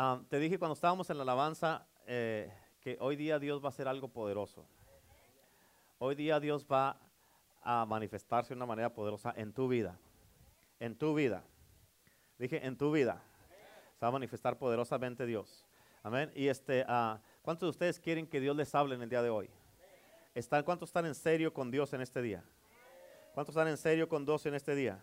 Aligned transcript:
Ah, 0.00 0.20
te 0.28 0.38
dije 0.38 0.60
cuando 0.60 0.74
estábamos 0.74 1.10
en 1.10 1.16
la 1.16 1.24
alabanza 1.24 1.84
eh, 2.06 2.52
que 2.80 2.96
hoy 3.00 3.16
día 3.16 3.40
Dios 3.40 3.60
va 3.60 3.66
a 3.66 3.68
hacer 3.70 3.88
algo 3.88 4.06
poderoso. 4.06 4.64
Hoy 5.98 6.14
día 6.14 6.38
Dios 6.38 6.64
va 6.70 7.00
a 7.64 7.84
manifestarse 7.84 8.50
de 8.50 8.58
una 8.58 8.66
manera 8.66 8.94
poderosa 8.94 9.34
en 9.36 9.52
tu 9.52 9.66
vida. 9.66 9.98
En 10.78 10.94
tu 10.94 11.16
vida. 11.16 11.42
Dije, 12.38 12.64
en 12.64 12.76
tu 12.76 12.92
vida. 12.92 13.20
Se 13.98 14.06
va 14.06 14.10
a 14.10 14.12
manifestar 14.12 14.56
poderosamente 14.56 15.26
Dios. 15.26 15.66
Amén. 16.04 16.30
Y 16.36 16.46
este, 16.46 16.84
ah, 16.86 17.18
¿cuántos 17.42 17.66
de 17.66 17.70
ustedes 17.70 17.98
quieren 17.98 18.28
que 18.28 18.38
Dios 18.38 18.54
les 18.54 18.72
hable 18.76 18.94
en 18.94 19.02
el 19.02 19.08
día 19.08 19.20
de 19.20 19.30
hoy? 19.30 19.50
¿Están, 20.32 20.62
¿Cuántos 20.62 20.90
están 20.90 21.06
en 21.06 21.16
serio 21.16 21.52
con 21.52 21.72
Dios 21.72 21.92
en 21.92 22.02
este 22.02 22.22
día? 22.22 22.44
¿Cuántos 23.34 23.52
están 23.52 23.66
en 23.66 23.76
serio 23.76 24.08
con 24.08 24.24
Dios 24.24 24.46
en 24.46 24.54
este 24.54 24.76
día? 24.76 25.02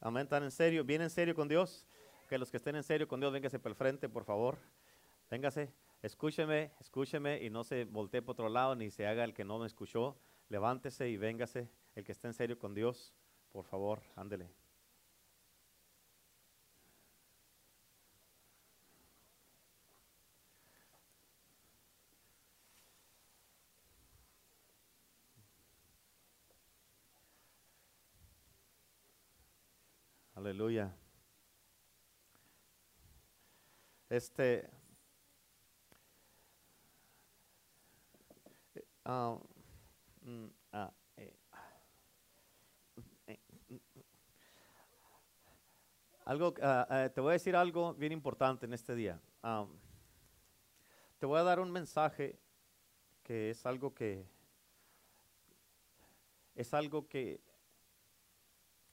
Amén. 0.00 0.22
¿Están 0.22 0.44
en 0.44 0.52
serio? 0.52 0.84
¿Bien 0.84 1.02
en 1.02 1.10
serio 1.10 1.34
con 1.34 1.48
Dios? 1.48 1.84
Que 2.28 2.38
los 2.38 2.50
que 2.50 2.56
estén 2.56 2.76
en 2.76 2.82
serio 2.82 3.06
con 3.06 3.20
Dios, 3.20 3.32
véngase 3.32 3.58
por 3.58 3.70
el 3.70 3.76
frente, 3.76 4.08
por 4.08 4.24
favor. 4.24 4.58
Véngase, 5.30 5.72
escúcheme, 6.02 6.72
escúcheme 6.80 7.42
y 7.42 7.50
no 7.50 7.62
se 7.64 7.84
voltee 7.84 8.22
por 8.22 8.32
otro 8.32 8.48
lado 8.48 8.74
ni 8.74 8.90
se 8.90 9.06
haga 9.06 9.24
el 9.24 9.32
que 9.32 9.44
no 9.44 9.58
me 9.58 9.66
escuchó. 9.66 10.16
Levántese 10.48 11.08
y 11.08 11.16
véngase. 11.16 11.68
El 11.94 12.04
que 12.04 12.12
esté 12.12 12.28
en 12.28 12.34
serio 12.34 12.58
con 12.58 12.74
Dios, 12.74 13.14
por 13.52 13.64
favor, 13.64 14.02
ándele. 14.16 14.50
Aleluya. 30.34 31.05
Este. 34.16 34.66
ah, 39.04 39.36
mm, 40.22 40.46
ah, 40.72 40.90
eh, 41.18 41.36
eh, 43.26 43.38
algo, 46.24 46.54
ah, 46.62 46.86
eh, 46.90 47.10
te 47.10 47.20
voy 47.20 47.28
a 47.28 47.32
decir 47.34 47.54
algo 47.54 47.92
bien 47.92 48.12
importante 48.12 48.64
en 48.64 48.72
este 48.72 48.94
día. 48.94 49.20
Te 51.18 51.26
voy 51.26 51.38
a 51.38 51.42
dar 51.42 51.60
un 51.60 51.70
mensaje 51.70 52.38
que 53.22 53.50
es 53.50 53.66
algo 53.66 53.92
que 53.92 54.24
es 56.54 56.72
algo 56.72 57.06
que 57.06 57.38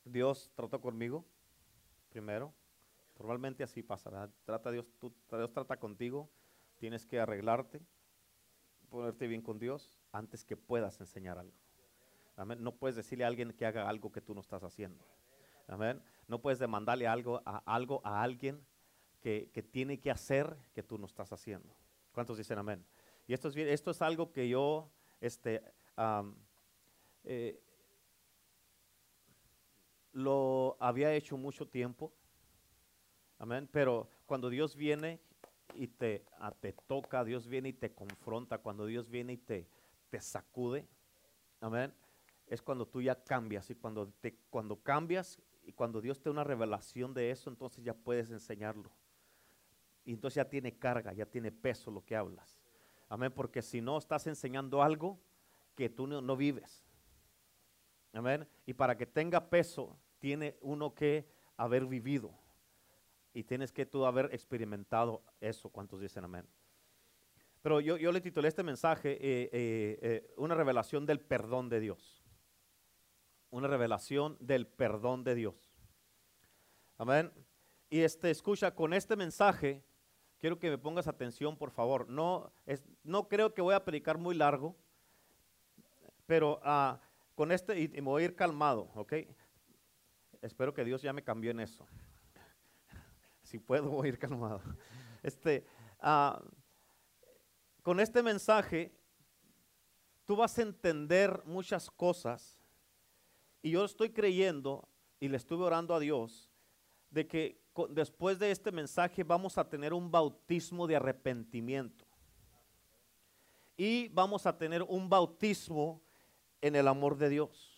Dios 0.03 0.51
trató 0.53 0.81
conmigo 0.81 1.23
primero. 2.09 2.53
Probablemente 3.13 3.63
así 3.63 3.83
pasará. 3.83 4.29
Trata 4.45 4.71
Dios, 4.71 4.85
tú, 4.99 5.13
Dios 5.29 5.51
trata 5.51 5.77
contigo. 5.77 6.29
Tienes 6.77 7.05
que 7.05 7.19
arreglarte, 7.19 7.81
ponerte 8.89 9.27
bien 9.27 9.41
con 9.41 9.59
Dios 9.59 9.97
antes 10.11 10.43
que 10.43 10.57
puedas 10.57 10.99
enseñar 10.99 11.37
algo. 11.37 11.57
Amén. 12.35 12.63
No 12.63 12.75
puedes 12.75 12.95
decirle 12.95 13.23
a 13.23 13.27
alguien 13.27 13.53
que 13.53 13.65
haga 13.65 13.87
algo 13.87 14.11
que 14.11 14.21
tú 14.21 14.33
no 14.33 14.41
estás 14.41 14.63
haciendo. 14.63 15.05
Amén. 15.67 16.01
No 16.27 16.41
puedes 16.41 16.59
demandarle 16.59 17.07
algo 17.07 17.41
a, 17.45 17.57
algo 17.65 18.01
a 18.03 18.21
alguien 18.21 18.65
que, 19.23 19.69
tiene 19.71 19.99
que 19.99 20.11
hacer 20.11 20.55
que 20.73 20.83
tú 20.83 20.97
no 20.97 21.05
estás 21.05 21.31
haciendo. 21.31 21.73
¿Cuántos 22.11 22.37
dicen 22.37 22.57
amén? 22.57 22.85
Y 23.25 23.33
esto 23.33 23.47
es, 23.47 23.55
esto 23.55 23.91
es 23.91 24.01
algo 24.01 24.33
que 24.33 24.49
yo 24.49 24.91
este, 25.21 25.63
eh, 27.23 27.63
lo 30.11 30.75
había 30.79 31.13
hecho 31.13 31.37
mucho 31.37 31.67
tiempo. 31.67 32.13
Amén. 33.43 33.67
Pero 33.69 34.07
cuando 34.25 34.49
Dios 34.49 34.73
viene 34.73 35.19
y 35.75 35.87
te, 35.87 36.23
te 36.61 36.71
toca, 36.71 37.25
Dios 37.25 37.45
viene 37.45 37.67
y 37.67 37.73
te 37.73 37.93
confronta, 37.93 38.59
cuando 38.59 38.85
Dios 38.85 39.09
viene 39.09 39.33
y 39.33 39.37
te, 39.37 39.67
te 40.09 40.21
sacude, 40.21 40.87
amén, 41.59 41.93
es 42.47 42.61
cuando 42.61 42.87
tú 42.87 43.01
ya 43.01 43.21
cambias. 43.21 43.69
Y 43.69 43.75
cuando, 43.75 44.07
te, 44.21 44.37
cuando 44.49 44.77
cambias 44.77 45.41
y 45.65 45.73
cuando 45.73 45.99
Dios 45.99 46.21
te 46.21 46.29
da 46.29 46.31
una 46.31 46.45
revelación 46.45 47.13
de 47.13 47.31
eso, 47.31 47.49
entonces 47.49 47.83
ya 47.83 47.93
puedes 47.93 48.31
enseñarlo. 48.31 48.89
Y 50.05 50.13
entonces 50.13 50.35
ya 50.35 50.49
tiene 50.49 50.77
carga, 50.77 51.11
ya 51.11 51.25
tiene 51.25 51.51
peso 51.51 51.91
lo 51.91 52.05
que 52.05 52.15
hablas. 52.15 52.57
Amén, 53.09 53.33
porque 53.33 53.61
si 53.61 53.81
no 53.81 53.97
estás 53.97 54.25
enseñando 54.25 54.81
algo 54.81 55.19
que 55.75 55.89
tú 55.89 56.07
no, 56.07 56.21
no 56.21 56.37
vives. 56.37 56.85
Amén. 58.13 58.47
Y 58.65 58.73
para 58.73 58.95
que 58.95 59.05
tenga 59.05 59.49
peso, 59.49 59.97
tiene 60.19 60.55
uno 60.61 60.93
que 60.95 61.27
haber 61.57 61.85
vivido. 61.85 62.41
Y 63.33 63.43
tienes 63.43 63.71
que 63.71 63.85
tú 63.85 64.05
haber 64.05 64.29
experimentado 64.33 65.23
eso. 65.41 65.69
¿Cuántos 65.69 65.99
dicen 65.99 66.23
amén? 66.23 66.47
Pero 67.63 67.79
yo, 67.79 67.97
yo 67.97 68.11
le 68.11 68.21
titulé 68.21 68.49
este 68.49 68.61
mensaje 68.61 69.13
eh, 69.13 69.49
eh, 69.51 69.99
eh, 70.01 70.33
Una 70.37 70.53
revelación 70.53 71.05
del 71.05 71.19
perdón 71.19 71.69
de 71.69 71.79
Dios. 71.79 72.23
Una 73.49 73.67
revelación 73.67 74.37
del 74.39 74.67
perdón 74.67 75.23
de 75.23 75.35
Dios. 75.35 75.73
Amén. 76.97 77.31
Y 77.89 78.01
este, 78.01 78.29
escucha, 78.29 78.75
con 78.75 78.93
este 78.93 79.15
mensaje, 79.15 79.83
quiero 80.39 80.59
que 80.59 80.69
me 80.69 80.77
pongas 80.77 81.07
atención, 81.07 81.57
por 81.57 81.71
favor. 81.71 82.09
No, 82.09 82.51
es, 82.65 82.83
no 83.03 83.27
creo 83.27 83.53
que 83.53 83.61
voy 83.61 83.75
a 83.75 83.83
predicar 83.85 84.17
muy 84.17 84.35
largo, 84.35 84.75
pero 86.25 86.59
uh, 86.65 86.97
con 87.35 87.51
este, 87.51 87.79
y, 87.79 87.87
voy 88.01 88.23
a 88.23 88.25
ir 88.25 88.35
calmado, 88.35 88.91
¿ok? 88.95 89.13
Espero 90.41 90.73
que 90.73 90.83
Dios 90.83 91.01
ya 91.01 91.13
me 91.13 91.23
cambió 91.23 91.51
en 91.51 91.59
eso 91.61 91.87
si 93.53 93.59
puedo 93.59 94.03
ir 94.03 94.17
calmado. 94.17 94.61
Este, 95.21 95.63
ah, 96.01 96.43
con 97.81 97.99
este 98.01 98.21
mensaje, 98.21 98.91
tú 100.25 100.35
vas 100.35 100.57
a 100.57 100.63
entender 100.63 101.41
muchas 101.45 101.89
cosas. 101.89 102.59
Y 103.61 103.71
yo 103.71 103.85
estoy 103.85 104.09
creyendo, 104.09 104.89
y 105.19 105.29
le 105.29 105.37
estuve 105.37 105.63
orando 105.63 105.93
a 105.95 105.99
Dios, 105.99 106.51
de 107.09 107.25
que 107.25 107.61
después 107.91 108.37
de 108.37 108.51
este 108.51 108.71
mensaje 108.71 109.23
vamos 109.23 109.57
a 109.57 109.69
tener 109.69 109.93
un 109.93 110.11
bautismo 110.11 110.85
de 110.87 110.97
arrepentimiento. 110.97 112.05
Y 113.77 114.09
vamos 114.09 114.45
a 114.45 114.57
tener 114.57 114.81
un 114.81 115.07
bautismo 115.07 116.01
en 116.59 116.75
el 116.75 116.87
amor 116.87 117.15
de 117.17 117.29
Dios. 117.29 117.72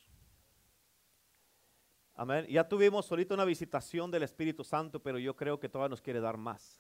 Amén. 2.18 2.46
Ya 2.48 2.66
tuvimos 2.66 3.12
ahorita 3.12 3.34
una 3.34 3.44
visitación 3.44 4.10
del 4.10 4.24
Espíritu 4.24 4.64
Santo, 4.64 5.02
pero 5.04 5.20
yo 5.20 5.36
creo 5.36 5.60
que 5.60 5.68
todavía 5.68 5.90
nos 5.90 6.02
quiere 6.02 6.22
dar 6.22 6.38
más. 6.38 6.80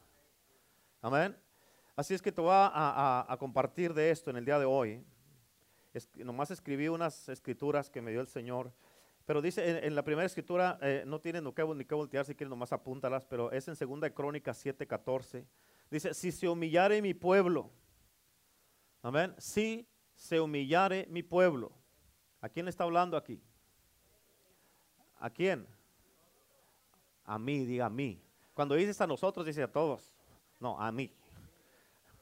Amén. 1.01 1.35
Así 1.93 2.13
es 2.13 2.21
que 2.21 2.31
te 2.31 2.39
voy 2.39 2.51
a, 2.53 3.35
compartir 3.37 3.93
de 3.93 4.11
esto 4.11 4.29
en 4.29 4.37
el 4.37 4.45
día 4.45 4.57
de 4.57 4.65
hoy. 4.65 5.03
Nomás 6.15 6.51
escribí 6.51 6.87
unas 6.87 7.27
escrituras 7.27 7.89
que 7.89 8.01
me 8.01 8.11
dio 8.11 8.21
el 8.21 8.27
Señor. 8.27 8.71
Pero 9.25 9.41
dice, 9.41 9.85
en, 9.85 9.93
la 9.93 10.03
primera 10.03 10.25
escritura, 10.25 10.77
eh, 10.81 11.03
no 11.05 11.19
tienen 11.19 11.43
ni 11.43 11.51
que, 11.51 11.65
ni 11.65 11.83
que 11.83 11.95
voltear, 11.95 12.23
si 12.25 12.33
quieren 12.33 12.51
nomás 12.51 12.71
apúntalas, 12.71 13.25
pero 13.25 13.51
es 13.51 13.67
en 13.67 13.75
segunda 13.75 14.09
Crónicas 14.09 14.65
7:14. 14.65 15.45
Dice, 15.89 16.13
si 16.13 16.31
se 16.31 16.47
humillare 16.47 17.01
mi 17.01 17.13
pueblo, 17.13 17.71
amén, 19.01 19.33
si 19.37 19.87
se 20.15 20.39
humillare 20.39 21.07
mi 21.09 21.23
pueblo. 21.23 21.73
¿A 22.39 22.47
quién 22.47 22.67
está 22.67 22.83
hablando 22.85 23.17
aquí? 23.17 23.41
¿A 25.25 25.29
quién? 25.31 25.65
A 27.23 27.39
mí, 27.39 27.65
diga 27.65 27.87
a 27.87 27.89
mí. 27.89 28.21
Cuando 28.53 28.75
dices 28.75 29.01
a 29.01 29.07
nosotros, 29.07 29.43
dice 29.43 29.63
a 29.63 29.71
todos. 29.71 30.13
No, 30.59 30.79
a 30.79 30.91
mí. 30.91 31.11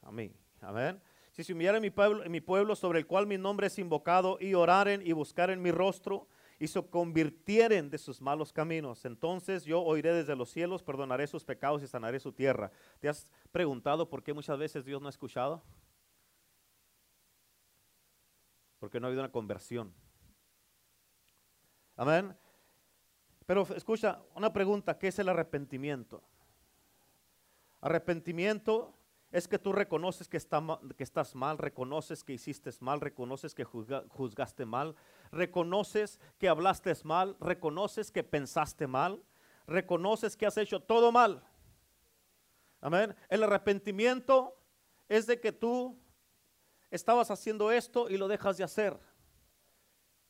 A 0.04 0.10
mí. 0.10 0.32
Amén. 0.62 1.02
Si 1.34 1.44
se 1.44 1.52
humillaren 1.52 1.82
mi 1.82 1.90
pueblo, 1.90 2.24
mi 2.30 2.40
pueblo 2.40 2.78
sobre 2.78 3.00
el 3.00 3.06
cual 3.06 3.28
mi 3.28 3.38
nombre 3.38 3.68
es 3.68 3.78
invocado 3.78 4.38
y 4.40 4.54
oraren 4.54 5.06
y 5.06 5.12
buscaren 5.12 5.62
mi 5.62 5.70
rostro 5.70 6.30
y 6.60 6.70
se 6.70 6.82
convirtieren 6.82 7.90
de 7.90 7.98
sus 7.98 8.22
malos 8.22 8.54
caminos, 8.54 9.04
entonces 9.04 9.66
yo 9.66 9.82
oiré 9.82 10.14
desde 10.14 10.38
los 10.38 10.50
cielos, 10.50 10.82
perdonaré 10.82 11.28
sus 11.28 11.44
pecados 11.44 11.84
y 11.84 11.88
sanaré 11.88 12.22
su 12.22 12.32
tierra. 12.32 12.72
¿Te 13.02 13.10
has 13.10 13.28
preguntado 13.52 14.08
por 14.08 14.24
qué 14.24 14.34
muchas 14.34 14.58
veces 14.58 14.86
Dios 14.86 15.02
no 15.02 15.08
ha 15.08 15.10
escuchado? 15.10 15.62
Porque 18.80 19.02
no 19.02 19.08
ha 19.08 19.10
habido 19.10 19.24
una 19.24 19.32
conversión. 19.34 19.94
Amén. 21.98 22.34
Pero 23.46 23.68
escucha, 23.76 24.22
una 24.36 24.54
pregunta, 24.54 24.98
¿qué 24.98 25.10
es 25.10 25.20
el 25.20 25.30
arrepentimiento? 25.30 26.24
Arrepentimiento 27.82 28.94
es 29.32 29.48
que 29.48 29.60
tú 29.60 29.74
reconoces 29.74 30.30
que, 30.30 30.38
estás 30.38 31.36
mal, 31.36 31.58
reconoces 31.58 32.24
que 32.24 32.34
hiciste 32.34 32.70
mal, 32.80 33.02
reconoces 33.02 33.56
que 33.56 33.64
juzgaste 33.64 34.66
mal, 34.66 34.96
reconoces 35.32 36.20
que 36.38 36.48
hablaste 36.48 36.94
mal, 37.04 37.36
reconoces 37.40 38.12
que 38.12 38.24
pensaste 38.24 38.86
mal, 38.86 39.24
reconoces 39.66 40.38
que 40.38 40.46
has 40.46 40.58
hecho 40.58 40.80
todo 40.80 41.12
mal. 41.12 41.44
Amén. 42.80 43.16
El 43.28 43.44
arrepentimiento 43.44 44.56
es 45.10 45.26
de 45.26 45.40
que 45.40 45.52
tú 45.52 46.00
estabas 46.92 47.32
haciendo 47.32 47.72
esto 47.72 48.10
y 48.10 48.18
lo 48.18 48.28
dejas 48.28 48.58
de 48.58 48.66
hacer 48.66 49.00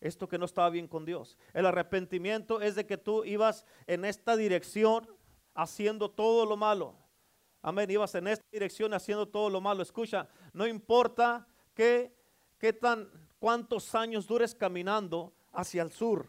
esto 0.04 0.28
que 0.28 0.38
no 0.38 0.46
estaba 0.46 0.70
bien 0.70 0.88
con 0.88 1.06
Dios. 1.06 1.38
El 1.54 1.66
arrepentimiento 1.66 2.60
es 2.60 2.76
de 2.76 2.86
que 2.86 2.98
tú 2.98 3.24
ibas 3.24 3.66
en 3.88 4.04
esta 4.04 4.36
dirección 4.36 5.08
haciendo 5.56 6.12
todo 6.12 6.46
lo 6.46 6.58
malo. 6.58 6.96
amén, 7.62 7.90
ibas 7.90 8.14
en 8.16 8.28
esta 8.28 8.46
dirección 8.52 8.94
haciendo 8.94 9.26
todo 9.26 9.50
lo 9.50 9.62
malo. 9.62 9.82
Escucha, 9.82 10.28
no 10.52 10.68
importa 10.68 11.48
qué, 11.74 12.14
qué 12.58 12.74
tan, 12.74 13.10
cuántos 13.40 13.96
años 13.96 14.28
dures 14.28 14.54
caminando 14.54 15.34
hacia 15.54 15.82
el 15.82 15.92
sur. 15.92 16.28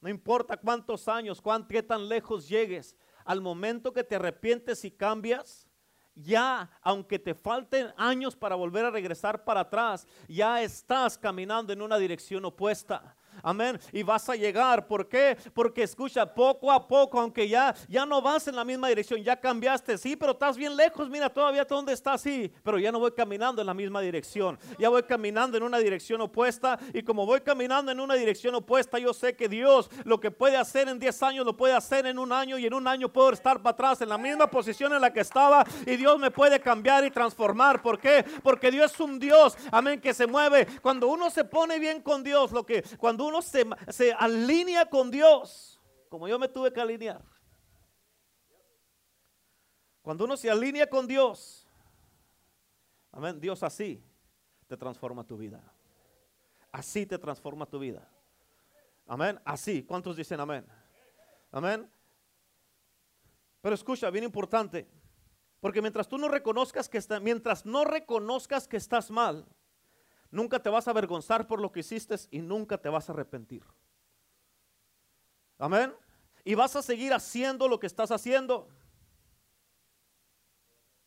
No 0.00 0.08
importa 0.08 0.56
cuántos 0.56 1.06
años, 1.06 1.40
cuán, 1.40 1.68
qué 1.68 1.84
tan 1.84 2.08
lejos 2.08 2.48
llegues. 2.48 2.96
Al 3.24 3.40
momento 3.40 3.92
que 3.92 4.02
te 4.02 4.16
arrepientes 4.16 4.84
y 4.84 4.90
cambias, 4.90 5.67
ya, 6.22 6.70
aunque 6.82 7.18
te 7.18 7.34
falten 7.34 7.92
años 7.96 8.36
para 8.36 8.54
volver 8.54 8.84
a 8.84 8.90
regresar 8.90 9.44
para 9.44 9.60
atrás, 9.60 10.06
ya 10.28 10.62
estás 10.62 11.16
caminando 11.16 11.72
en 11.72 11.82
una 11.82 11.98
dirección 11.98 12.44
opuesta. 12.44 13.16
Amén. 13.42 13.78
Y 13.92 14.02
vas 14.02 14.28
a 14.28 14.36
llegar. 14.36 14.86
¿Por 14.86 15.08
qué? 15.08 15.36
Porque 15.54 15.82
escucha, 15.82 16.26
poco 16.26 16.70
a 16.72 16.86
poco, 16.86 17.20
aunque 17.20 17.48
ya, 17.48 17.74
ya 17.88 18.04
no 18.04 18.20
vas 18.20 18.48
en 18.48 18.56
la 18.56 18.64
misma 18.64 18.88
dirección, 18.88 19.22
ya 19.22 19.36
cambiaste, 19.36 19.98
sí, 19.98 20.16
pero 20.16 20.32
estás 20.32 20.56
bien 20.56 20.76
lejos. 20.76 21.08
Mira, 21.08 21.28
todavía 21.28 21.64
dónde 21.64 21.92
estás, 21.92 22.20
sí, 22.20 22.52
pero 22.62 22.78
ya 22.78 22.90
no 22.90 22.98
voy 22.98 23.12
caminando 23.12 23.62
en 23.62 23.66
la 23.66 23.74
misma 23.74 24.00
dirección. 24.00 24.58
Ya 24.78 24.88
voy 24.88 25.02
caminando 25.02 25.56
en 25.56 25.62
una 25.62 25.78
dirección 25.78 26.20
opuesta. 26.20 26.78
Y 26.92 27.02
como 27.02 27.26
voy 27.26 27.40
caminando 27.40 27.92
en 27.92 28.00
una 28.00 28.14
dirección 28.14 28.54
opuesta, 28.54 28.98
yo 28.98 29.12
sé 29.12 29.36
que 29.36 29.48
Dios 29.48 29.90
lo 30.04 30.20
que 30.20 30.30
puede 30.30 30.56
hacer 30.56 30.88
en 30.88 30.98
10 30.98 31.22
años 31.22 31.46
lo 31.46 31.56
puede 31.56 31.74
hacer 31.74 32.06
en 32.06 32.18
un 32.18 32.32
año. 32.32 32.58
Y 32.58 32.66
en 32.66 32.74
un 32.74 32.86
año 32.86 33.12
puedo 33.12 33.30
estar 33.30 33.62
para 33.62 33.72
atrás 33.72 34.00
en 34.00 34.08
la 34.08 34.18
misma 34.18 34.50
posición 34.50 34.92
en 34.92 35.00
la 35.00 35.12
que 35.12 35.20
estaba. 35.20 35.64
Y 35.86 35.96
Dios 35.96 36.18
me 36.18 36.30
puede 36.30 36.60
cambiar 36.60 37.04
y 37.04 37.10
transformar. 37.10 37.82
¿Por 37.82 37.98
qué? 37.98 38.24
Porque 38.42 38.70
Dios 38.70 38.92
es 38.92 39.00
un 39.00 39.18
Dios, 39.18 39.56
amén, 39.70 40.00
que 40.00 40.14
se 40.14 40.26
mueve. 40.26 40.66
Cuando 40.80 41.08
uno 41.08 41.30
se 41.30 41.44
pone 41.44 41.78
bien 41.78 42.02
con 42.02 42.22
Dios, 42.22 42.52
lo 42.52 42.64
que 42.64 42.82
cuando 42.98 43.26
uno 43.28 43.42
se, 43.42 44.12
alinea 44.18 44.86
con 44.86 45.10
Dios, 45.10 45.80
como 46.08 46.26
yo 46.26 46.38
me 46.38 46.48
tuve 46.48 46.72
que 46.72 46.80
alinear. 46.80 47.22
Cuando 50.02 50.24
uno 50.24 50.36
se 50.36 50.50
alinea 50.50 50.88
con 50.88 51.06
Dios, 51.06 51.66
amén, 53.12 53.38
Dios 53.38 53.62
así 53.62 54.02
te 54.66 54.76
transforma 54.76 55.24
tu 55.24 55.36
vida. 55.36 55.62
Así 56.72 57.06
te 57.06 57.18
transforma 57.18 57.66
tu 57.66 57.78
vida. 57.78 58.10
Amén, 59.06 59.40
así. 59.44 59.82
¿Cuántos 59.82 60.16
dicen 60.16 60.40
amén? 60.40 60.66
Amén. 61.50 61.90
Pero 63.60 63.74
escucha, 63.74 64.10
bien 64.10 64.24
importante, 64.24 64.88
porque 65.60 65.82
mientras 65.82 66.08
tú 66.08 66.18
no 66.18 66.28
reconozcas 66.28 66.88
que 66.88 66.98
está, 66.98 67.18
mientras 67.18 67.66
no 67.66 67.84
reconozcas 67.84 68.68
que 68.68 68.76
estás 68.76 69.10
mal, 69.10 69.46
Nunca 70.30 70.62
te 70.62 70.68
vas 70.68 70.86
a 70.86 70.90
avergonzar 70.90 71.46
por 71.46 71.60
lo 71.60 71.72
que 71.72 71.80
hiciste 71.80 72.16
y 72.30 72.40
nunca 72.40 72.78
te 72.78 72.88
vas 72.88 73.08
a 73.08 73.12
arrepentir. 73.12 73.64
Amén. 75.58 75.94
Y 76.44 76.54
vas 76.54 76.76
a 76.76 76.82
seguir 76.82 77.12
haciendo 77.12 77.68
lo 77.68 77.78
que 77.78 77.86
estás 77.86 78.10
haciendo. 78.10 78.68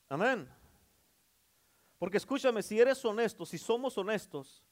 Amén. 0.10 0.50
Porque 1.98 2.18
escúchame, 2.18 2.64
si 2.64 2.80
eres 2.80 3.04
honesto, 3.06 3.46
si 3.46 3.58
somos 3.58 3.98
honestos, 3.98 4.64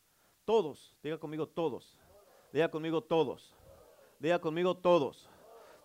todos, 0.46 0.96
diga 1.04 1.20
conmigo 1.20 1.48
todos, 1.48 1.98
diga 2.52 2.70
conmigo 2.72 3.04
todos, 3.04 3.54
diga 4.18 4.40
conmigo 4.40 4.76
todos, 4.76 5.30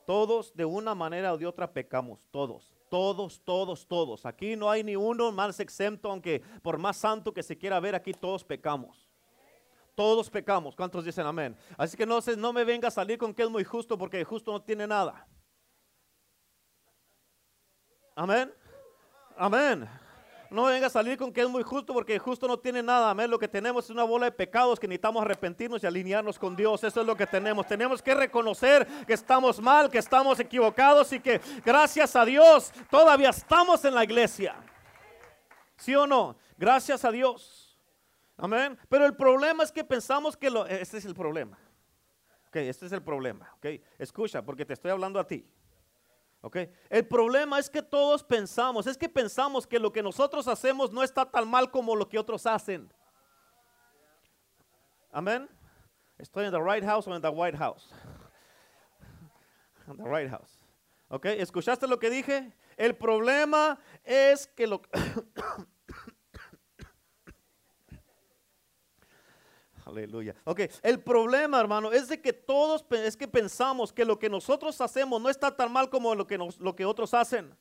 todos 0.06 0.54
de 0.56 0.64
una 0.64 0.94
manera 0.94 1.34
o 1.34 1.38
de 1.38 1.46
otra 1.46 1.70
pecamos, 1.70 2.26
todos. 2.30 2.74
Todos, 2.94 3.40
todos, 3.40 3.88
todos. 3.88 4.24
Aquí 4.24 4.54
no 4.54 4.70
hay 4.70 4.84
ni 4.84 4.94
uno 4.94 5.32
más 5.32 5.58
exento, 5.58 6.08
aunque 6.08 6.40
por 6.62 6.78
más 6.78 6.96
santo 6.96 7.34
que 7.34 7.42
se 7.42 7.58
quiera 7.58 7.80
ver, 7.80 7.96
aquí 7.96 8.12
todos 8.12 8.44
pecamos. 8.44 9.10
Todos 9.96 10.30
pecamos. 10.30 10.76
¿Cuántos 10.76 11.04
dicen 11.04 11.26
amén? 11.26 11.56
Así 11.76 11.96
que 11.96 12.06
no, 12.06 12.20
no 12.36 12.52
me 12.52 12.62
venga 12.62 12.86
a 12.86 12.92
salir 12.92 13.18
con 13.18 13.34
que 13.34 13.42
es 13.42 13.50
muy 13.50 13.64
justo, 13.64 13.98
porque 13.98 14.22
justo 14.22 14.52
no 14.52 14.62
tiene 14.62 14.86
nada. 14.86 15.26
Amén. 18.14 18.54
Amén. 19.36 19.88
No 20.54 20.66
venga 20.66 20.86
a 20.86 20.90
salir 20.90 21.18
con 21.18 21.32
que 21.32 21.40
es 21.40 21.48
muy 21.48 21.64
justo 21.64 21.92
porque 21.92 22.16
justo 22.18 22.46
no 22.46 22.56
tiene 22.56 22.80
nada. 22.80 23.10
Amén. 23.10 23.28
Lo 23.28 23.40
que 23.40 23.48
tenemos 23.48 23.86
es 23.86 23.90
una 23.90 24.04
bola 24.04 24.26
de 24.26 24.32
pecados 24.32 24.78
que 24.78 24.86
necesitamos 24.86 25.22
arrepentirnos 25.22 25.82
y 25.82 25.86
alinearnos 25.86 26.38
con 26.38 26.54
Dios. 26.54 26.84
Eso 26.84 27.00
es 27.00 27.06
lo 27.06 27.16
que 27.16 27.26
tenemos. 27.26 27.66
Tenemos 27.66 28.00
que 28.00 28.14
reconocer 28.14 28.86
que 29.04 29.14
estamos 29.14 29.60
mal, 29.60 29.90
que 29.90 29.98
estamos 29.98 30.38
equivocados 30.38 31.12
y 31.12 31.18
que 31.18 31.40
gracias 31.64 32.14
a 32.14 32.24
Dios 32.24 32.70
todavía 32.88 33.30
estamos 33.30 33.84
en 33.84 33.94
la 33.94 34.04
iglesia. 34.04 34.54
¿Sí 35.76 35.92
o 35.96 36.06
no? 36.06 36.36
Gracias 36.56 37.04
a 37.04 37.10
Dios. 37.10 37.76
Amén. 38.36 38.78
Pero 38.88 39.06
el 39.06 39.16
problema 39.16 39.64
es 39.64 39.72
que 39.72 39.82
pensamos 39.82 40.36
que 40.36 40.50
lo... 40.50 40.66
Este 40.66 40.98
es 40.98 41.04
el 41.04 41.14
problema. 41.14 41.58
Ok, 42.46 42.56
este 42.56 42.86
es 42.86 42.92
el 42.92 43.02
problema. 43.02 43.52
Ok, 43.56 43.66
escucha 43.98 44.40
porque 44.42 44.64
te 44.64 44.74
estoy 44.74 44.92
hablando 44.92 45.18
a 45.18 45.26
ti. 45.26 45.44
El 46.90 47.06
problema 47.06 47.58
es 47.58 47.70
que 47.70 47.82
todos 47.82 48.22
pensamos, 48.22 48.86
es 48.86 48.98
que 48.98 49.08
pensamos 49.08 49.66
que 49.66 49.78
lo 49.78 49.92
que 49.92 50.02
nosotros 50.02 50.46
hacemos 50.46 50.92
no 50.92 51.02
está 51.02 51.24
tan 51.24 51.48
mal 51.48 51.70
como 51.70 51.96
lo 51.96 52.08
que 52.08 52.18
otros 52.18 52.46
hacen. 52.46 52.92
Amén. 55.10 55.48
Estoy 56.18 56.44
en 56.46 56.52
the 56.52 56.60
right 56.60 56.84
house 56.84 57.06
o 57.06 57.14
en 57.14 57.22
the 57.22 57.28
white 57.28 57.56
house. 57.56 57.88
En 59.88 59.96
the 60.02 60.04
right 60.04 60.30
house. 60.30 60.58
¿Ok? 61.08 61.26
¿Escuchaste 61.26 61.86
lo 61.86 61.98
que 61.98 62.10
dije? 62.10 62.52
El 62.76 62.96
problema 62.96 63.78
es 64.02 64.46
que 64.46 64.66
lo 64.66 64.82
Aleluya. 69.84 70.34
Ok, 70.44 70.60
el 70.82 71.00
problema, 71.02 71.60
hermano, 71.60 71.92
es 71.92 72.08
de 72.08 72.20
que 72.20 72.32
todos 72.32 72.84
es 72.90 73.16
que 73.16 73.28
pensamos 73.28 73.92
que 73.92 74.04
lo 74.04 74.18
que 74.18 74.30
nosotros 74.30 74.80
hacemos 74.80 75.20
no 75.20 75.28
está 75.28 75.54
tan 75.54 75.70
mal 75.70 75.90
como 75.90 76.14
lo 76.14 76.26
que, 76.26 76.38
lo 76.38 76.74
que 76.74 76.86
otros 76.86 77.12
hacen. 77.12 77.54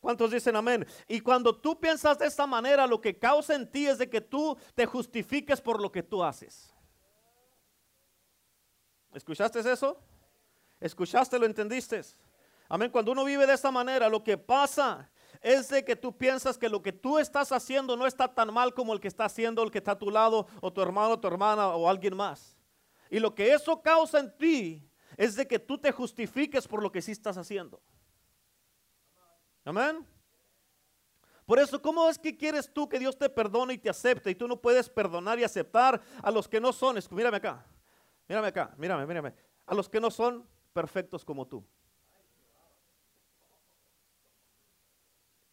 ¿Cuántos 0.00 0.30
dicen 0.32 0.56
amén? 0.56 0.84
Y 1.06 1.20
cuando 1.20 1.54
tú 1.54 1.78
piensas 1.78 2.18
de 2.18 2.26
esta 2.26 2.46
manera, 2.46 2.86
lo 2.86 3.00
que 3.00 3.18
causa 3.18 3.54
en 3.54 3.70
ti 3.70 3.86
es 3.86 3.98
de 3.98 4.08
que 4.08 4.20
tú 4.20 4.56
te 4.74 4.86
justifiques 4.86 5.60
por 5.60 5.80
lo 5.80 5.92
que 5.92 6.02
tú 6.02 6.24
haces. 6.24 6.74
¿Escuchaste 9.12 9.60
eso? 9.60 9.96
¿Escuchaste? 10.80 11.38
¿Lo 11.38 11.46
entendiste? 11.46 12.00
Amén. 12.68 12.90
Cuando 12.90 13.12
uno 13.12 13.24
vive 13.24 13.46
de 13.46 13.52
esta 13.52 13.70
manera, 13.70 14.08
lo 14.08 14.24
que 14.24 14.38
pasa 14.38 15.08
es 15.42 15.68
de 15.68 15.84
que 15.84 15.96
tú 15.96 16.16
piensas 16.16 16.56
que 16.56 16.68
lo 16.68 16.80
que 16.80 16.92
tú 16.92 17.18
estás 17.18 17.50
haciendo 17.50 17.96
no 17.96 18.06
está 18.06 18.32
tan 18.32 18.54
mal 18.54 18.72
como 18.72 18.92
el 18.92 19.00
que 19.00 19.08
está 19.08 19.24
haciendo 19.24 19.62
el 19.62 19.70
que 19.70 19.78
está 19.78 19.92
a 19.92 19.98
tu 19.98 20.10
lado, 20.10 20.46
o 20.60 20.72
tu 20.72 20.80
hermano, 20.80 21.18
tu 21.18 21.26
hermana, 21.26 21.68
o 21.70 21.88
alguien 21.88 22.16
más. 22.16 22.56
Y 23.10 23.18
lo 23.18 23.34
que 23.34 23.52
eso 23.52 23.82
causa 23.82 24.20
en 24.20 24.36
ti 24.38 24.88
es 25.16 25.34
de 25.34 25.46
que 25.46 25.58
tú 25.58 25.76
te 25.76 25.90
justifiques 25.90 26.66
por 26.66 26.82
lo 26.82 26.90
que 26.90 27.02
sí 27.02 27.12
estás 27.12 27.36
haciendo. 27.36 27.82
Amén. 29.64 30.06
Por 31.44 31.58
eso, 31.58 31.82
¿cómo 31.82 32.08
es 32.08 32.18
que 32.18 32.36
quieres 32.36 32.72
tú 32.72 32.88
que 32.88 33.00
Dios 33.00 33.18
te 33.18 33.28
perdone 33.28 33.74
y 33.74 33.78
te 33.78 33.90
acepte 33.90 34.30
y 34.30 34.34
tú 34.34 34.46
no 34.46 34.60
puedes 34.60 34.88
perdonar 34.88 35.38
y 35.40 35.44
aceptar 35.44 36.00
a 36.22 36.30
los 36.30 36.48
que 36.48 36.60
no 36.60 36.72
son? 36.72 36.96
Mírame 37.10 37.38
acá, 37.38 37.66
mírame 38.28 38.48
acá, 38.48 38.72
mírame, 38.78 39.06
mírame. 39.06 39.34
A 39.66 39.74
los 39.74 39.88
que 39.88 40.00
no 40.00 40.10
son 40.10 40.48
perfectos 40.72 41.24
como 41.24 41.46
tú. 41.46 41.64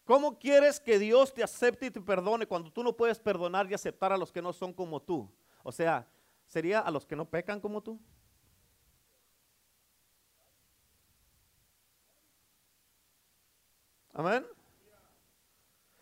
¿Cómo 0.09 0.39
quieres 0.39 0.79
que 0.79 0.97
Dios 0.97 1.31
te 1.31 1.43
acepte 1.43 1.85
y 1.85 1.91
te 1.91 2.01
perdone 2.01 2.47
cuando 2.47 2.71
tú 2.71 2.81
no 2.81 2.97
puedes 2.97 3.19
perdonar 3.19 3.69
y 3.69 3.75
aceptar 3.75 4.11
a 4.11 4.17
los 4.17 4.31
que 4.31 4.41
no 4.41 4.51
son 4.51 4.73
como 4.73 4.99
tú? 4.99 5.31
O 5.61 5.71
sea, 5.71 6.07
¿sería 6.47 6.79
a 6.79 6.89
los 6.89 7.05
que 7.05 7.15
no 7.15 7.29
pecan 7.29 7.61
como 7.61 7.79
tú? 7.79 8.01
Amén. 14.11 14.47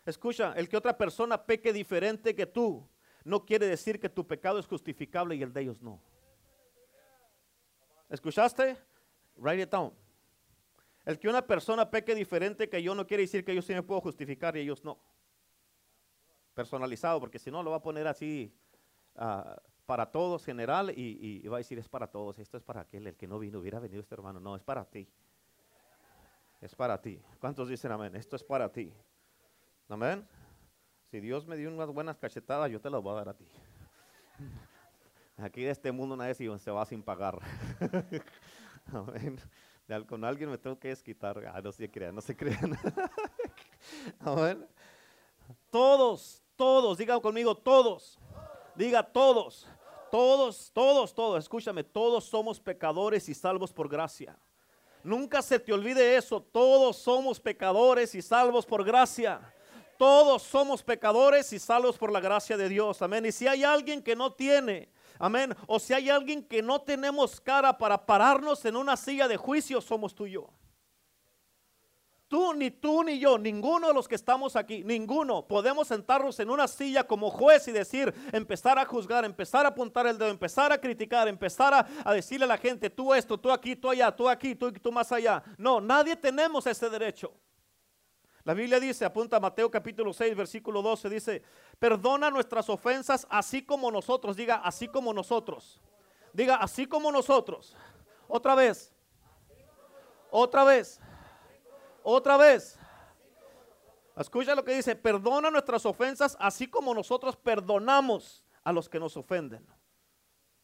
Escucha, 0.06 0.54
el 0.56 0.70
que 0.70 0.78
otra 0.78 0.96
persona 0.96 1.44
peque 1.44 1.70
diferente 1.70 2.34
que 2.34 2.46
tú 2.46 2.88
no 3.24 3.44
quiere 3.44 3.66
decir 3.66 4.00
que 4.00 4.08
tu 4.08 4.26
pecado 4.26 4.58
es 4.58 4.66
justificable 4.66 5.36
y 5.36 5.42
el 5.42 5.52
de 5.52 5.60
ellos 5.60 5.82
no. 5.82 6.00
¿Escuchaste? 8.08 8.74
Write 9.36 9.64
it 9.64 9.70
down. 9.70 10.07
El 11.08 11.18
que 11.18 11.26
una 11.26 11.40
persona 11.40 11.90
peque 11.90 12.14
diferente 12.14 12.68
que 12.68 12.82
yo 12.82 12.94
no 12.94 13.06
quiere 13.06 13.22
decir 13.22 13.42
que 13.42 13.54
yo 13.54 13.62
sí 13.62 13.72
me 13.72 13.82
puedo 13.82 13.98
justificar 14.02 14.54
y 14.58 14.60
ellos 14.60 14.84
no. 14.84 14.98
Personalizado, 16.52 17.18
porque 17.18 17.38
si 17.38 17.50
no 17.50 17.62
lo 17.62 17.70
va 17.70 17.78
a 17.78 17.82
poner 17.82 18.06
así 18.06 18.54
ah, 19.16 19.56
para 19.86 20.04
todos 20.04 20.44
general 20.44 20.92
y, 20.94 21.48
va 21.48 21.56
a 21.56 21.60
decir 21.60 21.78
es 21.78 21.88
para 21.88 22.08
todos. 22.08 22.38
Esto 22.38 22.58
es 22.58 22.62
para 22.62 22.82
aquel, 22.82 23.06
el 23.06 23.16
que 23.16 23.26
no 23.26 23.38
vino, 23.38 23.58
hubiera 23.58 23.78
venido 23.78 24.02
este 24.02 24.16
hermano. 24.16 24.38
No, 24.38 24.54
es 24.54 24.62
para 24.62 24.84
ti. 24.84 25.08
Es 26.60 26.74
para 26.74 27.00
ti. 27.00 27.22
¿Cuántos 27.40 27.70
dicen 27.70 27.90
amén? 27.90 28.14
Esto 28.14 28.36
es 28.36 28.44
para 28.44 28.70
ti. 28.70 28.92
Amén. 29.88 30.28
Si 31.10 31.20
Dios 31.20 31.46
me 31.46 31.56
dio 31.56 31.70
unas 31.70 31.88
buenas 31.88 32.18
cachetadas, 32.18 32.70
yo 32.70 32.82
te 32.82 32.90
las 32.90 33.02
voy 33.02 33.12
a 33.12 33.16
dar 33.16 33.28
a 33.30 33.34
ti. 33.34 33.48
Aquí 35.38 35.62
de 35.62 35.70
este 35.70 35.90
mundo 35.90 36.18
nadie 36.18 36.34
se 36.34 36.70
va 36.70 36.84
sin 36.84 37.02
pagar. 37.02 37.38
Amén 38.92 39.40
con 40.06 40.24
alguien 40.24 40.50
me 40.50 40.58
tengo 40.58 40.78
que 40.78 40.88
desquitar. 40.88 41.38
Ah, 41.52 41.60
no 41.62 41.72
se 41.72 41.90
crean, 41.90 42.14
no 42.14 42.20
se 42.20 42.36
crean. 42.36 42.78
Todos, 45.70 46.42
todos, 46.56 46.98
diga 46.98 47.18
conmigo, 47.20 47.54
todos. 47.56 48.18
Diga 48.74 49.02
todos, 49.02 49.66
todos, 50.10 50.70
todos, 50.72 51.14
todos. 51.14 51.38
Escúchame, 51.38 51.84
todos 51.84 52.24
somos 52.24 52.60
pecadores 52.60 53.28
y 53.28 53.34
salvos 53.34 53.72
por 53.72 53.88
gracia. 53.88 54.38
Nunca 55.02 55.40
se 55.42 55.58
te 55.58 55.72
olvide 55.72 56.16
eso. 56.16 56.40
Todos 56.40 56.96
somos 56.96 57.40
pecadores 57.40 58.14
y 58.14 58.22
salvos 58.22 58.66
por 58.66 58.84
gracia. 58.84 59.40
Todos 59.96 60.42
somos 60.42 60.82
pecadores 60.82 61.52
y 61.52 61.58
salvos 61.58 61.96
por 61.96 62.12
la 62.12 62.20
gracia 62.20 62.56
de 62.56 62.68
Dios. 62.68 63.00
Amén. 63.02 63.26
Y 63.26 63.32
si 63.32 63.48
hay 63.48 63.64
alguien 63.64 64.02
que 64.02 64.14
no 64.14 64.32
tiene, 64.32 64.90
amén, 65.18 65.54
o 65.66 65.78
si 65.78 65.94
hay 65.94 66.10
alguien 66.10 66.42
que 66.42 66.62
no 66.62 66.80
tenemos 66.80 67.40
cara 67.40 67.76
para 67.76 68.06
pararnos 68.06 68.64
en 68.64 68.76
una 68.76 68.96
silla 68.96 69.28
de 69.28 69.36
juicio, 69.36 69.80
somos 69.80 70.14
tú 70.14 70.26
y 70.26 70.32
yo. 70.32 70.48
Tú, 72.28 72.52
ni 72.52 72.70
tú, 72.70 73.02
ni 73.02 73.18
yo, 73.18 73.38
ninguno 73.38 73.88
de 73.88 73.94
los 73.94 74.06
que 74.06 74.14
estamos 74.14 74.54
aquí, 74.54 74.84
ninguno, 74.84 75.46
podemos 75.46 75.88
sentarnos 75.88 76.38
en 76.40 76.50
una 76.50 76.68
silla 76.68 77.04
como 77.04 77.30
juez 77.30 77.66
y 77.68 77.72
decir, 77.72 78.12
empezar 78.32 78.78
a 78.78 78.84
juzgar, 78.84 79.24
empezar 79.24 79.64
a 79.64 79.70
apuntar 79.70 80.06
el 80.06 80.18
dedo, 80.18 80.28
empezar 80.28 80.70
a 80.70 80.78
criticar, 80.78 81.26
empezar 81.26 81.88
a, 82.04 82.12
decirle 82.12 82.44
a 82.44 82.48
la 82.48 82.58
gente, 82.58 82.90
tú 82.90 83.14
esto, 83.14 83.38
tú 83.38 83.50
aquí, 83.50 83.74
tú 83.74 83.88
allá, 83.88 84.14
tú 84.14 84.28
aquí, 84.28 84.54
tú, 84.54 84.70
tú 84.70 84.92
más 84.92 85.10
allá. 85.10 85.42
No, 85.56 85.80
nadie 85.80 86.16
tenemos 86.16 86.66
ese 86.66 86.90
derecho. 86.90 87.32
La 88.48 88.54
Biblia 88.54 88.80
dice, 88.80 89.04
apunta 89.04 89.38
Mateo 89.38 89.70
capítulo 89.70 90.10
6, 90.10 90.34
versículo 90.34 90.80
12, 90.80 91.10
dice, 91.10 91.42
perdona 91.78 92.30
nuestras 92.30 92.70
ofensas 92.70 93.26
así 93.28 93.62
como 93.62 93.90
nosotros, 93.90 94.38
diga, 94.38 94.62
así 94.64 94.88
como 94.88 95.12
nosotros. 95.12 95.82
Diga, 96.32 96.56
así 96.56 96.86
como 96.86 97.12
nosotros. 97.12 97.76
Otra 98.26 98.54
vez. 98.54 98.90
Otra 100.30 100.64
vez. 100.64 100.98
Otra 102.02 102.38
vez. 102.38 102.78
Escucha 104.16 104.54
lo 104.54 104.64
que 104.64 104.76
dice, 104.76 104.96
perdona 104.96 105.50
nuestras 105.50 105.84
ofensas 105.84 106.34
así 106.40 106.68
como 106.68 106.94
nosotros 106.94 107.36
perdonamos 107.36 108.42
a 108.64 108.72
los 108.72 108.88
que 108.88 108.98
nos 108.98 109.14
ofenden. 109.18 109.66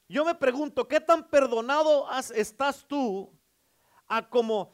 Yo 0.09 0.25
me 0.25 0.35
pregunto, 0.35 0.89
¿qué 0.89 1.01
tan 1.01 1.29
perdonado 1.29 2.09
estás 2.35 2.83
tú 2.89 3.31
a 4.07 4.27
como, 4.27 4.73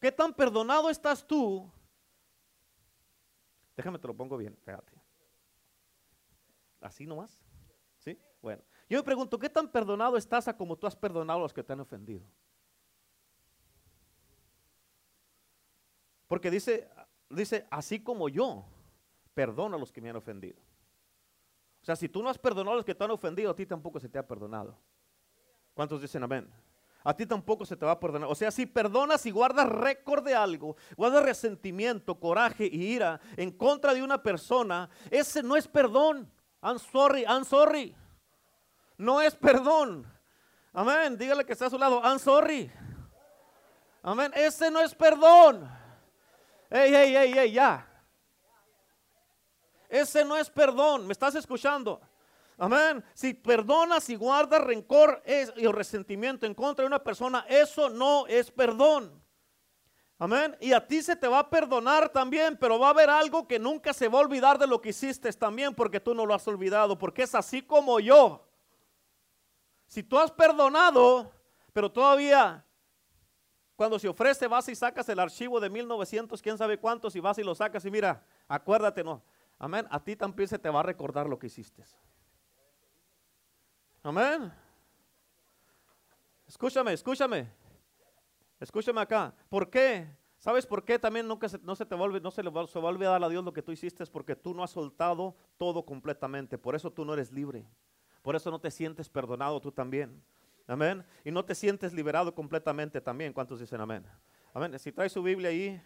qué 0.00 0.12
tan 0.12 0.32
perdonado 0.32 0.90
estás 0.90 1.26
tú? 1.26 1.70
Déjame 3.76 3.98
te 3.98 4.08
lo 4.08 4.16
pongo 4.16 4.36
bien, 4.36 4.56
fíjate. 4.64 4.92
Así 6.80 7.06
nomás. 7.06 7.42
¿Sí? 7.98 8.18
Bueno, 8.40 8.62
yo 8.88 8.98
me 8.98 9.04
pregunto, 9.04 9.38
¿qué 9.38 9.48
tan 9.48 9.70
perdonado 9.70 10.16
estás 10.16 10.48
a 10.48 10.56
como 10.56 10.76
tú 10.76 10.86
has 10.86 10.96
perdonado 10.96 11.38
a 11.38 11.42
los 11.42 11.52
que 11.52 11.62
te 11.62 11.72
han 11.72 11.80
ofendido? 11.80 12.24
Porque 16.26 16.50
dice, 16.50 16.88
dice, 17.30 17.66
así 17.70 18.02
como 18.02 18.28
yo, 18.28 18.66
perdona 19.34 19.76
a 19.76 19.78
los 19.78 19.90
que 19.90 20.00
me 20.00 20.10
han 20.10 20.16
ofendido. 20.16 20.60
O 21.80 21.84
sea, 21.84 21.96
si 21.96 22.08
tú 22.08 22.22
no 22.22 22.28
has 22.28 22.38
perdonado 22.38 22.74
a 22.74 22.76
los 22.76 22.84
que 22.84 22.94
te 22.94 23.04
han 23.04 23.10
ofendido, 23.10 23.50
a 23.50 23.56
ti 23.56 23.64
tampoco 23.64 23.98
se 23.98 24.08
te 24.08 24.18
ha 24.18 24.26
perdonado. 24.26 24.78
¿Cuántos 25.74 26.02
dicen 26.02 26.22
amén? 26.22 26.52
A 27.08 27.14
ti 27.14 27.24
tampoco 27.24 27.64
se 27.64 27.74
te 27.74 27.86
va 27.86 27.92
a 27.92 27.98
perdonar. 27.98 28.28
O 28.30 28.34
sea, 28.34 28.50
si 28.50 28.66
perdonas 28.66 29.24
y 29.24 29.30
guardas 29.30 29.66
récord 29.66 30.22
de 30.22 30.34
algo, 30.34 30.76
guardas 30.94 31.24
resentimiento, 31.24 32.20
coraje 32.20 32.68
y 32.70 32.84
ira 32.84 33.18
en 33.38 33.50
contra 33.50 33.94
de 33.94 34.02
una 34.02 34.22
persona, 34.22 34.90
ese 35.10 35.42
no 35.42 35.56
es 35.56 35.66
perdón. 35.66 36.30
I'm 36.62 36.78
sorry, 36.78 37.22
I'm 37.22 37.46
sorry. 37.46 37.96
No 38.98 39.22
es 39.22 39.34
perdón. 39.34 40.06
Amén. 40.74 41.16
Dígale 41.16 41.46
que 41.46 41.54
está 41.54 41.64
a 41.64 41.70
su 41.70 41.78
lado, 41.78 42.02
I'm 42.04 42.18
sorry. 42.18 42.70
Amén. 44.02 44.30
Ese 44.34 44.70
no 44.70 44.78
es 44.78 44.94
perdón. 44.94 45.66
Ey, 46.68 46.94
ey, 46.94 47.16
ey, 47.16 47.38
ey, 47.38 47.52
ya. 47.52 47.88
Ese 49.88 50.26
no 50.26 50.36
es 50.36 50.50
perdón. 50.50 51.06
¿Me 51.06 51.12
estás 51.12 51.34
escuchando? 51.36 52.02
Amén. 52.58 53.04
Si 53.14 53.34
perdonas 53.34 54.10
y 54.10 54.16
guardas 54.16 54.60
rencor 54.60 55.22
y 55.56 55.66
resentimiento 55.68 56.44
en 56.44 56.54
contra 56.54 56.82
de 56.82 56.88
una 56.88 57.02
persona, 57.02 57.46
eso 57.48 57.88
no 57.88 58.26
es 58.26 58.50
perdón. 58.50 59.22
Amén. 60.18 60.56
Y 60.60 60.72
a 60.72 60.84
ti 60.84 61.00
se 61.00 61.14
te 61.14 61.28
va 61.28 61.38
a 61.38 61.48
perdonar 61.48 62.08
también, 62.08 62.56
pero 62.56 62.76
va 62.76 62.88
a 62.88 62.90
haber 62.90 63.08
algo 63.08 63.46
que 63.46 63.60
nunca 63.60 63.92
se 63.92 64.08
va 64.08 64.18
a 64.18 64.22
olvidar 64.22 64.58
de 64.58 64.66
lo 64.66 64.80
que 64.80 64.88
hiciste 64.88 65.32
también, 65.32 65.72
porque 65.72 66.00
tú 66.00 66.12
no 66.12 66.26
lo 66.26 66.34
has 66.34 66.46
olvidado, 66.48 66.98
porque 66.98 67.22
es 67.22 67.36
así 67.36 67.62
como 67.62 68.00
yo. 68.00 68.44
Si 69.86 70.02
tú 70.02 70.18
has 70.18 70.32
perdonado, 70.32 71.30
pero 71.72 71.90
todavía 71.90 72.64
cuando 73.76 73.96
se 74.00 74.08
ofrece, 74.08 74.48
vas 74.48 74.68
y 74.68 74.74
sacas 74.74 75.08
el 75.08 75.20
archivo 75.20 75.60
de 75.60 75.70
1900, 75.70 76.42
quién 76.42 76.58
sabe 76.58 76.78
cuántos, 76.78 77.14
y 77.14 77.20
vas 77.20 77.38
y 77.38 77.44
lo 77.44 77.54
sacas 77.54 77.84
y 77.84 77.90
mira, 77.92 78.24
acuérdate, 78.48 79.04
no. 79.04 79.22
Amén. 79.56 79.86
A 79.88 80.02
ti 80.02 80.16
también 80.16 80.48
se 80.48 80.58
te 80.58 80.68
va 80.68 80.80
a 80.80 80.82
recordar 80.82 81.28
lo 81.28 81.38
que 81.38 81.46
hiciste. 81.46 81.84
Amén. 84.02 84.52
Escúchame, 86.46 86.92
escúchame. 86.92 87.48
Escúchame 88.60 89.00
acá. 89.00 89.34
¿Por 89.48 89.68
qué? 89.68 90.08
¿Sabes 90.38 90.66
por 90.66 90.84
qué 90.84 90.98
también 90.98 91.26
nunca 91.26 91.48
se, 91.48 91.58
no 91.58 91.74
se 91.74 91.84
te 91.84 91.96
va, 91.96 92.06
no 92.06 92.30
se 92.30 92.42
le 92.42 92.50
va, 92.50 92.66
se 92.66 92.78
va 92.78 92.88
a 92.88 92.92
olvidar 92.92 93.22
a 93.22 93.28
Dios 93.28 93.44
lo 93.44 93.52
que 93.52 93.62
tú 93.62 93.72
hiciste? 93.72 94.02
Es 94.02 94.10
porque 94.10 94.36
tú 94.36 94.54
no 94.54 94.62
has 94.62 94.70
soltado 94.70 95.36
todo 95.56 95.84
completamente. 95.84 96.56
Por 96.58 96.74
eso 96.74 96.92
tú 96.92 97.04
no 97.04 97.12
eres 97.12 97.32
libre. 97.32 97.66
Por 98.22 98.36
eso 98.36 98.50
no 98.50 98.60
te 98.60 98.70
sientes 98.70 99.08
perdonado 99.08 99.60
tú 99.60 99.72
también. 99.72 100.22
Amén. 100.66 101.04
Y 101.24 101.30
no 101.30 101.44
te 101.44 101.54
sientes 101.54 101.92
liberado 101.92 102.34
completamente 102.34 103.00
también. 103.00 103.32
¿Cuántos 103.32 103.58
dicen 103.58 103.80
amén? 103.80 104.04
Amén. 104.54 104.78
Si 104.78 104.92
trae 104.92 105.08
su 105.08 105.22
Biblia 105.22 105.50
ahí, 105.50 105.80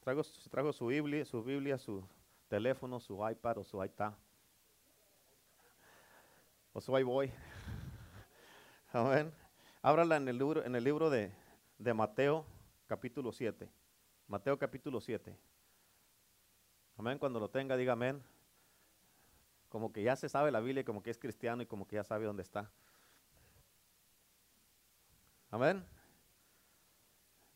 traigo, 0.00 0.72
su 0.72 0.86
Biblia, 0.86 1.24
su 1.24 1.42
Biblia, 1.42 1.78
su 1.78 2.06
teléfono, 2.48 3.00
su 3.00 3.28
iPad 3.28 3.58
o 3.58 3.64
su 3.64 3.82
iPad. 3.82 4.12
O 6.74 6.80
su 6.80 6.98
iBoy. 6.98 7.30
Amén. 8.92 9.30
Ábrala 9.82 10.16
en 10.16 10.26
el 10.26 10.38
libro, 10.38 10.64
en 10.64 10.74
el 10.74 10.82
libro 10.82 11.10
de, 11.10 11.30
de 11.76 11.92
Mateo, 11.92 12.46
capítulo 12.86 13.30
7. 13.30 13.70
Mateo 14.26 14.58
capítulo 14.58 14.98
7. 14.98 15.36
Amén. 16.96 17.18
Cuando 17.18 17.38
lo 17.38 17.50
tenga, 17.50 17.76
diga 17.76 17.92
amén. 17.92 18.22
Como 19.68 19.92
que 19.92 20.02
ya 20.02 20.16
se 20.16 20.30
sabe 20.30 20.50
la 20.50 20.60
Biblia, 20.60 20.82
como 20.82 21.02
que 21.02 21.10
es 21.10 21.18
cristiano 21.18 21.62
y 21.62 21.66
como 21.66 21.86
que 21.86 21.96
ya 21.96 22.04
sabe 22.04 22.24
dónde 22.24 22.42
está. 22.42 22.70
Amén. 25.50 25.84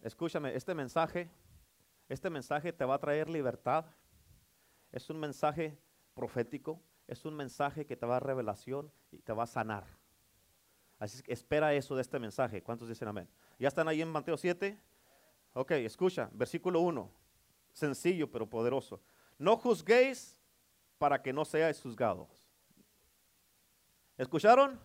Escúchame, 0.03 0.55
este 0.55 0.75
mensaje, 0.75 1.31
este 2.11 2.29
mensaje 2.29 2.71
te 2.71 2.85
va 2.85 2.97
a 2.97 2.99
traer 2.99 3.31
libertad. 3.31 3.87
Es 4.93 5.09
un 5.09 5.19
mensaje 5.19 5.79
profético, 6.13 6.83
es 7.07 7.25
un 7.25 7.35
mensaje 7.35 7.87
que 7.87 7.97
te 7.97 8.07
va 8.07 8.17
a 8.17 8.21
revelación 8.21 8.91
y 9.11 9.19
te 9.19 9.33
va 9.33 9.45
a 9.45 9.47
sanar. 9.47 9.85
Así 10.99 11.23
que 11.23 11.33
espera 11.33 11.75
eso 11.75 11.95
de 11.95 12.03
este 12.03 12.19
mensaje. 12.19 12.63
¿Cuántos 12.63 12.89
dicen 12.89 13.09
amén? 13.09 13.29
¿Ya 13.59 13.69
están 13.69 13.87
ahí 13.89 14.03
en 14.03 14.09
Mateo 14.09 14.37
7? 14.37 14.79
Ok, 15.53 15.73
escucha, 15.73 16.31
versículo 16.33 16.81
1. 16.81 17.11
Sencillo 17.73 18.31
pero 18.31 18.49
poderoso. 18.49 19.01
No 19.39 19.57
juzguéis 19.57 20.41
para 20.99 21.23
que 21.23 21.33
no 21.33 21.45
seáis 21.45 21.81
juzgados. 21.81 22.47
¿Escucharon? 24.17 24.81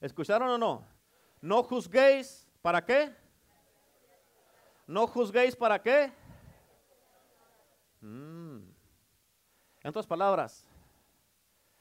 ¿Escucharon 0.00 0.48
o 0.48 0.58
no? 0.58 0.86
No 1.42 1.62
juzguéis, 1.62 2.48
¿para 2.62 2.84
qué? 2.84 3.14
No 4.86 5.06
juzguéis, 5.06 5.54
¿para 5.54 5.80
qué? 5.80 6.12
Mm. 8.00 8.60
En 9.82 9.88
otras 9.88 10.06
palabras, 10.06 10.66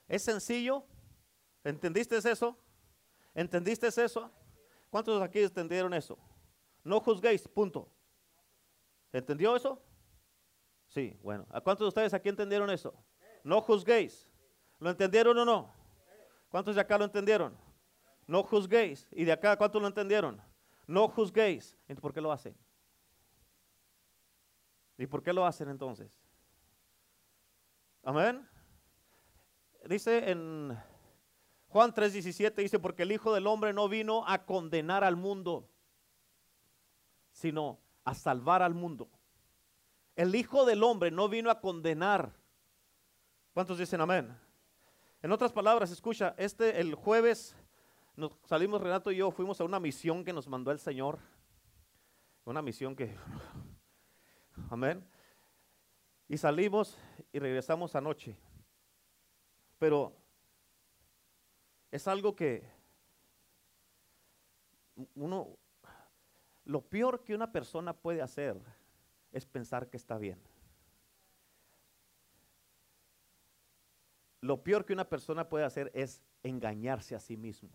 es 0.10 0.24
sencillo. 0.24 0.84
¿Entendiste 1.64 2.18
eso? 2.18 2.58
¿Entendiste 3.34 3.88
eso? 3.88 4.32
¿Cuántos 4.90 5.22
aquí 5.22 5.40
entendieron 5.40 5.94
eso? 5.94 6.18
No 6.84 7.00
juzguéis, 7.00 7.48
punto. 7.48 7.90
¿Entendió 9.14 9.56
eso? 9.56 9.82
Sí, 10.88 11.18
bueno. 11.22 11.46
¿A 11.52 11.62
cuántos 11.62 11.86
de 11.86 11.90
ustedes 11.90 12.14
aquí 12.14 12.30
entendieron 12.30 12.70
eso? 12.72 12.94
No 13.44 13.62
juzguéis. 13.62 14.28
¿Lo 14.80 14.90
entendieron 14.90 15.38
o 15.38 15.46
no? 15.46 15.72
¿Cuántos 16.50 16.76
de 16.76 16.82
acá 16.82 16.98
lo 16.98 17.06
entendieron? 17.06 17.56
No 18.26 18.42
juzguéis. 18.44 19.08
¿Y 19.12 19.26
de 19.26 19.32
acá 19.32 19.56
cuántos 19.56 19.80
lo 19.80 19.88
entendieron? 19.88 20.42
No 20.88 21.08
juzguéis. 21.08 21.78
Entonces, 21.82 22.02
¿por 22.02 22.14
qué 22.14 22.22
lo 22.22 22.32
hacen? 22.32 22.58
¿Y 24.98 25.06
por 25.06 25.22
qué 25.22 25.32
lo 25.32 25.46
hacen 25.46 25.70
entonces? 25.70 26.20
Amén. 28.04 28.49
Dice 29.90 30.30
en 30.30 30.78
Juan 31.70 31.92
3:17, 31.92 32.62
dice, 32.62 32.78
porque 32.78 33.02
el 33.02 33.12
Hijo 33.12 33.34
del 33.34 33.48
Hombre 33.48 33.74
no 33.74 33.90
vino 33.90 34.24
a 34.28 34.46
condenar 34.46 35.04
al 35.04 35.16
mundo, 35.16 35.68
sino 37.32 37.80
a 38.04 38.14
salvar 38.14 38.62
al 38.62 38.76
mundo. 38.76 39.10
El 40.16 40.36
Hijo 40.36 40.64
del 40.66 40.84
Hombre 40.84 41.10
no 41.10 41.28
vino 41.28 41.50
a 41.50 41.60
condenar. 41.60 42.32
¿Cuántos 43.52 43.80
dicen 43.80 44.00
amén? 44.00 44.38
En 45.24 45.32
otras 45.32 45.52
palabras, 45.52 45.90
escucha, 45.90 46.36
este 46.38 46.80
el 46.80 46.94
jueves 46.94 47.56
nos 48.16 48.34
salimos, 48.46 48.82
Renato 48.82 49.12
y 49.12 49.16
yo, 49.16 49.32
fuimos 49.32 49.60
a 49.60 49.64
una 49.64 49.80
misión 49.80 50.24
que 50.24 50.34
nos 50.34 50.48
mandó 50.48 50.72
el 50.72 50.78
Señor. 50.78 51.18
Una 52.46 52.62
misión 52.62 52.96
que, 52.96 53.16
amén. 54.70 55.04
Y 56.28 56.38
salimos 56.38 56.96
y 57.34 57.40
regresamos 57.40 57.96
anoche. 57.96 58.38
Pero 59.80 60.14
es 61.90 62.08
algo 62.08 62.36
que 62.36 62.70
uno, 65.16 65.58
Lo 66.66 66.82
peor 66.82 67.24
que 67.24 67.34
una 67.34 67.52
persona 67.52 67.94
puede 67.94 68.22
hacer 68.22 68.62
es 69.32 69.46
pensar 69.46 69.90
que 69.90 69.98
está 69.98 70.18
bien. 70.18 70.40
Lo 74.42 74.64
peor 74.64 74.86
que 74.86 74.94
una 74.94 75.08
persona 75.08 75.48
puede 75.50 75.66
hacer 75.66 75.92
es 75.94 76.22
engañarse 76.44 77.16
a 77.16 77.20
sí 77.20 77.38
mismo. 77.38 77.70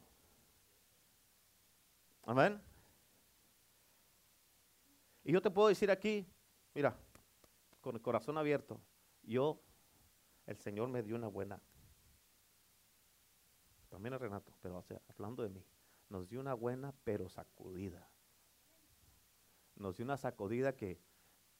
Amén. 2.22 2.60
Y 5.24 5.32
yo 5.32 5.42
te 5.42 5.50
puedo 5.50 5.68
decir 5.68 5.90
aquí, 5.90 6.26
mira, 6.74 6.96
con 7.80 7.94
el 7.94 8.02
corazón 8.02 8.38
abierto, 8.38 8.80
yo, 9.22 9.60
el 10.46 10.56
Señor 10.56 10.88
me 10.88 11.02
dio 11.02 11.16
una 11.16 11.28
buena, 11.28 11.60
también 13.94 14.12
a 14.12 14.18
Renato, 14.18 14.52
pero 14.60 14.84
hablando 15.08 15.44
de 15.44 15.50
mí, 15.50 15.64
nos 16.08 16.28
dio 16.28 16.40
una 16.40 16.52
buena 16.52 16.92
pero 17.04 17.28
sacudida. 17.28 18.10
Nos 19.76 19.96
dio 19.96 20.04
una 20.04 20.16
sacudida 20.16 20.74
que 20.74 20.98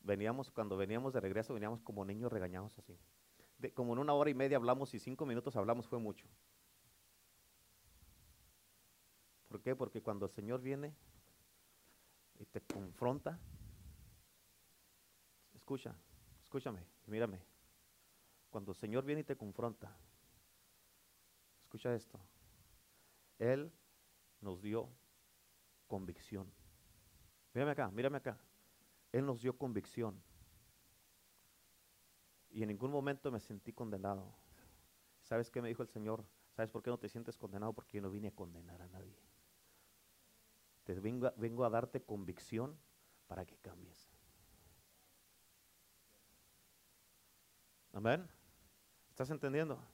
veníamos, 0.01 0.51
cuando 0.51 0.77
veníamos 0.77 1.13
de 1.13 1.21
regreso, 1.21 1.55
veníamos 1.55 1.81
como 1.83 2.05
niños 2.05 2.33
regañados 2.33 2.77
así. 2.77 2.99
Como 3.75 3.93
en 3.93 4.01
una 4.01 4.15
hora 4.15 4.31
y 4.31 4.35
media 4.35 4.57
hablamos 4.57 4.93
y 4.95 4.99
cinco 4.99 5.25
minutos 5.27 5.55
hablamos 5.55 5.87
fue 5.87 6.01
mucho. 6.01 6.27
¿Por 9.47 9.63
qué? 9.63 9.77
Porque 9.77 10.03
cuando 10.03 10.27
el 10.27 10.33
Señor 10.33 10.61
viene 10.61 10.93
y 12.41 12.47
te 12.47 12.61
confronta, 12.63 13.39
escucha, 15.55 15.95
escúchame, 16.43 16.85
mírame. 17.07 17.41
Cuando 18.51 18.73
el 18.73 18.77
Señor 18.77 19.05
viene 19.05 19.21
y 19.21 19.25
te 19.25 19.37
confronta, 19.37 19.97
escucha 21.75 21.93
esto. 21.93 22.21
Él 23.37 23.73
nos 24.41 24.63
dio 24.63 24.89
convicción. 25.89 26.49
Mírame 27.53 27.73
acá, 27.73 27.91
mírame 27.91 28.19
acá. 28.19 28.39
Él 29.11 29.27
nos 29.27 29.43
dio 29.43 29.59
convicción. 29.59 30.23
Y 32.51 32.63
en 32.63 32.69
ningún 32.69 32.93
momento 32.93 33.33
me 33.33 33.41
sentí 33.41 33.73
condenado. 33.73 34.33
¿Sabes 35.25 35.51
qué 35.51 35.61
me 35.61 35.67
dijo 35.67 35.83
el 35.83 35.89
Señor? 35.89 36.25
¿Sabes 36.53 36.71
por 36.71 36.81
qué 36.81 36.91
no 36.91 36.99
te 36.99 37.09
sientes 37.09 37.37
condenado? 37.37 37.73
Porque 37.73 37.97
yo 37.97 38.03
no 38.03 38.11
vine 38.11 38.29
a 38.29 38.35
condenar 38.37 38.81
a 38.81 38.87
nadie. 38.87 39.19
Te 40.85 40.95
vengo, 40.95 41.33
vengo 41.37 41.65
a 41.65 41.71
darte 41.71 42.05
convicción 42.05 42.79
para 43.27 43.45
que 43.45 43.57
cambies. 43.57 44.09
Amén. 47.93 48.29
¿Estás 49.11 49.31
entendiendo? 49.31 49.94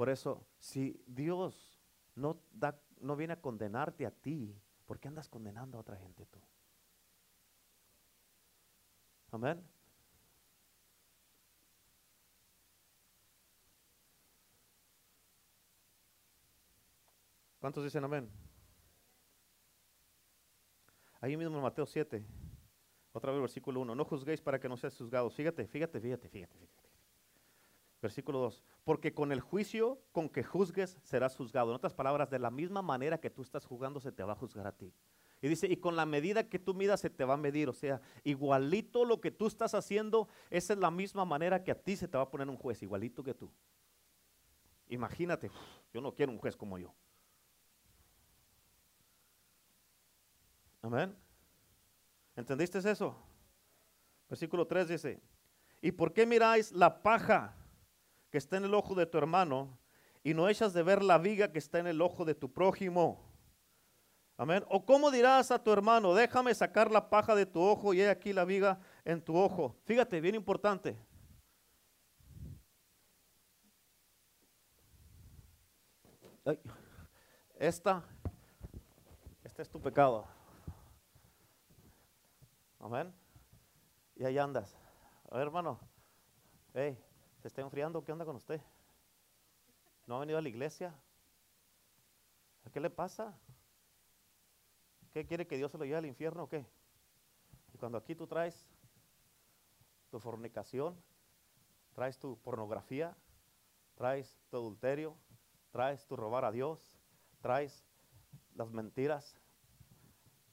Por 0.00 0.08
eso, 0.08 0.46
si 0.58 0.98
Dios 1.06 1.78
no, 2.14 2.40
da, 2.52 2.80
no 3.02 3.16
viene 3.16 3.34
a 3.34 3.40
condenarte 3.42 4.06
a 4.06 4.10
ti, 4.10 4.58
¿por 4.86 4.98
qué 4.98 5.08
andas 5.08 5.28
condenando 5.28 5.76
a 5.76 5.82
otra 5.82 5.98
gente 5.98 6.24
tú? 6.24 6.40
Amén. 9.30 9.62
¿Cuántos 17.58 17.84
dicen 17.84 18.02
amén? 18.02 18.30
Ahí 21.20 21.36
mismo 21.36 21.56
en 21.56 21.62
Mateo 21.62 21.84
7, 21.84 22.24
otra 23.12 23.32
vez 23.32 23.42
versículo 23.42 23.80
1, 23.80 23.94
no 23.94 24.04
juzguéis 24.06 24.40
para 24.40 24.58
que 24.58 24.66
no 24.66 24.78
seas 24.78 24.96
juzgados. 24.96 25.34
Fíjate, 25.34 25.66
fíjate, 25.66 26.00
fíjate, 26.00 26.30
fíjate, 26.30 26.56
fíjate. 26.56 26.69
Versículo 28.00 28.38
2, 28.38 28.62
porque 28.82 29.12
con 29.12 29.30
el 29.30 29.40
juicio 29.40 30.00
con 30.12 30.30
que 30.30 30.42
juzgues 30.42 30.96
serás 31.02 31.36
juzgado. 31.36 31.70
En 31.70 31.76
otras 31.76 31.92
palabras, 31.92 32.30
de 32.30 32.38
la 32.38 32.50
misma 32.50 32.80
manera 32.80 33.20
que 33.20 33.28
tú 33.28 33.42
estás 33.42 33.66
juzgando, 33.66 34.00
se 34.00 34.10
te 34.10 34.22
va 34.22 34.32
a 34.32 34.36
juzgar 34.36 34.66
a 34.66 34.72
ti. 34.72 34.94
Y 35.42 35.48
dice, 35.48 35.66
y 35.66 35.76
con 35.76 35.96
la 35.96 36.06
medida 36.06 36.48
que 36.48 36.58
tú 36.58 36.74
midas 36.74 37.00
se 37.00 37.10
te 37.10 37.24
va 37.24 37.34
a 37.34 37.38
medir. 37.38 37.68
O 37.68 37.72
sea, 37.72 38.00
igualito 38.24 39.04
lo 39.04 39.20
que 39.20 39.30
tú 39.30 39.46
estás 39.46 39.74
haciendo, 39.74 40.28
esa 40.48 40.72
es 40.72 40.78
la 40.78 40.90
misma 40.90 41.24
manera 41.24 41.62
que 41.62 41.70
a 41.70 41.74
ti 41.74 41.96
se 41.96 42.08
te 42.08 42.16
va 42.16 42.24
a 42.24 42.30
poner 42.30 42.48
un 42.48 42.56
juez, 42.56 42.82
igualito 42.82 43.22
que 43.22 43.34
tú. 43.34 43.50
Imagínate, 44.88 45.50
yo 45.92 46.00
no 46.00 46.14
quiero 46.14 46.32
un 46.32 46.38
juez 46.38 46.56
como 46.56 46.78
yo. 46.78 46.94
Amén. 50.82 51.14
¿Entendiste 52.34 52.78
eso? 52.78 53.14
Versículo 54.28 54.66
3 54.66 54.88
dice, 54.88 55.20
¿y 55.82 55.92
por 55.92 56.12
qué 56.12 56.24
miráis 56.24 56.72
la 56.72 57.02
paja 57.02 57.59
que 58.30 58.38
está 58.38 58.56
en 58.56 58.64
el 58.64 58.74
ojo 58.74 58.94
de 58.94 59.06
tu 59.06 59.18
hermano 59.18 59.78
y 60.22 60.34
no 60.34 60.48
echas 60.48 60.72
de 60.72 60.82
ver 60.82 61.02
la 61.02 61.18
viga 61.18 61.52
que 61.52 61.58
está 61.58 61.78
en 61.78 61.86
el 61.86 62.00
ojo 62.00 62.24
de 62.24 62.34
tu 62.34 62.52
prójimo? 62.52 63.30
Amén. 64.36 64.64
¿O 64.68 64.86
cómo 64.86 65.10
dirás 65.10 65.50
a 65.50 65.62
tu 65.62 65.70
hermano, 65.70 66.14
déjame 66.14 66.54
sacar 66.54 66.90
la 66.90 67.10
paja 67.10 67.34
de 67.34 67.44
tu 67.44 67.60
ojo 67.60 67.92
y 67.92 68.00
he 68.00 68.08
aquí 68.08 68.32
la 68.32 68.44
viga 68.44 68.80
en 69.04 69.22
tu 69.22 69.36
ojo? 69.36 69.76
Fíjate, 69.84 70.20
bien 70.20 70.34
importante. 70.34 70.96
esta, 77.58 78.02
este 79.44 79.60
es 79.60 79.68
tu 79.68 79.78
pecado. 79.78 80.26
Amén. 82.78 83.12
Y 84.16 84.24
ahí 84.24 84.38
andas. 84.38 84.74
A 85.30 85.36
ver, 85.36 85.46
hermano. 85.46 85.78
Hey, 86.72 86.98
¿se 87.40 87.48
está 87.48 87.62
enfriando? 87.62 88.04
¿Qué 88.04 88.12
onda 88.12 88.24
con 88.24 88.36
usted? 88.36 88.60
¿No 90.06 90.16
ha 90.16 90.20
venido 90.20 90.38
a 90.38 90.42
la 90.42 90.48
iglesia? 90.48 90.94
¿Qué 92.72 92.80
le 92.80 92.90
pasa? 92.90 93.36
¿Qué 95.12 95.26
quiere 95.26 95.46
que 95.46 95.56
Dios 95.56 95.72
se 95.72 95.78
lo 95.78 95.84
lleve 95.84 95.96
al 95.96 96.06
infierno 96.06 96.44
o 96.44 96.48
qué? 96.48 96.64
Y 97.74 97.78
cuando 97.78 97.98
aquí 97.98 98.14
tú 98.14 98.26
traes 98.26 98.66
tu 100.10 100.20
fornicación, 100.20 100.96
traes 101.94 102.18
tu 102.18 102.38
pornografía, 102.38 103.16
traes 103.94 104.38
tu 104.50 104.58
adulterio, 104.58 105.16
traes 105.70 106.06
tu 106.06 106.16
robar 106.16 106.44
a 106.44 106.52
Dios, 106.52 106.98
traes 107.40 107.84
las 108.54 108.70
mentiras, 108.70 109.36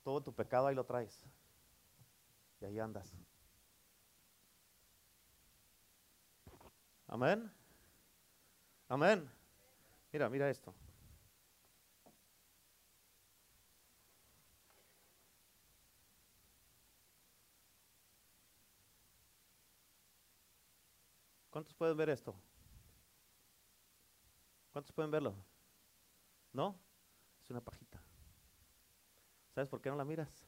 todo 0.03 0.21
tu 0.21 0.33
pecado 0.33 0.67
ahí 0.67 0.75
lo 0.75 0.85
traes. 0.85 1.25
Y 2.61 2.65
ahí 2.65 2.79
andas. 2.79 3.13
Amén. 7.07 7.51
Amén. 8.89 9.29
Mira, 10.11 10.29
mira 10.29 10.49
esto. 10.49 10.73
¿Cuántos 21.49 21.73
pueden 21.73 21.97
ver 21.97 22.09
esto? 22.09 22.35
¿Cuántos 24.71 24.93
pueden 24.93 25.09
verlo? 25.09 25.33
¿No? 26.53 26.79
Es 27.41 27.49
una 27.49 27.61
pajita. 27.61 27.99
¿Sabes 29.55 29.67
por 29.67 29.81
qué 29.81 29.89
no 29.89 29.95
la 29.95 30.05
miras? 30.05 30.45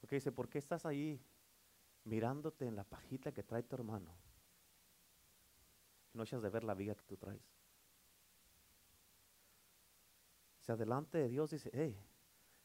Porque 0.00 0.16
dice, 0.16 0.32
¿por 0.32 0.48
qué 0.48 0.58
estás 0.58 0.86
ahí 0.86 1.20
mirándote 2.04 2.66
en 2.66 2.74
la 2.74 2.84
pajita 2.84 3.32
que 3.32 3.42
trae 3.42 3.62
tu 3.64 3.74
hermano? 3.74 4.25
No 6.16 6.24
echas 6.24 6.42
de 6.42 6.50
ver 6.50 6.64
la 6.64 6.74
viga 6.74 6.94
que 6.94 7.04
tú 7.04 7.16
traes. 7.16 7.42
Se 10.60 10.72
adelante 10.72 11.18
de 11.18 11.28
Dios 11.28 11.50
dice, 11.50 11.70
hey, 11.72 11.96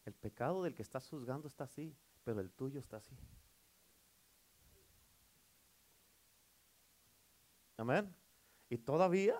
el 0.05 0.13
pecado 0.13 0.63
del 0.63 0.73
que 0.73 0.81
estás 0.81 1.07
juzgando 1.07 1.47
está 1.47 1.65
así, 1.65 1.95
pero 2.23 2.39
el 2.39 2.51
tuyo 2.51 2.79
está 2.79 2.97
así. 2.97 3.15
Amén. 7.77 8.13
¿Y 8.69 8.77
todavía 8.77 9.39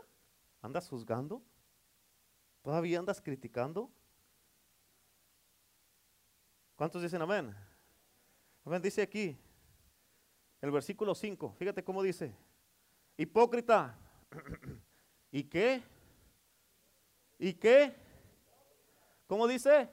andas 0.62 0.88
juzgando? 0.89 1.43
¿Todavía 2.62 3.00
andas 3.00 3.21
criticando? 3.21 3.91
¿Cuántos 6.76 7.02
dicen 7.02 7.21
amén? 7.21 7.56
Amén, 8.63 8.82
dice 8.82 9.02
aquí, 9.02 9.38
el 10.62 10.71
versículo 10.71 11.15
5, 11.15 11.54
fíjate 11.54 11.84
cómo 11.84 12.04
dice, 12.04 12.36
hipócrita, 13.22 13.98
¿y 15.32 15.44
qué? 15.44 15.84
¿Y 17.38 17.54
qué? 17.54 17.96
¿Cómo 19.28 19.48
dice? 19.48 19.90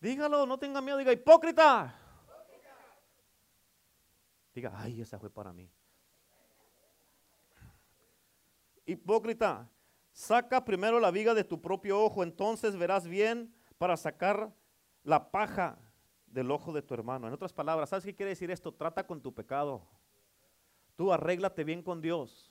Dígalo, 0.00 0.46
no 0.46 0.58
tenga 0.58 0.80
miedo, 0.80 0.98
diga 0.98 1.12
hipócrita. 1.12 1.94
Diga, 4.54 4.72
ay, 4.74 5.00
esa 5.00 5.18
fue 5.18 5.30
para 5.30 5.52
mí. 5.52 5.70
Hipócrita, 8.86 9.68
saca 10.12 10.64
primero 10.64 11.00
la 11.00 11.10
viga 11.10 11.34
de 11.34 11.44
tu 11.44 11.60
propio 11.60 12.00
ojo, 12.00 12.22
entonces 12.22 12.76
verás 12.76 13.06
bien 13.06 13.54
para 13.78 13.96
sacar 13.96 14.54
la 15.02 15.30
paja 15.30 15.78
del 16.26 16.50
ojo 16.50 16.72
de 16.72 16.82
tu 16.82 16.94
hermano. 16.94 17.26
En 17.26 17.34
otras 17.34 17.52
palabras, 17.52 17.90
¿sabes 17.90 18.04
qué 18.04 18.14
quiere 18.14 18.30
decir 18.30 18.50
esto? 18.50 18.72
Trata 18.72 19.06
con 19.06 19.20
tu 19.20 19.34
pecado. 19.34 19.86
Tú 20.96 21.12
arréglate 21.12 21.62
bien 21.62 21.82
con 21.82 22.00
Dios. 22.00 22.50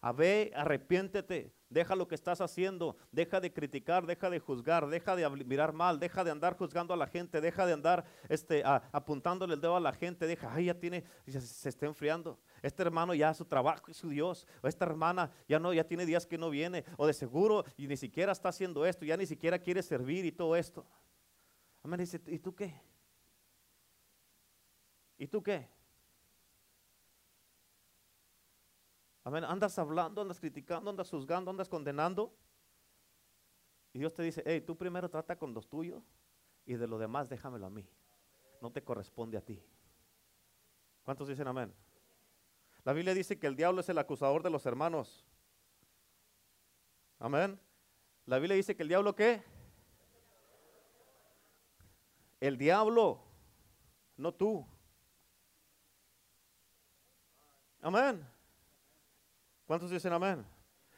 A 0.00 0.12
ve, 0.12 0.50
arrepiéntete, 0.54 1.52
deja 1.68 1.94
lo 1.94 2.08
que 2.08 2.14
estás 2.14 2.40
haciendo, 2.40 2.96
deja 3.12 3.38
de 3.38 3.52
criticar, 3.52 4.06
deja 4.06 4.30
de 4.30 4.40
juzgar, 4.40 4.88
deja 4.88 5.14
de 5.14 5.28
mirar 5.44 5.74
mal, 5.74 6.00
deja 6.00 6.24
de 6.24 6.30
andar 6.30 6.56
juzgando 6.56 6.94
a 6.94 6.96
la 6.96 7.06
gente, 7.06 7.40
deja 7.42 7.66
de 7.66 7.74
andar 7.74 8.06
este, 8.30 8.62
apuntándole 8.64 9.54
el 9.54 9.60
dedo 9.60 9.76
a 9.76 9.80
la 9.80 9.92
gente, 9.92 10.26
deja, 10.26 10.54
ay, 10.54 10.66
ya 10.66 10.74
tiene, 10.74 11.04
se, 11.26 11.68
está 11.68 11.84
enfriando. 11.84 12.38
Este 12.62 12.82
hermano 12.82 13.12
ya 13.12 13.34
su 13.34 13.44
trabajo 13.44 13.90
y 13.90 13.94
su 13.94 14.08
Dios, 14.08 14.46
o 14.62 14.68
esta 14.68 14.86
hermana 14.86 15.30
ya 15.46 15.58
no, 15.58 15.72
ya 15.74 15.84
tiene 15.84 16.06
días 16.06 16.24
que 16.24 16.38
no 16.38 16.48
viene, 16.48 16.84
o 16.96 17.06
de 17.06 17.12
seguro 17.12 17.64
y 17.76 17.86
ni 17.86 17.98
siquiera 17.98 18.32
está 18.32 18.48
haciendo 18.48 18.86
esto, 18.86 19.04
ya 19.04 19.18
ni 19.18 19.26
siquiera 19.26 19.58
quiere 19.58 19.82
servir 19.82 20.24
y 20.24 20.32
todo 20.32 20.56
esto. 20.56 20.86
Amén, 21.82 22.00
dice, 22.00 22.20
¿y 22.26 22.38
tú 22.38 22.54
qué? 22.54 22.74
¿Y 25.18 25.26
tú 25.26 25.42
qué? 25.42 25.68
Amén. 29.24 29.44
Andas 29.44 29.78
hablando, 29.78 30.22
andas 30.22 30.40
criticando, 30.40 30.90
andas 30.90 31.10
juzgando, 31.10 31.50
andas 31.50 31.68
condenando. 31.68 32.34
Y 33.92 33.98
Dios 33.98 34.14
te 34.14 34.22
dice, 34.22 34.42
hey, 34.46 34.60
tú 34.60 34.76
primero 34.76 35.08
trata 35.08 35.36
con 35.36 35.52
los 35.52 35.68
tuyos 35.68 36.02
y 36.64 36.74
de 36.74 36.86
lo 36.86 36.98
demás 36.98 37.28
déjamelo 37.28 37.66
a 37.66 37.70
mí. 37.70 37.86
No 38.60 38.70
te 38.70 38.82
corresponde 38.82 39.36
a 39.36 39.40
ti. 39.40 39.62
¿Cuántos 41.02 41.28
dicen 41.28 41.48
amén? 41.48 41.74
La 42.84 42.92
Biblia 42.92 43.14
dice 43.14 43.38
que 43.38 43.46
el 43.46 43.56
diablo 43.56 43.80
es 43.80 43.88
el 43.88 43.98
acusador 43.98 44.42
de 44.42 44.50
los 44.50 44.64
hermanos. 44.64 45.24
Amén. 47.18 47.60
La 48.26 48.38
Biblia 48.38 48.56
dice 48.56 48.76
que 48.76 48.82
el 48.82 48.88
diablo 48.88 49.14
qué? 49.14 49.42
El 52.40 52.56
diablo, 52.56 53.22
no 54.16 54.32
tú. 54.32 54.66
Amén. 57.82 58.26
¿Cuántos 59.70 59.92
dicen 59.92 60.12
amén? 60.12 60.44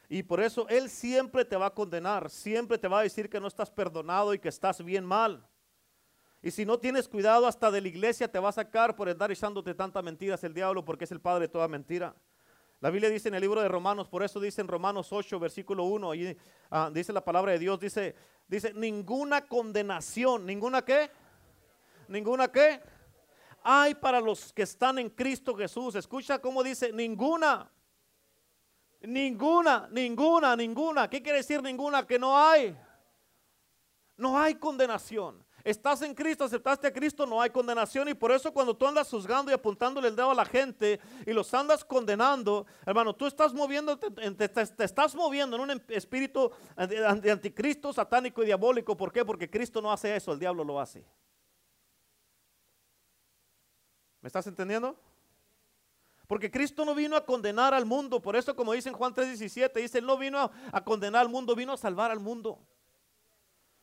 Y 0.09 0.23
por 0.23 0.41
eso 0.41 0.67
Él 0.67 0.89
siempre 0.89 1.45
te 1.45 1.57
va 1.57 1.67
a 1.67 1.75
condenar, 1.75 2.31
siempre 2.31 2.79
te 2.79 2.89
va 2.89 3.01
a 3.01 3.03
decir 3.03 3.29
que 3.29 3.39
no 3.39 3.47
estás 3.47 3.71
perdonado 3.71 4.33
y 4.33 4.39
que 4.39 4.49
estás 4.49 4.83
bien 4.83 5.05
mal. 5.05 5.47
Y 6.41 6.51
si 6.53 6.65
no 6.65 6.79
tienes 6.79 7.07
cuidado, 7.07 7.47
hasta 7.47 7.71
de 7.71 7.83
la 7.83 7.89
iglesia 7.89 8.33
te 8.33 8.39
va 8.39 8.49
a 8.49 8.53
sacar 8.53 8.97
por 8.97 9.11
andar 9.11 9.31
echándote 9.31 9.75
tantas 9.75 10.03
mentiras 10.03 10.43
el 10.45 10.55
diablo, 10.55 10.83
porque 10.83 11.05
es 11.05 11.13
el 11.13 11.21
padre 11.21 11.43
de 11.43 11.49
toda 11.49 11.69
mentira. 11.69 12.17
La 12.81 12.89
Biblia 12.89 13.11
dice 13.11 13.29
en 13.29 13.35
el 13.35 13.43
libro 13.43 13.61
de 13.61 13.69
Romanos, 13.69 14.09
por 14.09 14.23
eso 14.23 14.41
dice 14.41 14.63
en 14.63 14.69
Romanos 14.69 15.13
8, 15.13 15.39
versículo 15.39 15.85
1, 15.85 16.11
ahí 16.11 16.35
ah, 16.71 16.91
dice 16.91 17.13
la 17.13 17.23
palabra 17.23 17.53
de 17.53 17.59
Dios, 17.59 17.79
dice, 17.79 18.15
dice, 18.49 18.73
ninguna 18.73 19.47
condenación, 19.47 20.47
ninguna 20.47 20.83
qué, 20.83 21.11
ninguna 22.09 22.49
qué, 22.51 22.81
hay 23.63 23.95
para 23.95 24.19
los 24.19 24.51
que 24.51 24.63
están 24.63 24.99
en 24.99 25.11
Cristo 25.11 25.55
Jesús. 25.55 25.95
Escucha 25.95 26.39
cómo 26.39 26.63
dice, 26.63 26.91
ninguna. 26.91 27.71
Ninguna, 29.03 29.89
ninguna, 29.91 30.55
ninguna. 30.57 31.09
¿Qué 31.11 31.23
quiere 31.23 31.39
decir 31.39 31.63
ninguna? 31.63 32.07
Que 32.07 32.19
no 32.19 32.37
hay. 32.39 32.77
No 34.17 34.39
hay 34.39 34.55
condenación. 34.55 35.45
Estás 35.65 36.03
en 36.03 36.13
Cristo, 36.15 36.43
aceptaste 36.45 36.89
a 36.89 36.93
Cristo, 36.93 37.25
no 37.25 37.41
hay 37.41 37.51
condenación. 37.51 38.09
Y 38.09 38.15
por 38.15 38.33
eso 38.33 38.53
cuando 38.53 38.77
tú 38.77 38.87
andas 38.87 39.09
juzgando 39.09 39.51
y 39.51 39.55
apuntándole 39.55 40.09
el 40.09 40.17
dedo 40.17 40.31
a 40.33 40.35
la 40.35 40.45
gente 40.45 41.01
y 41.25 41.33
los 41.33 41.55
andas 41.55 41.85
condenando, 41.85 42.67
hermano, 42.85 43.15
tú 43.15 43.27
estás 43.27 43.55
moviéndote, 43.55 44.11
te, 44.11 44.49
te- 44.49 44.85
estás 44.85 45.15
moviendo 45.15 45.55
en 45.57 45.63
un 45.63 45.71
em- 45.71 45.81
espíritu 45.89 46.51
de 46.77 47.31
anticristo, 47.31 47.93
satánico 47.93 48.43
y 48.43 48.47
diabólico. 48.47 48.97
¿Por 48.97 49.13
qué? 49.13 49.25
Porque 49.25 49.49
Cristo 49.49 49.81
no 49.81 49.93
hace 49.93 50.15
eso, 50.17 50.33
el 50.33 50.39
diablo 50.41 50.65
lo 50.65 50.81
hace. 50.81 51.05
¿Me 54.21 54.27
estás 54.29 54.47
entendiendo? 54.49 54.97
Porque 56.27 56.51
Cristo 56.51 56.85
no 56.85 56.95
vino 56.95 57.17
a 57.17 57.25
condenar 57.25 57.75
al 57.75 57.85
mundo. 57.85 58.21
Por 58.21 58.37
eso, 58.37 58.55
como 58.57 58.73
dice 58.73 58.89
en 58.89 58.95
Juan 58.95 59.15
3:17, 59.15 59.81
dice, 59.81 59.99
Él 59.99 60.07
no 60.07 60.17
vino 60.17 60.39
a, 60.39 60.51
a 60.73 60.85
condenar 60.85 61.23
al 61.23 61.29
mundo, 61.29 61.55
vino 61.55 61.73
a 61.73 61.77
salvar 61.77 62.11
al 62.11 62.21
mundo. 62.21 62.59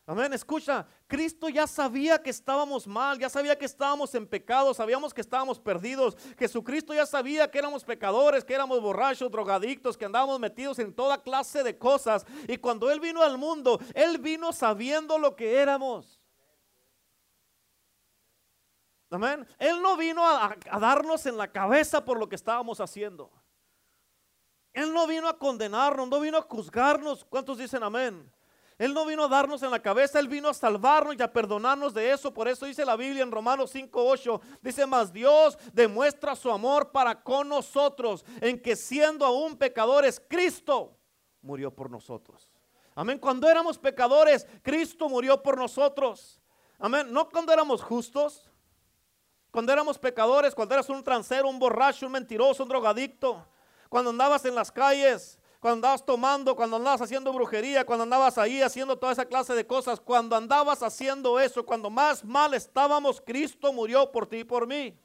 Amén, 0.10 0.34
escucha, 0.34 0.88
Cristo 1.06 1.50
ya 1.50 1.68
sabía 1.68 2.20
que 2.20 2.32
estábamos 2.32 2.88
mal, 2.88 3.20
ya 3.20 3.30
sabía 3.30 3.56
que 3.56 3.66
estábamos 3.66 4.16
en 4.16 4.26
pecado, 4.26 4.74
sabíamos 4.74 5.14
que 5.14 5.22
estábamos 5.22 5.60
perdidos. 5.60 6.18
Jesucristo 6.40 6.96
ya 6.96 7.06
sabía 7.06 7.52
que 7.52 7.60
éramos 7.60 7.84
pecadores, 7.84 8.44
que 8.44 8.56
éramos 8.56 8.82
borrachos, 8.82 9.30
drogadictos, 9.30 9.96
que 9.96 10.06
andábamos 10.06 10.40
metidos 10.40 10.80
en 10.80 10.96
toda 10.96 11.22
clase 11.22 11.62
de 11.62 11.78
cosas. 11.78 12.26
Y 12.48 12.58
cuando 12.58 12.90
Él 12.90 13.00
vino 13.00 13.22
al 13.22 13.38
mundo, 13.38 13.80
Él 13.94 14.18
vino 14.18 14.52
sabiendo 14.52 15.20
lo 15.20 15.36
que 15.36 15.58
éramos. 15.58 16.19
Amén. 19.12 19.48
Él 19.58 19.82
no 19.82 19.98
vino 19.98 20.26
a, 20.26 20.56
darnos 20.80 21.26
en 21.26 21.38
la 21.38 21.52
cabeza 21.52 22.04
por 22.04 22.20
lo 22.20 22.30
que 22.30 22.36
estábamos 22.36 22.80
haciendo. 22.80 23.32
Él 24.72 24.94
no 24.94 25.08
vino 25.08 25.28
a 25.28 25.38
condenarnos, 25.38 26.08
no 26.08 26.20
vino 26.20 26.38
a 26.38 26.42
juzgarnos. 26.42 27.26
¿Cuántos 27.26 27.58
dicen 27.58 27.84
amén? 27.84 28.32
Él 28.78 28.94
no 28.94 29.06
vino 29.06 29.26
a 29.26 29.28
darnos 29.28 29.62
en 29.62 29.72
la 29.72 29.82
cabeza, 29.82 30.20
Él 30.20 30.30
vino 30.30 30.48
a 30.48 30.54
salvarnos 30.54 31.16
y 31.20 31.22
a 31.22 31.34
perdonarnos 31.34 31.94
de 31.94 32.12
eso. 32.12 32.34
Por 32.34 32.48
eso 32.48 32.66
dice 32.66 32.86
la 32.86 32.96
Biblia 32.96 33.24
en 33.24 33.32
Romanos 33.32 33.76
5.8, 33.76 34.40
dice, 34.62 34.86
más 34.86 35.12
Dios 35.12 35.58
demuestra 35.74 36.34
su 36.34 36.50
amor 36.50 36.92
para 36.92 37.22
con 37.22 37.50
nosotros, 37.50 38.24
en 38.40 38.62
que 38.62 38.78
siendo 38.78 39.26
aún 39.26 39.58
pecadores, 39.58 40.22
Cristo 40.30 40.98
murió 41.42 41.76
por 41.76 41.90
nosotros. 41.92 42.54
Amén. 42.96 43.20
Cuando 43.20 43.50
éramos 43.50 43.78
pecadores, 43.78 44.48
Cristo 44.62 45.10
murió 45.10 45.44
por 45.44 45.58
nosotros. 45.58 46.40
Amén. 46.78 47.12
No 47.12 47.28
cuando 47.28 47.52
éramos 47.52 47.84
justos, 47.84 48.49
cuando 49.52 49.74
éramos 49.74 49.98
pecadores, 49.98 50.54
cuando 50.54 50.76
eras 50.76 50.90
un 50.90 51.04
transero, 51.04 51.50
un 51.50 51.60
borracho, 51.60 52.06
un 52.06 52.12
mentiroso, 52.12 52.64
un 52.64 52.70
drogadicto, 52.70 53.46
cuando 53.90 54.12
andabas 54.12 54.46
en 54.46 54.56
las 54.56 54.72
calles, 54.72 55.40
cuando 55.60 55.76
andabas 55.76 56.06
tomando, 56.06 56.56
cuando 56.56 56.78
andabas 56.78 57.02
haciendo 57.02 57.34
brujería, 57.34 57.86
cuando 57.86 58.04
andabas 58.04 58.38
ahí 58.38 58.62
haciendo 58.62 58.98
toda 58.98 59.12
esa 59.12 59.26
clase 59.26 59.54
de 59.54 59.68
cosas, 59.68 60.00
cuando 60.00 60.36
andabas 60.36 60.82
haciendo 60.84 61.40
eso, 61.40 61.66
cuando 61.66 61.90
más 61.90 62.24
mal 62.24 62.54
estábamos, 62.54 63.20
Cristo 63.20 63.74
murió 63.74 64.10
por 64.12 64.26
ti 64.28 64.38
y 64.38 64.44
por 64.44 64.66
mí. 64.66 64.98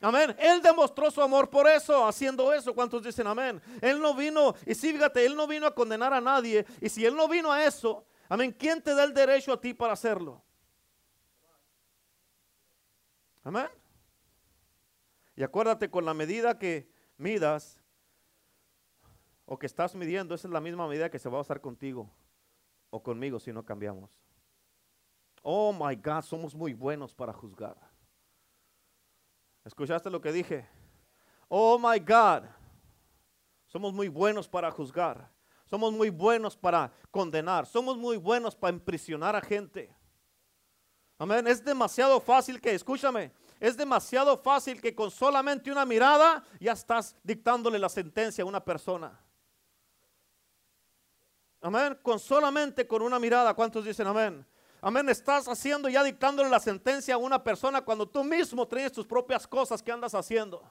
Amén. 0.00 0.36
Él 0.38 0.60
demostró 0.60 1.10
su 1.10 1.22
amor 1.22 1.48
por 1.48 1.66
eso, 1.66 2.06
haciendo 2.06 2.52
eso. 2.52 2.74
¿Cuántos 2.74 3.02
dicen 3.02 3.26
amén? 3.26 3.62
Él 3.80 3.98
no 4.00 4.14
vino, 4.14 4.54
y 4.66 4.74
sí, 4.74 4.92
fíjate, 4.92 5.24
Él 5.24 5.34
no 5.34 5.46
vino 5.46 5.66
a 5.66 5.74
condenar 5.74 6.12
a 6.12 6.20
nadie. 6.20 6.66
Y 6.82 6.90
si 6.90 7.06
Él 7.06 7.16
no 7.16 7.26
vino 7.26 7.50
a 7.50 7.64
eso, 7.64 8.04
amén, 8.28 8.54
¿quién 8.58 8.82
te 8.82 8.94
da 8.94 9.04
el 9.04 9.14
derecho 9.14 9.54
a 9.54 9.60
ti 9.60 9.72
para 9.72 9.94
hacerlo? 9.94 10.42
Amén. 13.44 13.68
Y 15.36 15.42
acuérdate, 15.42 15.90
con 15.90 16.04
la 16.04 16.14
medida 16.14 16.58
que 16.58 16.90
midas 17.18 17.80
o 19.44 19.58
que 19.58 19.66
estás 19.66 19.94
midiendo, 19.94 20.34
esa 20.34 20.48
es 20.48 20.52
la 20.52 20.60
misma 20.60 20.88
medida 20.88 21.10
que 21.10 21.18
se 21.18 21.28
va 21.28 21.38
a 21.38 21.42
usar 21.42 21.60
contigo 21.60 22.10
o 22.90 23.02
conmigo 23.02 23.38
si 23.38 23.52
no 23.52 23.64
cambiamos. 23.64 24.18
Oh 25.42 25.72
my 25.72 25.94
God, 25.96 26.22
somos 26.22 26.54
muy 26.54 26.72
buenos 26.72 27.14
para 27.14 27.32
juzgar. 27.32 27.76
¿Escuchaste 29.64 30.08
lo 30.08 30.20
que 30.20 30.32
dije? 30.32 30.66
Oh 31.48 31.78
my 31.78 31.98
God, 31.98 32.48
somos 33.66 33.92
muy 33.92 34.08
buenos 34.08 34.48
para 34.48 34.70
juzgar. 34.70 35.30
Somos 35.66 35.92
muy 35.92 36.10
buenos 36.10 36.56
para 36.56 36.92
condenar. 37.10 37.66
Somos 37.66 37.96
muy 37.96 38.16
buenos 38.16 38.54
para 38.54 38.74
imprisionar 38.74 39.34
a 39.34 39.40
gente. 39.40 39.94
Amén. 41.18 41.46
Es 41.46 41.64
demasiado 41.64 42.20
fácil 42.20 42.60
que, 42.60 42.74
escúchame, 42.74 43.32
es 43.60 43.76
demasiado 43.76 44.36
fácil 44.36 44.80
que 44.80 44.94
con 44.94 45.10
solamente 45.10 45.70
una 45.70 45.84
mirada 45.84 46.44
ya 46.60 46.72
estás 46.72 47.16
dictándole 47.22 47.78
la 47.78 47.88
sentencia 47.88 48.42
a 48.42 48.46
una 48.46 48.62
persona. 48.62 49.18
Amén. 51.60 51.98
Con 52.02 52.18
solamente 52.18 52.86
con 52.86 53.00
una 53.00 53.18
mirada. 53.18 53.54
¿Cuántos 53.54 53.84
dicen 53.84 54.06
amén? 54.06 54.44
Amén. 54.82 55.08
Estás 55.08 55.48
haciendo 55.48 55.88
ya 55.88 56.02
dictándole 56.02 56.50
la 56.50 56.60
sentencia 56.60 57.14
a 57.14 57.18
una 57.18 57.42
persona 57.42 57.82
cuando 57.82 58.06
tú 58.06 58.22
mismo 58.22 58.68
tienes 58.68 58.92
tus 58.92 59.06
propias 59.06 59.46
cosas 59.46 59.82
que 59.82 59.92
andas 59.92 60.14
haciendo. 60.14 60.62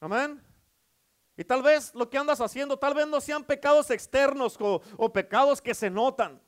Amén. 0.00 0.44
Y 1.36 1.44
tal 1.44 1.62
vez 1.62 1.94
lo 1.94 2.10
que 2.10 2.18
andas 2.18 2.40
haciendo, 2.40 2.78
tal 2.78 2.92
vez 2.92 3.06
no 3.06 3.20
sean 3.20 3.42
pecados 3.42 3.90
externos 3.90 4.56
o, 4.60 4.82
o 4.98 5.12
pecados 5.12 5.62
que 5.62 5.74
se 5.74 5.88
notan. 5.88 6.43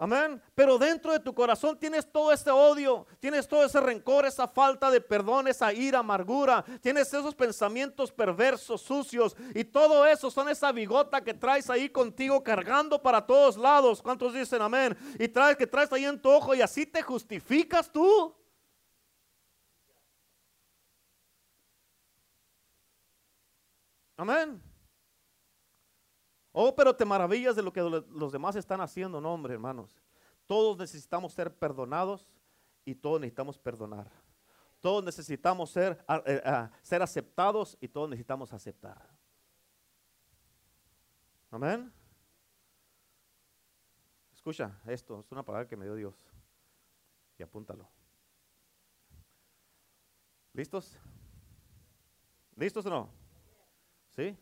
Amén. 0.00 0.40
Pero 0.54 0.78
dentro 0.78 1.12
de 1.12 1.18
tu 1.18 1.34
corazón 1.34 1.76
tienes 1.76 2.10
todo 2.10 2.32
ese 2.32 2.52
odio, 2.52 3.04
tienes 3.18 3.48
todo 3.48 3.64
ese 3.64 3.80
rencor, 3.80 4.26
esa 4.26 4.46
falta 4.46 4.92
de 4.92 5.00
perdón, 5.00 5.48
esa 5.48 5.72
ira, 5.72 5.98
amargura, 5.98 6.64
tienes 6.80 7.08
esos 7.08 7.34
pensamientos 7.34 8.12
perversos, 8.12 8.80
sucios 8.80 9.36
y 9.56 9.64
todo 9.64 10.06
eso 10.06 10.30
son 10.30 10.48
esa 10.48 10.70
bigota 10.70 11.20
que 11.20 11.34
traes 11.34 11.68
ahí 11.68 11.88
contigo 11.88 12.44
cargando 12.44 13.02
para 13.02 13.26
todos 13.26 13.56
lados. 13.56 14.00
¿Cuántos 14.00 14.32
dicen 14.34 14.62
amén? 14.62 14.96
Y 15.18 15.26
traes 15.26 15.56
que 15.56 15.66
traes 15.66 15.92
ahí 15.92 16.04
en 16.04 16.22
tu 16.22 16.30
ojo 16.30 16.54
y 16.54 16.62
así 16.62 16.86
te 16.86 17.02
justificas 17.02 17.90
tú. 17.90 18.32
Amén. 24.16 24.67
Oh, 26.60 26.74
pero 26.74 26.92
te 26.96 27.04
maravillas 27.04 27.54
de 27.54 27.62
lo 27.62 27.72
que 27.72 27.80
lo- 27.80 28.00
los 28.00 28.32
demás 28.32 28.56
están 28.56 28.80
haciendo, 28.80 29.20
no, 29.20 29.32
hombre, 29.32 29.54
hermanos. 29.54 29.96
Todos 30.44 30.76
necesitamos 30.76 31.32
ser 31.32 31.56
perdonados 31.56 32.26
y 32.84 32.96
todos 32.96 33.20
necesitamos 33.20 33.56
perdonar. 33.56 34.10
Todos 34.80 35.04
necesitamos 35.04 35.70
ser, 35.70 36.04
eh, 36.26 36.68
ser 36.82 37.00
aceptados 37.00 37.78
y 37.80 37.86
todos 37.86 38.08
necesitamos 38.10 38.52
aceptar. 38.52 39.08
Amén. 41.52 41.92
Escucha 44.32 44.80
esto, 44.88 45.20
es 45.20 45.30
una 45.30 45.44
palabra 45.44 45.68
que 45.68 45.76
me 45.76 45.84
dio 45.84 45.94
Dios. 45.94 46.16
Y 47.38 47.44
apúntalo. 47.44 47.88
¿Listos? 50.54 50.98
¿Listos 52.56 52.84
o 52.86 52.90
no? 52.90 53.10
¿Sí? 54.16 54.36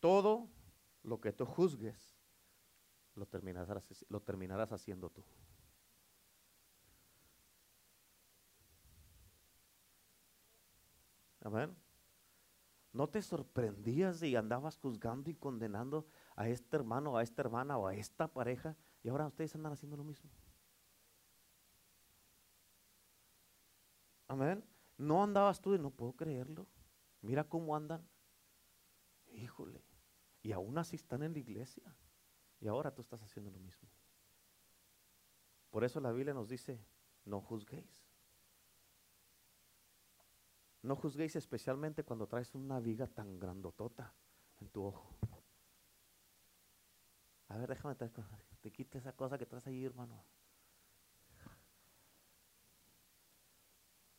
Todo 0.00 0.48
lo 1.02 1.20
que 1.20 1.32
tú 1.32 1.44
juzgues, 1.46 2.18
lo 3.14 3.26
terminarás, 3.26 4.72
haciendo 4.72 5.10
tú. 5.10 5.24
Amén. 11.40 11.76
¿No 12.92 13.08
te 13.08 13.22
sorprendías 13.22 14.22
y 14.22 14.36
andabas 14.36 14.78
juzgando 14.78 15.30
y 15.30 15.34
condenando 15.34 16.06
a 16.36 16.48
este 16.48 16.76
hermano, 16.76 17.16
a 17.16 17.22
esta 17.22 17.42
hermana 17.42 17.78
o 17.78 17.86
a 17.86 17.94
esta 17.94 18.28
pareja? 18.28 18.76
Y 19.02 19.08
ahora 19.08 19.26
ustedes 19.26 19.54
andan 19.54 19.72
haciendo 19.72 19.96
lo 19.96 20.04
mismo. 20.04 20.30
Amén. 24.26 24.64
No 24.96 25.22
andabas 25.22 25.60
tú 25.60 25.74
y 25.74 25.78
no 25.78 25.90
puedo 25.90 26.12
creerlo. 26.12 26.66
Mira 27.22 27.44
cómo 27.44 27.74
andan. 27.74 28.06
Híjole. 29.32 29.87
Y 30.42 30.52
aún 30.52 30.78
así 30.78 30.96
están 30.96 31.22
en 31.22 31.32
la 31.32 31.38
iglesia. 31.38 31.94
Y 32.60 32.68
ahora 32.68 32.94
tú 32.94 33.02
estás 33.02 33.22
haciendo 33.22 33.50
lo 33.50 33.58
mismo. 33.58 33.88
Por 35.70 35.84
eso 35.84 36.00
la 36.00 36.12
Biblia 36.12 36.34
nos 36.34 36.48
dice, 36.48 36.84
no 37.24 37.40
juzguéis. 37.40 38.08
No 40.82 40.96
juzguéis 40.96 41.36
especialmente 41.36 42.04
cuando 42.04 42.26
traes 42.26 42.54
una 42.54 42.80
viga 42.80 43.06
tan 43.06 43.38
grandotota 43.38 44.14
en 44.60 44.68
tu 44.70 44.84
ojo. 44.84 45.16
A 47.48 47.56
ver, 47.58 47.68
déjame 47.68 47.94
te 47.94 48.72
quita 48.72 48.98
esa 48.98 49.12
cosa 49.12 49.38
que 49.38 49.46
traes 49.46 49.66
ahí, 49.66 49.84
hermano. 49.84 50.22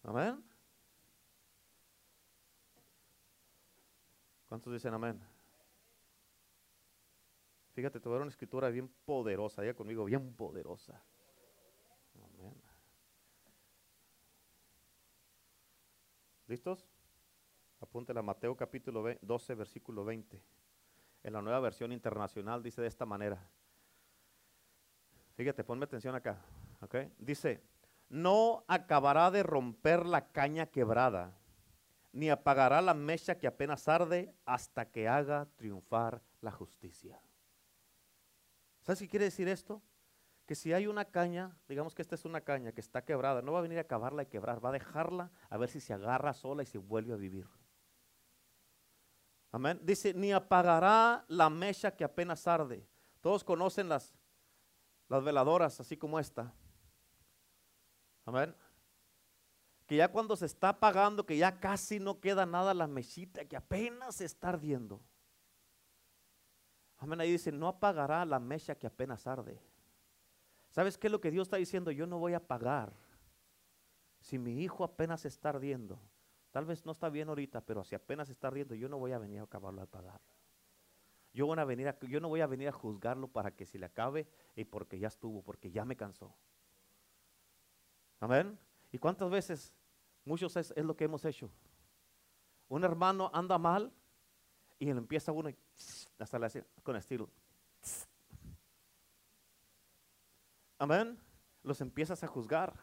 Amén. 0.04 0.44
¿Cuántos 4.48 4.74
dicen 4.74 4.94
amén? 4.94 5.22
Fíjate, 7.80 8.02
te 8.02 8.10
voy 8.10 8.16
a 8.16 8.18
dar 8.18 8.24
una 8.24 8.30
escritura 8.32 8.68
bien 8.68 8.90
poderosa, 9.06 9.62
diga 9.62 9.74
conmigo, 9.74 10.04
bien 10.04 10.34
poderosa. 10.36 11.02
¿Listos? 16.48 16.86
Apúntela 17.80 18.22
Mateo 18.22 18.54
capítulo 18.58 19.02
ve- 19.02 19.18
12, 19.22 19.56
versículo 19.56 20.04
20. 20.04 20.44
En 21.24 21.32
la 21.32 21.42
nueva 21.42 21.62
versión 21.62 21.94
internacional 21.94 22.62
dice 22.62 22.82
de 22.82 22.90
esta 22.90 23.06
manera. 23.06 23.50
Fíjate, 25.38 25.64
ponme 25.64 25.86
atención 25.86 26.14
acá. 26.16 26.38
¿ok? 26.82 26.96
Dice, 27.18 27.64
no 28.10 28.66
acabará 28.68 29.32
de 29.32 29.42
romper 29.42 30.06
la 30.06 30.28
caña 30.34 30.66
quebrada, 30.66 31.34
ni 32.12 32.30
apagará 32.30 32.82
la 32.82 32.94
mecha 32.94 33.38
que 33.38 33.48
apenas 33.48 33.88
arde 33.88 34.36
hasta 34.46 34.92
que 34.92 35.08
haga 35.08 35.48
triunfar 35.56 36.22
la 36.42 36.52
justicia. 36.52 37.22
¿Sabes 38.90 39.02
qué 39.02 39.08
quiere 39.08 39.26
decir 39.26 39.48
esto? 39.48 39.84
Que 40.48 40.56
si 40.56 40.74
hay 40.74 40.88
una 40.88 41.06
caña, 41.06 41.56
digamos 41.68 41.94
que 41.94 42.02
esta 42.02 42.16
es 42.16 42.26
una 42.26 42.42
caña 42.42 42.72
que 42.72 42.82
está 42.82 43.06
quebrada, 43.06 43.44
no 43.44 43.52
va 43.52 43.60
a 43.60 43.62
venir 43.62 43.78
a 43.78 43.82
acabarla 43.82 44.24
y 44.24 44.26
quebrar, 44.26 44.66
va 44.66 44.70
a 44.70 44.72
dejarla 44.72 45.30
a 45.48 45.58
ver 45.58 45.70
si 45.70 45.80
se 45.80 45.94
agarra 45.94 46.34
sola 46.34 46.64
y 46.64 46.66
se 46.66 46.80
vuelve 46.80 47.14
a 47.14 47.16
vivir. 47.16 47.48
Amén. 49.52 49.80
Dice, 49.84 50.16
ni 50.16 50.32
apagará 50.32 51.24
la 51.28 51.52
mecha 51.52 51.96
que 51.96 52.04
apenas 52.04 52.48
arde. 52.48 52.84
Todos 53.22 53.44
conocen 53.44 53.90
las, 53.90 54.16
las 55.08 55.24
veladoras, 55.24 55.80
así 55.80 55.96
como 55.96 56.20
esta. 56.20 56.52
Amén. 58.26 58.56
Que 59.86 59.98
ya 59.98 60.08
cuando 60.08 60.36
se 60.36 60.48
está 60.48 60.70
apagando, 60.70 61.28
que 61.28 61.38
ya 61.38 61.60
casi 61.60 62.00
no 62.00 62.20
queda 62.20 62.48
nada 62.48 62.74
la 62.74 62.88
mechita, 62.88 63.46
que 63.46 63.56
apenas 63.56 64.16
se 64.16 64.26
está 64.26 64.50
ardiendo. 64.50 65.00
Amén. 67.00 67.20
Ahí 67.22 67.32
dice, 67.32 67.52
no 67.52 67.68
apagará 67.68 68.26
la 68.26 68.40
mecha 68.40 68.76
que 68.76 68.88
apenas 68.88 69.26
arde. 69.26 69.60
¿Sabes 70.70 70.98
qué 70.98 71.08
es 71.08 71.12
lo 71.12 71.22
que 71.22 71.32
Dios 71.32 71.48
está 71.48 71.58
diciendo? 71.58 71.92
Yo 71.92 72.06
no 72.06 72.20
voy 72.20 72.34
a 72.34 72.38
apagar. 72.38 72.94
Si 74.20 74.38
mi 74.38 74.62
hijo 74.62 74.84
apenas 74.84 75.26
está 75.26 75.50
ardiendo, 75.50 76.00
tal 76.52 76.66
vez 76.66 76.86
no 76.86 76.92
está 76.92 77.10
bien 77.10 77.30
ahorita, 77.30 77.62
pero 77.62 77.84
si 77.84 77.96
apenas 77.96 78.30
está 78.30 78.50
ardiendo, 78.50 78.76
yo 78.76 78.90
no 78.90 78.98
voy 78.98 79.14
a 79.14 79.18
venir 79.18 79.40
a 79.40 79.44
acabarlo 79.44 79.82
a 79.82 79.86
apagar. 79.86 80.20
Yo, 81.34 81.46
voy 81.46 81.58
a 81.58 81.64
venir 81.64 81.88
a- 81.88 81.98
yo 82.02 82.20
no 82.20 82.28
voy 82.28 82.42
a 82.42 82.48
venir 82.48 82.68
a 82.68 82.72
juzgarlo 82.72 83.28
para 83.28 83.52
que 83.52 83.66
se 83.66 83.80
le 83.80 83.86
acabe 83.86 84.28
y 84.56 84.66
porque 84.66 85.00
ya 85.00 85.08
estuvo, 85.08 85.42
porque 85.42 85.72
ya 85.72 85.86
me 85.86 85.96
cansó. 85.96 86.36
Amén. 88.20 88.60
¿Y 88.92 88.98
cuántas 88.98 89.30
veces? 89.30 89.74
Muchos 90.26 90.56
es 90.58 90.76
lo 90.78 90.96
que 90.96 91.06
hemos 91.06 91.24
hecho. 91.24 91.50
Un 92.68 92.84
hermano 92.84 93.32
anda 93.34 93.58
mal 93.58 93.92
y 94.80 94.90
él 94.90 94.98
empieza 94.98 95.32
uno 95.34 95.50
hasta 96.18 96.40
le 96.40 96.66
con 96.82 96.96
estilo. 96.96 97.30
Amén. 100.78 101.20
Los 101.62 101.82
empiezas 101.82 102.24
a 102.24 102.28
juzgar. 102.28 102.74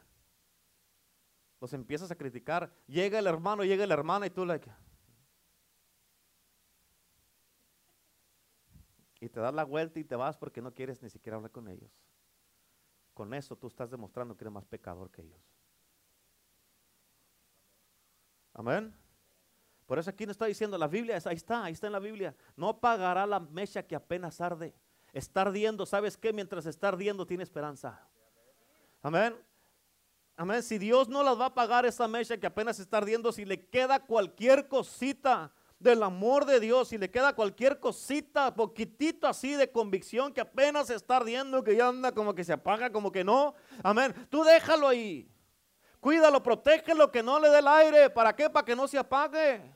Los 1.59 1.73
empiezas 1.73 2.11
a 2.11 2.15
criticar. 2.15 2.71
Llega 2.87 3.19
el 3.19 3.27
hermano, 3.27 3.65
llega 3.65 3.87
la 3.87 3.95
hermana 3.95 4.27
y 4.27 4.31
tú 4.31 4.45
like. 4.45 4.71
Y 9.19 9.31
te 9.31 9.41
das 9.41 9.55
la 9.55 9.65
vuelta 9.65 9.99
y 9.99 10.05
te 10.05 10.15
vas 10.15 10.37
porque 10.37 10.61
no 10.61 10.75
quieres 10.75 11.03
ni 11.03 11.09
siquiera 11.09 11.37
hablar 11.37 11.51
con 11.51 11.69
ellos. 11.69 11.91
Con 13.15 13.33
eso 13.33 13.57
tú 13.57 13.69
estás 13.69 13.91
demostrando 13.91 14.37
que 14.37 14.45
eres 14.45 14.53
más 14.53 14.67
pecador 14.67 15.11
que 15.11 15.23
ellos. 15.23 15.41
Amén. 18.53 18.95
Por 19.87 19.99
eso 20.01 20.11
aquí 20.11 20.27
no 20.27 20.33
está 20.33 20.47
diciendo 20.47 20.77
la 20.77 20.89
Biblia, 20.89 21.19
ahí 21.25 21.37
está, 21.37 21.65
ahí 21.65 21.73
está 21.73 21.87
en 21.87 21.93
la 21.93 22.01
Biblia. 22.01 22.35
No 22.57 22.69
apagará 22.69 23.25
la 23.25 23.39
mecha 23.39 23.85
que 23.85 23.95
apenas 23.95 24.41
arde. 24.41 24.75
Está 25.13 25.43
ardiendo, 25.43 25.87
¿sabes 25.87 26.17
qué? 26.17 26.33
Mientras 26.33 26.67
está 26.67 26.89
ardiendo 26.89 27.25
tiene 27.25 27.45
esperanza. 27.45 28.07
Amén. 29.01 29.35
Amén. 30.37 30.63
Si 30.63 30.77
Dios 30.77 31.09
no 31.09 31.23
las 31.23 31.39
va 31.39 31.45
a 31.45 31.49
apagar 31.49 31.87
esa 31.87 32.09
mecha 32.09 32.37
que 32.37 32.47
apenas 32.47 32.79
está 32.81 32.99
ardiendo, 32.99 33.31
si 33.31 33.45
le 33.45 33.69
queda 33.69 34.01
cualquier 34.01 34.67
cosita 34.67 35.53
del 35.79 36.03
amor 36.03 36.45
de 36.47 36.59
Dios, 36.59 36.89
si 36.89 36.99
le 36.99 37.11
queda 37.11 37.35
cualquier 37.35 37.79
cosita, 37.79 38.55
poquitito 38.55 39.29
así 39.29 39.53
de 39.53 39.71
convicción 39.71 40.33
que 40.33 40.41
apenas 40.41 40.91
está 40.91 41.19
ardiendo, 41.19 41.63
que 41.63 41.77
ya 41.77 41.89
anda 41.89 42.13
como 42.13 42.35
que 42.35 42.45
se 42.45 42.53
apaga, 42.53 42.91
como 42.91 43.13
que 43.13 43.23
no. 43.23 43.55
Amén. 43.85 44.13
Tú 44.29 44.43
déjalo 44.43 44.89
ahí. 44.89 45.31
Cuídalo, 46.01 46.43
protégelo, 46.43 47.11
que 47.11 47.23
no 47.23 47.41
le 47.41 47.49
dé 47.49 47.61
el 47.61 47.69
aire. 47.69 48.11
¿Para 48.11 48.35
qué? 48.35 48.51
Para 48.51 48.65
que 48.65 48.77
no 48.77 48.87
se 48.87 48.99
apague. 48.99 49.76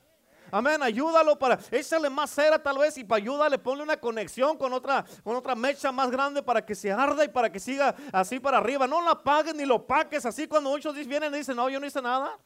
Amén, 0.51 0.83
ayúdalo 0.83 1.39
para, 1.39 1.57
échale 1.71 2.09
más 2.09 2.29
cera 2.29 2.61
tal 2.61 2.77
vez 2.77 2.97
y 2.97 3.05
para 3.05 3.21
ayudarle, 3.21 3.57
ponle 3.57 3.83
una 3.83 3.97
conexión 3.97 4.57
con 4.57 4.73
otra, 4.73 5.05
con 5.23 5.35
otra 5.35 5.55
mecha 5.55 5.91
más 5.93 6.11
grande 6.11 6.43
para 6.43 6.65
que 6.65 6.75
se 6.75 6.91
arda 6.91 7.23
y 7.23 7.29
para 7.29 7.49
que 7.49 7.59
siga 7.59 7.95
así 8.11 8.39
para 8.39 8.57
arriba. 8.57 8.85
No 8.85 9.01
lo 9.01 9.09
apagues 9.09 9.55
ni 9.55 9.65
lo 9.65 9.87
paques 9.87 10.25
así 10.25 10.47
cuando 10.47 10.69
muchos 10.69 10.93
vienen 11.07 11.33
y 11.33 11.37
dicen, 11.37 11.55
no, 11.55 11.69
yo 11.69 11.79
no 11.79 11.85
hice 11.85 12.01
nada. 12.01 12.37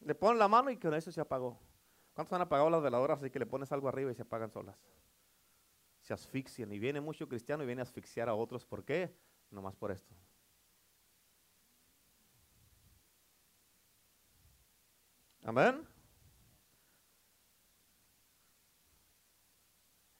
Le 0.00 0.14
ponen 0.14 0.38
la 0.38 0.48
mano 0.48 0.70
y 0.70 0.76
con 0.76 0.92
eso 0.94 1.12
se 1.12 1.20
apagó. 1.20 1.60
¿Cuántos 2.14 2.34
han 2.34 2.42
apagado 2.42 2.68
las 2.70 2.82
veladoras 2.82 3.20
así 3.20 3.30
que 3.30 3.38
le 3.38 3.46
pones 3.46 3.70
algo 3.70 3.88
arriba 3.88 4.10
y 4.10 4.14
se 4.14 4.22
apagan 4.22 4.50
solas? 4.50 4.76
Se 6.00 6.14
asfixian 6.14 6.72
y 6.72 6.78
viene 6.78 7.00
mucho 7.00 7.28
cristiano 7.28 7.62
y 7.62 7.66
viene 7.66 7.82
a 7.82 7.84
asfixiar 7.84 8.28
a 8.28 8.34
otros. 8.34 8.64
¿Por 8.64 8.84
qué? 8.84 9.16
Nomás 9.50 9.76
por 9.76 9.92
esto. 9.92 10.14
Amén. 15.46 15.86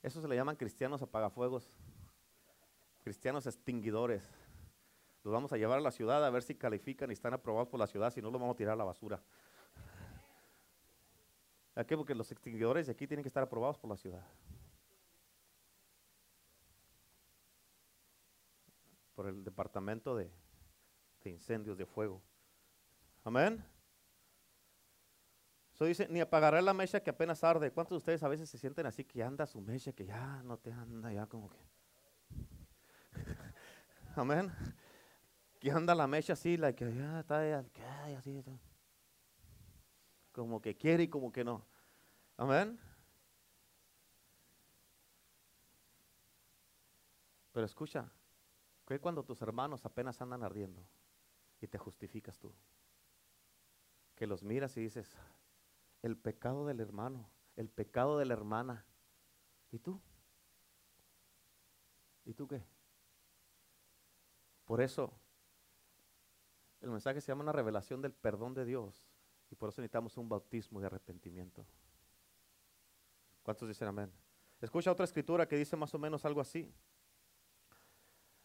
Eso 0.00 0.22
se 0.22 0.28
le 0.28 0.36
llaman 0.36 0.54
cristianos 0.54 1.02
apagafuegos, 1.02 1.68
cristianos 3.02 3.44
extinguidores. 3.48 4.22
Los 5.24 5.34
vamos 5.34 5.52
a 5.52 5.56
llevar 5.56 5.78
a 5.78 5.82
la 5.82 5.90
ciudad 5.90 6.24
a 6.24 6.30
ver 6.30 6.44
si 6.44 6.54
califican 6.54 7.10
y 7.10 7.14
están 7.14 7.34
aprobados 7.34 7.66
por 7.66 7.80
la 7.80 7.88
ciudad, 7.88 8.12
si 8.12 8.22
no 8.22 8.30
los 8.30 8.40
vamos 8.40 8.54
a 8.54 8.56
tirar 8.56 8.74
a 8.74 8.76
la 8.76 8.84
basura. 8.84 9.20
¿A 11.74 11.82
qué? 11.82 11.96
Porque 11.96 12.14
los 12.14 12.30
extinguidores 12.30 12.86
de 12.86 12.92
aquí 12.92 13.08
tienen 13.08 13.24
que 13.24 13.28
estar 13.28 13.42
aprobados 13.42 13.78
por 13.78 13.90
la 13.90 13.96
ciudad. 13.96 14.24
Por 19.16 19.26
el 19.26 19.42
departamento 19.42 20.14
de, 20.14 20.30
de 21.24 21.30
incendios, 21.30 21.76
de 21.76 21.84
fuego. 21.84 22.22
Amén. 23.24 23.75
Eso 25.76 25.84
dice, 25.84 26.08
ni 26.08 26.22
apagará 26.22 26.62
la 26.62 26.72
mecha 26.72 27.00
que 27.02 27.10
apenas 27.10 27.44
arde. 27.44 27.70
¿Cuántos 27.70 27.90
de 27.90 27.98
ustedes 27.98 28.22
a 28.22 28.28
veces 28.28 28.48
se 28.48 28.56
sienten 28.56 28.86
así 28.86 29.04
que 29.04 29.22
anda 29.22 29.44
su 29.44 29.60
mecha, 29.60 29.92
que 29.92 30.06
ya 30.06 30.42
no 30.42 30.56
te 30.56 30.72
anda, 30.72 31.12
ya 31.12 31.26
como 31.26 31.50
que... 31.50 31.58
Amén. 34.16 34.50
Que 35.60 35.70
anda 35.70 35.94
la 35.94 36.06
mecha 36.06 36.32
así, 36.32 36.56
la 36.56 36.72
que 36.72 36.94
ya 36.94 37.20
está 37.20 37.58
así, 38.16 38.42
como 40.32 40.62
que 40.62 40.74
quiere 40.78 41.02
y 41.02 41.08
como 41.08 41.30
que 41.30 41.44
no. 41.44 41.62
Amén. 42.38 42.80
Pero 47.52 47.66
escucha, 47.66 48.10
que 48.86 48.98
cuando 48.98 49.24
tus 49.24 49.42
hermanos 49.42 49.84
apenas 49.84 50.22
andan 50.22 50.42
ardiendo 50.42 50.82
y 51.60 51.66
te 51.66 51.76
justificas 51.76 52.38
tú, 52.38 52.54
que 54.14 54.26
los 54.26 54.42
miras 54.42 54.74
y 54.78 54.80
dices, 54.80 55.14
el 56.02 56.16
pecado 56.16 56.66
del 56.66 56.80
hermano, 56.80 57.30
el 57.56 57.68
pecado 57.68 58.18
de 58.18 58.26
la 58.26 58.34
hermana, 58.34 58.84
¿y 59.70 59.78
tú? 59.78 60.00
¿Y 62.24 62.34
tú 62.34 62.46
qué? 62.48 62.62
Por 64.64 64.80
eso, 64.80 65.12
el 66.80 66.90
mensaje 66.90 67.20
se 67.20 67.28
llama 67.28 67.42
una 67.42 67.52
revelación 67.52 68.02
del 68.02 68.12
perdón 68.12 68.54
de 68.54 68.64
Dios 68.64 69.06
y 69.50 69.54
por 69.54 69.68
eso 69.70 69.80
necesitamos 69.80 70.16
un 70.16 70.28
bautismo 70.28 70.80
de 70.80 70.86
arrepentimiento. 70.86 71.66
¿Cuántos 73.42 73.68
dicen 73.68 73.88
amén? 73.88 74.12
Escucha 74.60 74.90
otra 74.90 75.04
escritura 75.04 75.46
que 75.46 75.56
dice 75.56 75.76
más 75.76 75.94
o 75.94 75.98
menos 75.98 76.24
algo 76.24 76.40
así. 76.40 76.74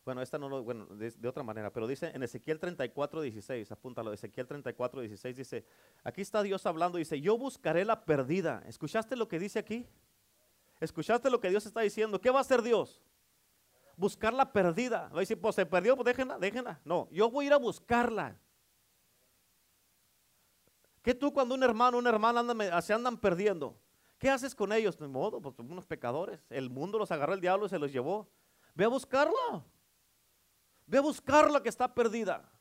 Bueno, 0.03 0.21
esta 0.21 0.39
no 0.39 0.49
lo, 0.49 0.63
bueno, 0.63 0.85
de, 0.87 1.27
otra 1.27 1.43
manera, 1.43 1.71
pero 1.71 1.87
dice 1.87 2.11
en 2.13 2.23
Ezequiel 2.23 2.59
34, 2.59 3.21
16, 3.21 3.71
apúntalo, 3.71 4.11
Ezequiel 4.11 4.47
34, 4.47 5.01
16 5.01 5.35
dice, 5.35 5.65
aquí 6.03 6.21
está 6.21 6.41
Dios 6.41 6.65
hablando, 6.65 6.97
dice, 6.97 7.21
yo 7.21 7.37
buscaré 7.37 7.85
la 7.85 8.03
perdida. 8.03 8.63
¿Escuchaste 8.67 9.15
lo 9.15 9.27
que 9.27 9.37
dice 9.37 9.59
aquí? 9.59 9.87
¿Escuchaste 10.79 11.29
lo 11.29 11.39
que 11.39 11.49
Dios 11.49 11.65
está 11.65 11.81
diciendo? 11.81 12.19
¿Qué 12.19 12.31
va 12.31 12.39
a 12.39 12.41
hacer 12.41 12.61
Dios? 12.63 13.01
buscar 14.01 14.33
la 14.33 14.51
perdida. 14.51 15.09
Va 15.15 15.21
a 15.21 15.35
pues 15.39 15.55
se 15.55 15.65
perdió, 15.65 15.95
pues 15.95 16.05
déjenla, 16.05 16.37
déjenla. 16.37 16.81
No, 16.83 17.07
yo 17.11 17.29
voy 17.29 17.45
a 17.45 17.47
ir 17.47 17.53
a 17.53 17.57
buscarla. 17.57 18.35
¿Qué 21.01 21.13
tú 21.13 21.31
cuando 21.31 21.55
un 21.55 21.63
hermano, 21.63 21.97
una 21.97 22.09
hermana 22.09 22.81
se 22.81 22.93
andan 22.93 23.17
perdiendo? 23.17 23.77
¿Qué 24.17 24.29
haces 24.29 24.53
con 24.53 24.71
ellos? 24.71 24.97
De 24.97 25.07
modo, 25.07 25.41
pues 25.41 25.57
unos 25.59 25.85
pecadores. 25.85 26.45
El 26.49 26.69
mundo 26.69 26.97
los 26.97 27.11
agarró 27.11 27.33
el 27.33 27.41
diablo 27.41 27.65
y 27.65 27.69
se 27.69 27.79
los 27.79 27.91
llevó. 27.91 28.27
Ve 28.75 28.85
a 28.85 28.87
buscarla. 28.87 29.63
Ve 30.91 30.97
a 30.97 31.01
buscarla 31.01 31.63
que 31.63 31.69
está 31.69 31.93
perdida. 31.93 32.51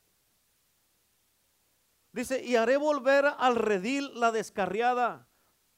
Dice, 2.12 2.40
y 2.44 2.54
haré 2.54 2.76
volver 2.76 3.24
al 3.26 3.56
redil 3.56 4.08
la 4.20 4.30
descarriada. 4.30 5.26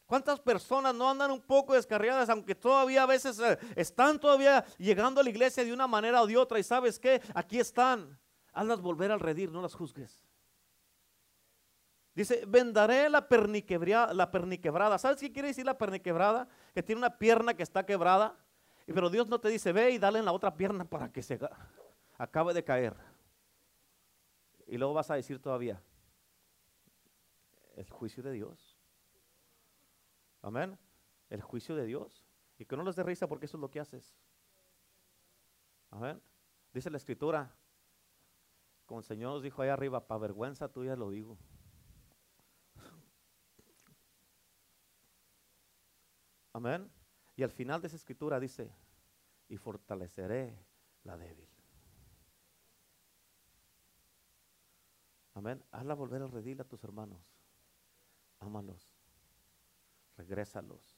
¿Cuántas 0.04 0.38
personas 0.38 0.94
no 0.94 1.08
andan 1.08 1.30
un 1.30 1.40
poco 1.40 1.72
descarriadas, 1.72 2.28
aunque 2.28 2.54
todavía 2.54 3.04
a 3.04 3.06
veces 3.06 3.38
eh, 3.38 3.58
están 3.74 4.20
todavía 4.20 4.66
llegando 4.76 5.22
a 5.22 5.24
la 5.24 5.30
iglesia 5.30 5.64
de 5.64 5.72
una 5.72 5.86
manera 5.86 6.20
o 6.20 6.26
de 6.26 6.36
otra? 6.36 6.58
Y 6.58 6.62
sabes 6.62 6.98
qué, 6.98 7.22
aquí 7.34 7.58
están. 7.58 8.20
Hazlas 8.52 8.82
volver 8.82 9.10
al 9.12 9.20
redir, 9.20 9.50
no 9.50 9.62
las 9.62 9.72
juzgues. 9.72 10.22
Dice, 12.14 12.44
vendaré 12.46 13.08
la, 13.08 13.26
la 14.12 14.30
perniquebrada. 14.30 14.98
¿Sabes 14.98 15.20
qué 15.20 15.32
quiere 15.32 15.48
decir 15.48 15.64
la 15.64 15.78
perniquebrada? 15.78 16.46
Que 16.74 16.82
tiene 16.82 16.98
una 16.98 17.16
pierna 17.16 17.54
que 17.54 17.62
está 17.62 17.86
quebrada. 17.86 18.36
Pero 18.84 19.08
Dios 19.08 19.26
no 19.26 19.40
te 19.40 19.48
dice, 19.48 19.72
ve 19.72 19.92
y 19.92 19.98
dale 19.98 20.18
en 20.18 20.26
la 20.26 20.32
otra 20.32 20.54
pierna 20.54 20.84
para 20.84 21.10
que 21.10 21.22
se 21.22 21.38
acabe 22.18 22.54
de 22.54 22.64
caer. 22.64 22.96
Y 24.66 24.78
luego 24.78 24.94
vas 24.94 25.10
a 25.10 25.14
decir 25.14 25.40
todavía, 25.40 25.82
el 27.76 27.88
juicio 27.90 28.22
de 28.22 28.32
Dios. 28.32 28.78
Amén. 30.40 30.78
El 31.30 31.42
juicio 31.42 31.74
de 31.74 31.86
Dios. 31.86 32.24
Y 32.58 32.64
que 32.64 32.76
no 32.76 32.84
les 32.84 32.96
dé 32.96 33.02
risa 33.02 33.26
porque 33.26 33.46
eso 33.46 33.56
es 33.56 33.60
lo 33.60 33.70
que 33.70 33.80
haces. 33.80 34.16
Amén. 35.90 36.20
Dice 36.72 36.90
la 36.90 36.96
escritura, 36.96 37.54
como 38.86 39.00
el 39.00 39.04
Señor 39.04 39.32
nos 39.32 39.42
dijo 39.42 39.62
ahí 39.62 39.68
arriba, 39.68 40.06
para 40.06 40.20
vergüenza 40.20 40.68
tuya 40.68 40.96
lo 40.96 41.10
digo. 41.10 41.38
Amén. 46.52 46.90
Y 47.36 47.42
al 47.42 47.50
final 47.50 47.80
de 47.80 47.88
esa 47.88 47.96
escritura 47.96 48.38
dice, 48.38 48.70
y 49.48 49.56
fortaleceré 49.56 50.58
la 51.04 51.16
débil. 51.16 51.51
Amén. 55.34 55.64
Hazla 55.70 55.94
volver 55.94 56.22
al 56.22 56.30
redil 56.30 56.60
a 56.60 56.64
tus 56.64 56.82
hermanos. 56.84 57.20
Ámalos 58.40 58.92
regrésalos. 60.16 60.96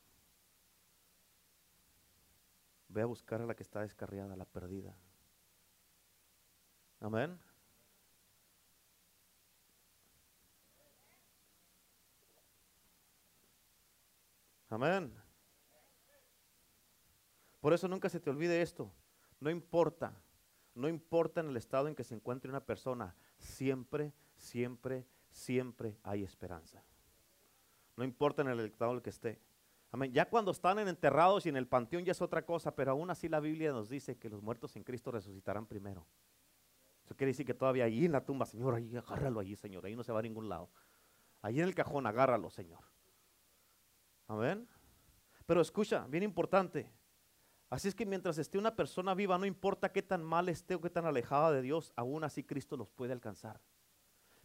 Ve 2.88 3.03
a 3.03 3.07
buscar 3.07 3.40
a 3.40 3.47
la 3.47 3.55
que 3.55 3.62
está 3.62 3.81
descarriada, 3.81 4.37
la 4.37 4.44
perdida. 4.44 4.97
Amén. 7.01 7.38
Amén. 14.68 15.12
Por 17.61 17.73
eso 17.73 17.88
nunca 17.88 18.09
se 18.09 18.20
te 18.20 18.31
olvide 18.31 18.61
esto. 18.61 18.92
No 19.40 19.51
importa, 19.51 20.14
no 20.75 20.88
importa 20.88 21.40
en 21.40 21.49
el 21.49 21.57
estado 21.57 21.88
en 21.88 21.94
que 21.94 22.05
se 22.05 22.14
encuentre 22.14 22.51
una 22.51 22.64
persona, 22.64 23.14
siempre, 23.38 24.12
siempre, 24.44 25.07
siempre 25.30 25.98
hay 26.02 26.22
esperanza. 26.22 26.85
No 27.96 28.04
importa 28.04 28.42
en 28.42 28.48
el 28.48 28.61
estado 28.61 28.92
en 28.92 28.96
el 28.98 29.02
que 29.02 29.11
esté. 29.11 29.40
Amén. 29.90 30.12
Ya 30.12 30.28
cuando 30.28 30.50
están 30.50 30.78
enterrados 30.80 31.46
y 31.46 31.48
en 31.48 31.57
el 31.57 31.68
panteón 31.68 32.04
ya 32.04 32.12
es 32.12 32.20
otra 32.20 32.44
cosa, 32.44 32.74
pero 32.74 32.92
aún 32.92 33.11
así 33.11 33.28
la 33.28 33.40
Biblia 33.40 33.72
nos 33.72 33.88
dice 33.88 34.18
que 34.18 34.28
los 34.28 34.42
muertos 34.42 34.74
en 34.76 34.83
Cristo 34.83 35.11
resucitarán 35.11 35.66
primero. 35.66 36.07
Eso 37.04 37.14
quiere 37.14 37.30
decir 37.30 37.46
que 37.46 37.54
todavía 37.54 37.85
ahí 37.85 38.04
en 38.04 38.12
la 38.12 38.24
tumba, 38.24 38.46
Señor, 38.46 38.74
ahí 38.74 38.96
agárralo 38.96 39.40
allí, 39.40 39.57
Señor, 39.57 39.85
ahí 39.87 39.94
no 39.94 40.02
se 40.02 40.12
va 40.12 40.18
a 40.18 40.22
ningún 40.22 40.48
lado. 40.48 40.70
Ahí 41.42 41.61
en 41.61 41.66
el 41.66 41.74
cajón, 41.74 42.07
agárralo, 42.07 42.50
Señor. 42.50 42.83
Amén. 44.26 44.66
Pero 45.46 45.61
escucha, 45.61 46.07
bien 46.09 46.22
importante. 46.22 46.90
Así 47.70 47.88
es 47.88 47.94
que 47.94 48.07
mientras 48.07 48.38
esté 48.38 48.59
una 48.59 48.74
persona 48.74 49.14
viva, 49.14 49.37
no 49.38 49.46
importa 49.46 49.92
qué 49.92 50.02
tan 50.02 50.24
mal 50.24 50.48
esté 50.48 50.74
o 50.74 50.80
qué 50.80 50.90
tan 50.90 51.07
alejada 51.07 51.52
de 51.52 51.62
Dios, 51.62 51.92
aún 51.96 52.24
así 52.24 52.42
Cristo 52.42 52.76
los 52.76 52.90
puede 52.90 53.12
alcanzar. 53.12 53.61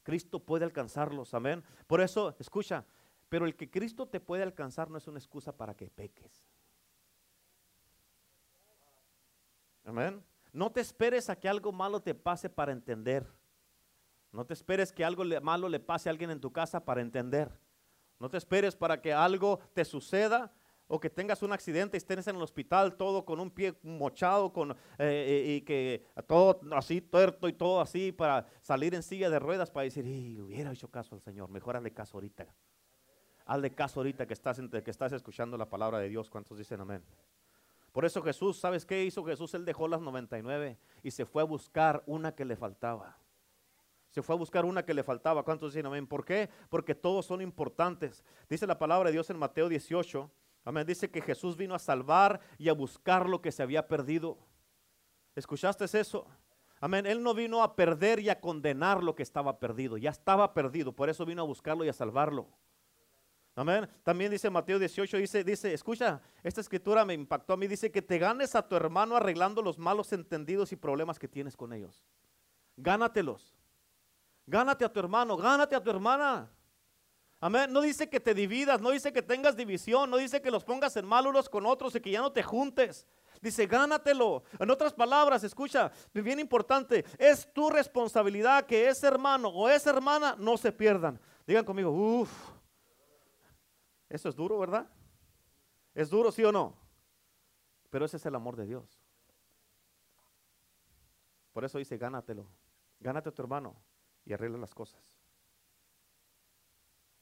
Cristo 0.10 0.40
puede 0.40 0.66
alcanzarlos, 0.66 1.36
amén. 1.36 1.64
Por 1.86 2.02
eso, 2.02 2.36
escucha, 2.40 2.84
pero 3.30 3.46
el 3.46 3.56
que 3.56 3.70
Cristo 3.70 4.08
te 4.08 4.20
puede 4.20 4.42
alcanzar 4.42 4.90
no 4.90 4.98
es 4.98 5.08
una 5.08 5.20
excusa 5.20 5.56
para 5.56 5.76
que 5.76 5.88
peques. 5.92 6.44
Amén. 9.86 10.24
No 10.52 10.72
te 10.72 10.82
esperes 10.82 11.30
a 11.30 11.36
que 11.36 11.48
algo 11.48 11.72
malo 11.72 12.02
te 12.02 12.16
pase 12.16 12.50
para 12.50 12.72
entender. 12.72 13.24
No 14.32 14.48
te 14.48 14.56
esperes 14.56 14.92
que 14.92 15.06
algo 15.06 15.24
malo 15.44 15.70
le 15.70 15.80
pase 15.80 16.10
a 16.10 16.12
alguien 16.12 16.32
en 16.32 16.42
tu 16.42 16.52
casa 16.52 16.84
para 16.84 17.02
entender. 17.02 17.52
No 18.18 18.32
te 18.32 18.38
esperes 18.38 18.76
para 18.76 19.04
que 19.04 19.14
algo 19.14 19.60
te 19.76 19.86
suceda 19.86 20.52
o 20.90 21.00
que 21.00 21.10
tengas 21.10 21.42
un 21.44 21.54
accidente 21.54 21.96
y 21.96 22.00
estés 22.00 22.28
en 22.28 22.36
el 22.36 22.42
hospital 22.42 22.98
todo 22.98 23.24
con 23.24 23.40
un 23.40 23.52
pie 23.52 23.76
mochado 23.84 24.52
con, 24.52 24.72
eh, 24.72 24.76
eh, 24.98 25.56
y 25.56 25.62
que 25.62 26.04
todo 26.28 26.60
así 26.74 27.00
tuerto 27.00 27.48
y 27.48 27.54
todo 27.54 27.80
así 27.80 28.12
para 28.12 28.48
salir 28.62 28.96
en 28.96 29.04
silla 29.04 29.30
de 29.30 29.38
ruedas 29.38 29.70
para 29.70 29.84
decir, 29.84 30.04
hubiera 30.42 30.74
hecho 30.74 30.90
caso 30.90 31.16
al 31.16 31.22
Señor, 31.22 31.50
mejor 31.50 31.78
hazle 31.78 31.94
caso 31.94 32.18
ahorita. 32.18 32.48
Hazle 33.46 33.74
caso 33.74 34.00
ahorita 34.00 34.26
que 34.26 34.34
estás, 34.34 34.60
que 34.84 34.92
estás 34.92 35.14
escuchando 35.14 35.58
la 35.58 35.70
palabra 35.70 36.00
de 36.00 36.10
Dios. 36.10 36.30
¿Cuántos 36.30 36.58
dicen 36.58 36.82
amén? 36.82 37.04
Por 37.92 38.06
eso 38.06 38.22
Jesús, 38.22 38.60
¿sabes 38.60 38.86
qué 38.86 39.04
hizo 39.04 39.24
Jesús? 39.24 39.54
Él 39.54 39.66
dejó 39.66 39.88
las 39.88 40.02
99 40.02 40.78
y 41.04 41.12
se 41.12 41.26
fue 41.26 41.44
a 41.44 41.46
buscar 41.46 42.04
una 42.06 42.34
que 42.34 42.46
le 42.46 42.56
faltaba. 42.56 43.18
Se 44.10 44.24
fue 44.24 44.36
a 44.36 44.38
buscar 44.38 44.66
una 44.66 44.84
que 44.84 44.94
le 44.96 45.04
faltaba. 45.04 45.44
¿Cuántos 45.44 45.74
dicen 45.74 45.86
amén? 45.86 46.08
¿Por 46.08 46.26
qué? 46.26 46.50
Porque 46.70 46.96
todos 46.96 47.28
son 47.28 47.42
importantes. 47.42 48.24
Dice 48.50 48.66
la 48.66 48.78
palabra 48.78 49.10
de 49.10 49.14
Dios 49.14 49.30
en 49.30 49.38
Mateo 49.38 49.70
18. 49.70 50.32
Amén. 50.70 50.86
Dice 50.86 51.10
que 51.10 51.20
Jesús 51.20 51.58
vino 51.58 51.74
a 51.74 51.80
salvar 51.80 52.40
y 52.60 52.70
a 52.70 52.74
buscar 52.74 53.28
lo 53.28 53.42
que 53.42 53.52
se 53.52 53.64
había 53.64 53.88
perdido. 53.88 54.38
¿Escuchaste 55.34 55.86
eso? 56.00 56.28
Amén. 56.80 57.08
Él 57.08 57.24
no 57.24 57.34
vino 57.34 57.64
a 57.64 57.76
perder 57.76 58.20
y 58.20 58.30
a 58.30 58.40
condenar 58.40 59.04
lo 59.04 59.16
que 59.16 59.24
estaba 59.24 59.58
perdido. 59.58 59.98
Ya 59.98 60.12
estaba 60.12 60.54
perdido. 60.54 60.92
Por 60.92 61.10
eso 61.10 61.26
vino 61.26 61.42
a 61.42 61.46
buscarlo 61.46 61.84
y 61.86 61.90
a 61.90 61.94
salvarlo. 61.94 62.50
Amén. 63.56 63.90
También 64.04 64.30
dice 64.30 64.48
Mateo 64.52 64.78
18, 64.78 65.18
dice, 65.18 65.44
dice, 65.44 65.74
escucha, 65.74 66.22
esta 66.44 66.62
escritura 66.62 67.04
me 67.04 67.16
impactó 67.16 67.54
a 67.54 67.58
mí, 67.58 67.66
dice 67.66 67.92
que 67.92 68.04
te 68.04 68.20
ganes 68.20 68.54
a 68.54 68.62
tu 68.62 68.76
hermano 68.76 69.16
arreglando 69.16 69.64
los 69.64 69.80
malos 69.80 70.14
entendidos 70.14 70.72
y 70.72 70.76
problemas 70.76 71.18
que 71.18 71.28
tienes 71.28 71.58
con 71.58 71.74
ellos. 71.74 72.06
Gánatelos. 72.78 73.56
Gánate 74.46 74.86
a 74.86 74.94
tu 74.94 75.00
hermano, 75.00 75.36
gánate 75.36 75.76
a 75.76 75.84
tu 75.84 75.90
hermana. 75.90 76.52
Amén. 77.42 77.72
No 77.72 77.82
dice 77.82 78.10
que 78.10 78.20
te 78.20 78.34
dividas, 78.34 78.82
no 78.82 78.92
dice 78.92 79.14
que 79.14 79.22
tengas 79.22 79.56
división, 79.56 80.10
no 80.10 80.18
dice 80.18 80.42
que 80.42 80.52
los 80.52 80.64
pongas 80.64 80.96
en 80.98 81.06
mal 81.06 81.26
unos 81.26 81.48
con 81.48 81.66
otros 81.66 81.96
y 81.96 82.02
que 82.02 82.12
ya 82.12 82.22
no 82.22 82.32
te 82.32 82.44
juntes. 82.44 83.08
Dice, 83.42 83.66
gánatelo. 83.66 84.44
En 84.60 84.70
otras 84.70 84.94
palabras, 84.94 85.44
escucha, 85.44 85.92
bien 86.14 86.40
importante, 86.40 87.06
es 87.18 87.52
tu 87.54 87.70
responsabilidad 87.70 88.66
que 88.66 88.90
ese 88.90 89.08
hermano 89.08 89.48
o 89.50 89.70
esa 89.70 89.92
hermana 89.92 90.36
no 90.38 90.58
se 90.58 90.72
pierdan. 90.72 91.20
Digan 91.48 91.64
conmigo, 91.64 91.92
uff. 91.92 92.32
Eso 94.10 94.28
es 94.28 94.36
duro, 94.36 94.60
¿verdad? 94.60 94.90
¿Es 95.94 96.10
duro, 96.10 96.32
sí 96.32 96.44
o 96.44 96.52
no? 96.52 96.76
Pero 97.90 98.06
ese 98.06 98.18
es 98.18 98.26
el 98.26 98.36
amor 98.36 98.56
de 98.58 98.66
Dios. 98.66 99.02
Por 101.54 101.64
eso 101.64 101.78
dice, 101.78 101.98
gánatelo. 101.98 102.46
Gánate 103.00 103.30
a 103.30 103.32
tu 103.32 103.42
hermano 103.42 103.76
y 104.26 104.34
arregla 104.34 104.58
las 104.58 104.74
cosas. 104.74 105.19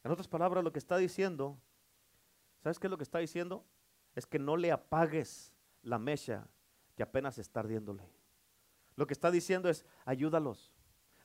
En 0.08 0.14
otras 0.14 0.30
palabras, 0.30 0.64
lo 0.64 0.72
que 0.72 0.80
está 0.80 0.96
diciendo, 0.96 1.60
¿sabes 2.64 2.80
qué 2.80 2.88
es 2.88 2.92
lo 2.92 2.96
que 2.96 3.04
está 3.04 3.20
diciendo? 3.20 3.66
Es 4.16 4.26
que 4.26 4.40
no 4.40 4.56
le 4.56 4.72
apagues 4.72 5.52
la 5.84 6.00
mecha 6.00 6.48
que 6.96 7.04
apenas 7.04 7.38
está 7.38 7.60
ardiéndole. 7.60 8.04
Lo 8.96 9.06
que 9.06 9.12
está 9.12 9.32
diciendo 9.32 9.68
es, 9.68 9.86
ayúdalos, 10.06 10.72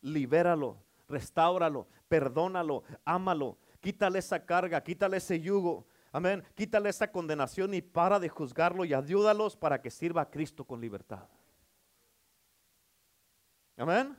libéralo, 0.01 0.83
restáuralo, 1.09 1.87
perdónalo, 2.09 2.83
ámalo, 3.05 3.57
quítale 3.78 4.18
esa 4.18 4.45
carga, 4.45 4.83
quítale 4.83 5.18
ese 5.18 5.41
yugo, 5.41 5.87
amén, 6.11 6.43
quítale 6.57 6.89
esa 6.89 7.12
condenación 7.12 7.74
y 7.74 7.83
para 7.83 8.18
de 8.18 8.30
juzgarlo 8.30 8.85
y 8.85 8.95
ayúdalos 8.95 9.57
para 9.57 9.80
que 9.80 9.93
sirva 9.93 10.22
a 10.22 10.28
Cristo 10.28 10.64
con 10.64 10.80
libertad. 10.80 11.28
Amén. 13.76 14.16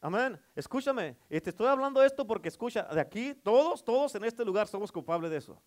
Amén. 0.00 0.40
Escúchame, 0.54 1.16
y 1.28 1.40
te 1.40 1.50
estoy 1.50 1.66
hablando 1.66 2.02
esto 2.02 2.26
porque 2.26 2.48
escucha, 2.48 2.84
de 2.84 3.00
aquí 3.00 3.34
todos, 3.34 3.84
todos 3.84 4.14
en 4.14 4.24
este 4.24 4.44
lugar 4.44 4.66
somos 4.66 4.90
culpables 4.90 5.30
de 5.30 5.36
eso. 5.36 5.60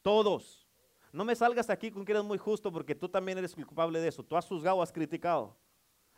Todos. 0.00 0.66
No 1.12 1.24
me 1.24 1.34
salgas 1.36 1.68
aquí 1.68 1.90
con 1.90 2.04
que 2.04 2.12
eres 2.12 2.24
muy 2.24 2.38
justo 2.38 2.72
porque 2.72 2.94
tú 2.94 3.08
también 3.08 3.36
eres 3.38 3.54
culpable 3.54 4.00
de 4.00 4.08
eso. 4.08 4.22
Tú 4.22 4.36
has 4.36 4.46
juzgado, 4.46 4.80
has 4.80 4.92
criticado, 4.92 5.56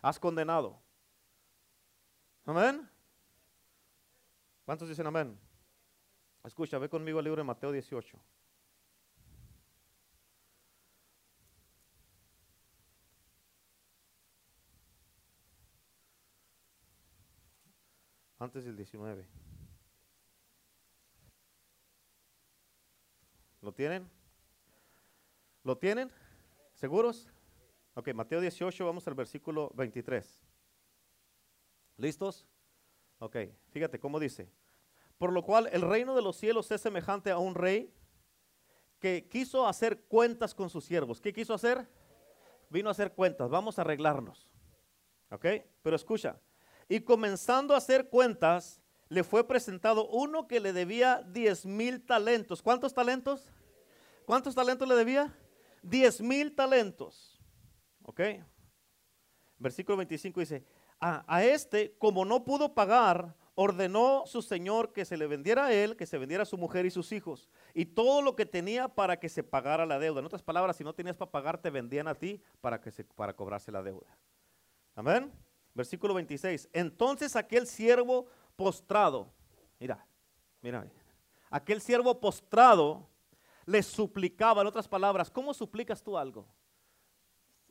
has 0.01 0.19
condenado. 0.19 0.81
Amén. 2.45 2.89
¿Cuántos 4.65 4.89
dicen 4.89 5.07
amén? 5.07 5.39
Escucha, 6.45 6.79
ve 6.79 6.89
conmigo 6.89 7.19
al 7.19 7.25
libro 7.25 7.41
de 7.41 7.45
Mateo 7.45 7.73
18. 7.73 8.19
Antes 18.39 18.65
del 18.65 18.77
19. 18.77 19.27
¿Lo 23.61 23.73
tienen? 23.73 24.09
¿Lo 25.65 25.77
tienen? 25.77 26.11
¿Seguros? 26.75 27.29
Ok, 27.95 28.15
Mateo 28.15 28.41
18, 28.41 28.87
vamos 28.87 29.09
al 29.09 29.15
versículo 29.15 29.73
23. 29.75 30.41
¿Listos? 31.97 32.47
Ok, 33.19 33.37
fíjate 33.71 33.99
cómo 33.99 34.21
dice. 34.21 34.49
Por 35.19 35.33
lo 35.33 35.43
cual 35.43 35.69
el 35.73 35.83
reino 35.83 36.15
de 36.15 36.23
los 36.23 36.37
cielos 36.37 36.71
es 36.71 36.81
semejante 36.81 37.33
a 37.33 37.39
un 37.39 37.57
rey 37.57 37.93
que 39.01 39.29
quiso 39.29 39.67
hacer 39.67 40.05
cuentas 40.05 40.55
con 40.55 40.71
sus 40.71 40.85
siervos. 40.85 41.21
¿Qué 41.21 41.33
quiso 41.33 41.55
hacer? 41.55 41.89
Vino 42.71 42.89
a 42.89 42.93
hacer 42.93 43.13
cuentas, 43.15 43.51
vamos 43.51 43.79
a 43.79 43.83
arreglarnos. 43.83 44.49
¿Ok? 45.31 45.47
Pero 45.83 45.97
escucha, 45.97 46.41
y 46.89 47.01
comenzando 47.01 47.75
a 47.75 47.79
hacer 47.79 48.09
cuentas, 48.09 48.81
le 49.09 49.25
fue 49.25 49.47
presentado 49.47 50.09
uno 50.09 50.47
que 50.47 50.61
le 50.61 50.73
debía 50.73 51.23
10 51.29 51.67
mil 51.67 52.05
talentos. 52.05 52.63
¿Cuántos 52.63 52.95
talentos? 52.95 53.51
¿Cuántos 54.25 54.55
talentos 54.55 54.87
le 54.89 54.95
debía? 54.95 55.37
10 55.83 56.21
mil 56.23 56.55
talentos. 56.55 57.41
¿Ok? 58.03 58.21
Versículo 59.59 59.97
25 59.97 60.41
dice, 60.41 60.65
a, 61.01 61.25
a, 61.27 61.45
este, 61.45 61.97
como 61.99 62.25
no 62.25 62.45
pudo 62.45 62.75
pagar, 62.75 63.35
ordenó 63.55 64.25
su 64.27 64.41
señor 64.41 64.93
que 64.93 65.05
se 65.05 65.17
le 65.17 65.27
vendiera 65.27 65.67
a 65.67 65.73
él, 65.73 65.97
que 65.97 66.07
se 66.07 66.19
vendiera 66.19 66.43
a 66.43 66.47
su 66.47 66.57
mujer 66.57 66.87
y 66.87 66.91
sus 66.91 67.11
hijos, 67.13 67.49
y 67.75 67.87
todo 67.87 68.23
lo 68.23 68.37
que 68.37 68.47
tenía 68.47 68.89
para 68.89 69.19
que 69.19 69.29
se 69.29 69.43
pagara 69.43 69.85
la 69.85 69.99
deuda. 69.99 70.21
En 70.21 70.27
otras 70.27 70.43
palabras, 70.43 70.77
si 70.77 70.85
no 70.85 70.95
tenías 70.95 71.17
para 71.17 71.31
pagar, 71.31 71.61
te 71.61 71.71
vendían 71.71 72.07
a 72.07 72.15
ti 72.15 72.41
para, 72.61 72.81
que 72.81 72.91
se, 72.91 73.05
para 73.05 73.35
cobrarse 73.35 73.73
la 73.73 73.83
deuda. 73.83 74.17
Amén. 74.95 75.33
Versículo 75.79 76.13
26. 76.13 76.71
Entonces 76.73 77.37
aquel 77.37 77.65
siervo 77.65 78.27
postrado, 78.57 79.33
mira, 79.79 80.05
mira, 80.61 80.85
aquel 81.51 81.81
siervo 81.81 82.19
postrado 82.19 83.09
le 83.65 83.81
suplicaba, 83.85 84.63
en 84.63 84.67
otras 84.67 84.89
palabras, 84.89 85.31
¿cómo 85.31 85.55
suplicas 85.55 86.03
tú 86.03 86.19
algo? 86.19 86.49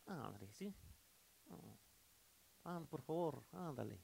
Ándale, 0.05 0.49
sí. 0.53 0.74
Ah, 2.64 2.80
por 2.89 3.01
favor, 3.01 3.43
ándale. 3.51 3.99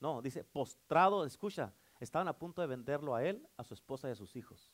No, 0.00 0.22
dice 0.22 0.42
postrado, 0.42 1.26
escucha, 1.26 1.74
estaban 2.00 2.28
a 2.28 2.38
punto 2.38 2.62
de 2.62 2.66
venderlo 2.66 3.14
a 3.14 3.22
él, 3.24 3.46
a 3.58 3.64
su 3.64 3.74
esposa 3.74 4.08
y 4.08 4.12
a 4.12 4.16
sus 4.16 4.36
hijos. 4.36 4.72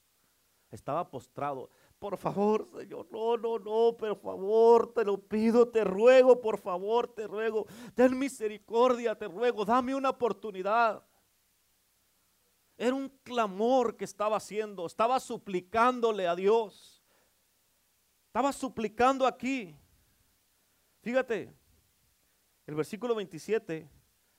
Estaba 0.70 1.10
postrado. 1.10 1.70
Por 2.00 2.16
favor, 2.16 2.66
Señor, 2.78 3.06
no, 3.12 3.36
no, 3.36 3.58
no, 3.58 3.94
por 3.94 4.16
favor, 4.16 4.90
te 4.94 5.04
lo 5.04 5.18
pido, 5.18 5.68
te 5.68 5.84
ruego, 5.84 6.40
por 6.40 6.56
favor, 6.56 7.06
te 7.06 7.26
ruego. 7.26 7.66
Ten 7.94 8.18
misericordia, 8.18 9.14
te 9.14 9.28
ruego, 9.28 9.66
dame 9.66 9.94
una 9.94 10.08
oportunidad. 10.08 11.04
Era 12.78 12.94
un 12.94 13.10
clamor 13.22 13.98
que 13.98 14.06
estaba 14.06 14.38
haciendo, 14.38 14.86
estaba 14.86 15.20
suplicándole 15.20 16.26
a 16.26 16.34
Dios. 16.34 17.04
Estaba 18.28 18.50
suplicando 18.54 19.26
aquí. 19.26 19.76
Fíjate, 21.02 21.52
el 22.66 22.74
versículo 22.76 23.14
27, 23.14 23.90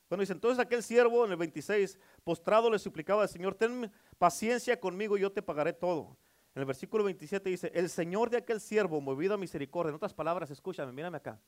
cuando 0.08 0.22
dice, 0.22 0.32
entonces 0.32 0.58
aquel 0.58 0.82
siervo 0.82 1.24
en 1.24 1.30
el 1.30 1.36
26, 1.36 1.96
postrado 2.24 2.68
le 2.68 2.80
suplicaba 2.80 3.22
al 3.22 3.28
Señor, 3.28 3.54
ten 3.54 3.88
paciencia 4.18 4.80
conmigo 4.80 5.16
yo 5.16 5.30
te 5.30 5.42
pagaré 5.42 5.72
todo. 5.72 6.16
En 6.54 6.60
el 6.60 6.66
versículo 6.66 7.04
27 7.04 7.48
dice, 7.48 7.72
el 7.74 7.88
Señor 7.88 8.28
de 8.28 8.36
aquel 8.36 8.60
siervo, 8.60 9.00
movido 9.00 9.34
a 9.34 9.38
misericordia, 9.38 9.90
en 9.90 9.96
otras 9.96 10.12
palabras, 10.12 10.50
escúchame, 10.50 10.92
mírame 10.92 11.16
acá. 11.16 11.40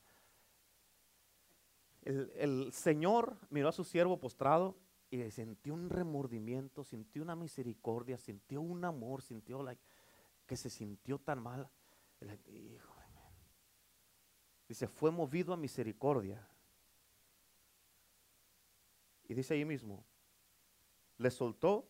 El, 2.01 2.31
el 2.35 2.73
Señor 2.73 3.37
miró 3.49 3.69
a 3.69 3.71
su 3.71 3.83
siervo 3.83 4.19
postrado 4.19 4.75
y 5.09 5.31
sintió 5.31 5.73
un 5.73 5.89
remordimiento, 5.89 6.83
sintió 6.83 7.21
una 7.21 7.35
misericordia, 7.35 8.17
sintió 8.17 8.61
un 8.61 8.83
amor, 8.83 9.21
sintió 9.21 9.61
like, 9.63 9.81
que 10.45 10.57
se 10.57 10.69
sintió 10.69 11.19
tan 11.19 11.41
mal. 11.41 11.69
dice, 14.67 14.87
fue 14.87 15.11
movido 15.11 15.53
a 15.53 15.57
misericordia. 15.57 16.47
Y 19.27 19.33
dice 19.33 19.53
ahí 19.55 19.65
mismo, 19.65 20.05
le 21.17 21.31
soltó 21.31 21.87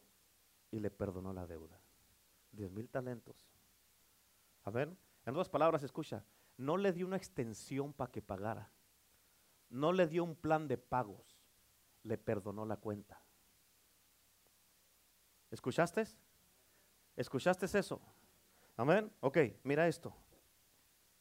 y 0.72 0.80
le 0.80 0.90
perdonó 0.90 1.34
la 1.34 1.46
deuda. 1.46 1.80
Diez 2.56 2.72
mil 2.72 2.90
talentos. 2.90 3.36
A 4.64 4.72
ver, 4.72 4.90
en 5.26 5.34
otras 5.34 5.50
palabras, 5.50 5.84
escucha, 5.84 6.24
no 6.58 6.78
le 6.78 6.94
dio 6.94 7.06
una 7.06 7.18
extensión 7.18 7.94
para 7.94 8.12
que 8.12 8.22
pagara. 8.22 8.72
No 9.70 9.92
le 9.92 10.08
dio 10.08 10.24
un 10.24 10.36
plan 10.36 10.68
de 10.68 10.78
pagos. 10.78 11.38
Le 12.04 12.18
perdonó 12.18 12.66
la 12.66 12.78
cuenta. 12.78 13.22
¿Escuchaste? 15.52 16.06
¿Escuchaste 17.16 17.66
eso? 17.66 18.02
Amén. 18.78 19.12
Ok, 19.20 19.38
mira 19.64 19.88
esto. 19.88 20.14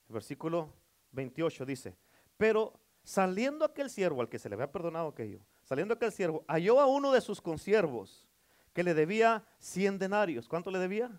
Versículo 0.08 0.72
28 1.12 1.64
dice, 1.64 1.96
pero 2.36 2.78
saliendo 3.02 3.64
aquel 3.64 3.90
siervo 3.90 4.20
al 4.20 4.28
que 4.28 4.38
se 4.38 4.48
le 4.48 4.54
había 4.54 4.70
perdonado 4.70 5.08
aquello, 5.08 5.40
saliendo 5.62 5.94
aquel 5.94 6.12
siervo, 6.12 6.44
halló 6.46 6.80
a 6.80 6.86
uno 6.86 7.12
de 7.12 7.20
sus 7.20 7.40
consiervos 7.40 8.28
que 8.74 8.82
le 8.82 8.92
debía 8.92 9.46
100 9.60 9.98
denarios. 9.98 10.48
¿Cuánto 10.48 10.70
le 10.70 10.78
debía? 10.78 11.10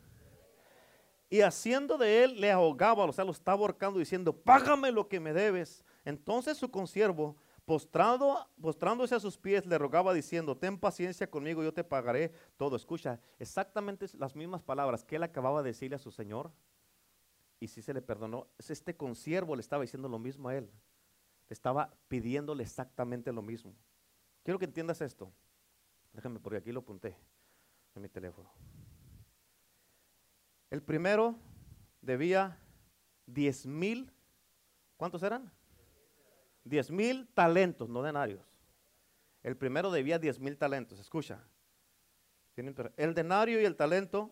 Y 1.29 1.41
haciendo 1.41 1.97
de 1.97 2.23
él 2.23 2.39
le 2.39 2.51
ahogaba, 2.51 3.05
o 3.05 3.13
sea, 3.13 3.25
lo 3.25 3.31
estaba 3.31 3.61
ahorcando 3.61 3.97
diciendo, 3.97 4.35
págame 4.35 4.91
lo 4.91 5.07
que 5.07 5.19
me 5.19 5.33
debes. 5.33 5.83
Entonces 6.03 6.57
su 6.57 6.69
consiervo, 6.69 7.35
postrado, 7.65 8.47
postrándose 8.61 9.15
a 9.15 9.19
sus 9.19 9.37
pies, 9.37 9.65
le 9.65 9.77
rogaba 9.77 10.13
diciendo, 10.13 10.55
ten 10.55 10.77
paciencia 10.77 11.27
conmigo, 11.27 11.63
yo 11.63 11.73
te 11.73 11.83
pagaré 11.83 12.31
todo. 12.57 12.75
Escucha, 12.75 13.19
exactamente 13.39 14.05
las 14.17 14.35
mismas 14.35 14.61
palabras 14.61 15.03
que 15.03 15.15
él 15.15 15.23
acababa 15.23 15.63
de 15.63 15.69
decirle 15.69 15.95
a 15.95 15.99
su 15.99 16.11
señor. 16.11 16.51
Y 17.59 17.69
si 17.69 17.81
se 17.81 17.93
le 17.93 18.01
perdonó, 18.01 18.47
este 18.59 18.95
consiervo 18.95 19.55
le 19.55 19.61
estaba 19.61 19.81
diciendo 19.81 20.09
lo 20.09 20.19
mismo 20.19 20.49
a 20.49 20.55
él. 20.55 20.69
Le 21.47 21.53
estaba 21.53 21.89
pidiéndole 22.09 22.63
exactamente 22.63 23.31
lo 23.31 23.41
mismo. 23.41 23.73
Quiero 24.43 24.59
que 24.59 24.65
entiendas 24.65 25.01
esto. 25.01 25.31
Déjame, 26.13 26.39
porque 26.39 26.57
aquí 26.57 26.71
lo 26.71 26.81
apunté 26.81 27.15
en 27.95 28.01
mi 28.01 28.09
teléfono. 28.09 28.49
El 30.69 30.81
primero 30.81 31.35
debía 32.01 32.57
10 33.27 33.65
mil, 33.67 34.11
¿cuántos 34.97 35.23
eran? 35.23 35.51
10 36.65 36.91
mil 36.91 37.27
talentos, 37.33 37.89
no 37.89 38.01
denarios. 38.01 38.45
El 39.43 39.55
primero 39.55 39.91
debía 39.91 40.19
10 40.19 40.39
mil 40.39 40.57
talentos, 40.57 40.99
escucha. 40.99 41.43
El 42.55 43.13
denario 43.13 43.61
y 43.61 43.65
el 43.65 43.75
talento 43.75 44.31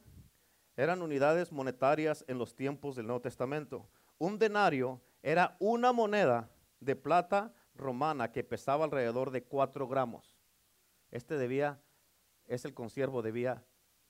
eran 0.75 1.01
unidades 1.01 1.51
monetarias 1.51 2.25
en 2.27 2.37
los 2.37 2.55
tiempos 2.55 2.95
del 2.95 3.05
Nuevo 3.05 3.21
Testamento. 3.21 3.87
Un 4.17 4.39
denario 4.39 5.01
era 5.21 5.55
una 5.59 5.91
moneda 5.91 6.49
de 6.79 6.95
plata 6.95 7.53
romana 7.75 8.31
que 8.31 8.43
pesaba 8.43 8.85
alrededor 8.85 9.31
de 9.31 9.43
4 9.43 9.87
gramos. 9.87 10.37
Este 11.11 11.37
debía 11.37 11.79
es 12.47 12.65
el 12.65 12.73
consiervo, 12.73 13.21
debía 13.21 13.63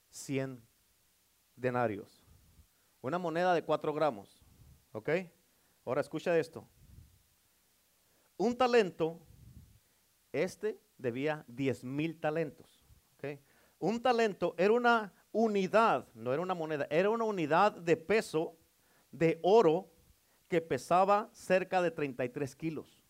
100 0.10 0.62
denarios. 1.56 2.24
Una 3.02 3.18
moneda 3.18 3.54
de 3.54 3.64
4 3.64 3.94
gramos. 3.94 4.44
¿Ok? 4.92 5.10
Ahora 5.86 6.02
escucha 6.02 6.38
esto. 6.38 6.68
un 8.38 8.58
talento, 8.58 9.20
este 10.32 10.80
debía 10.98 11.46
10 11.48 11.84
mil 11.84 12.20
talentos. 12.20 12.86
¿ok? 13.16 13.40
Un 13.80 14.02
talento 14.02 14.56
era 14.58 14.74
una 14.74 15.14
unidad, 15.32 16.08
no 16.14 16.32
era 16.32 16.42
una 16.42 16.54
moneda, 16.54 16.88
era 16.90 17.10
una 17.10 17.26
unidad 17.26 17.74
de 17.74 17.98
peso 17.98 18.58
de 19.12 19.40
oro 19.44 19.92
que 20.48 20.62
pesaba 20.62 21.30
cerca 21.34 21.82
de 21.82 21.92
33 21.92 22.56
kilos. 22.56 23.02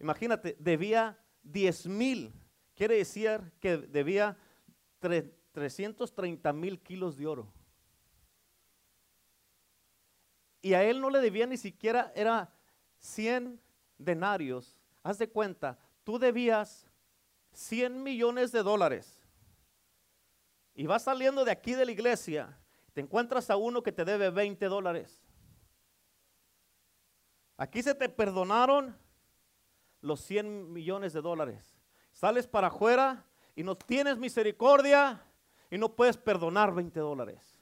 Imagínate, 0.00 0.56
debía 0.58 1.18
10 1.44 1.86
mil, 1.86 2.32
quiere 2.82 2.96
decir 2.96 3.40
que 3.60 3.76
debía 3.76 4.36
330 4.98 6.52
mil 6.52 6.80
kilos 6.80 7.16
de 7.16 7.28
oro. 7.28 7.52
Y 10.60 10.74
a 10.74 10.82
él 10.82 11.00
no 11.00 11.08
le 11.08 11.20
debía 11.20 11.46
ni 11.46 11.56
siquiera, 11.56 12.12
era 12.16 12.52
100 12.98 13.62
denarios. 13.98 14.76
Haz 15.04 15.18
de 15.18 15.30
cuenta, 15.30 15.78
tú 16.02 16.18
debías 16.18 16.90
100 17.52 18.02
millones 18.02 18.50
de 18.50 18.64
dólares. 18.64 19.24
Y 20.74 20.88
vas 20.88 21.04
saliendo 21.04 21.44
de 21.44 21.52
aquí 21.52 21.74
de 21.74 21.86
la 21.86 21.92
iglesia, 21.92 22.58
te 22.94 23.00
encuentras 23.00 23.48
a 23.48 23.54
uno 23.54 23.84
que 23.84 23.92
te 23.92 24.04
debe 24.04 24.30
20 24.30 24.66
dólares. 24.66 25.22
Aquí 27.56 27.80
se 27.80 27.94
te 27.94 28.08
perdonaron 28.08 28.98
los 30.00 30.20
100 30.22 30.72
millones 30.72 31.12
de 31.12 31.22
dólares. 31.22 31.71
Sales 32.22 32.46
para 32.46 32.68
afuera 32.68 33.26
y 33.56 33.64
no 33.64 33.76
tienes 33.76 34.16
misericordia 34.16 35.20
y 35.68 35.76
no 35.76 35.92
puedes 35.92 36.16
perdonar 36.16 36.72
20 36.72 37.00
dólares. 37.00 37.58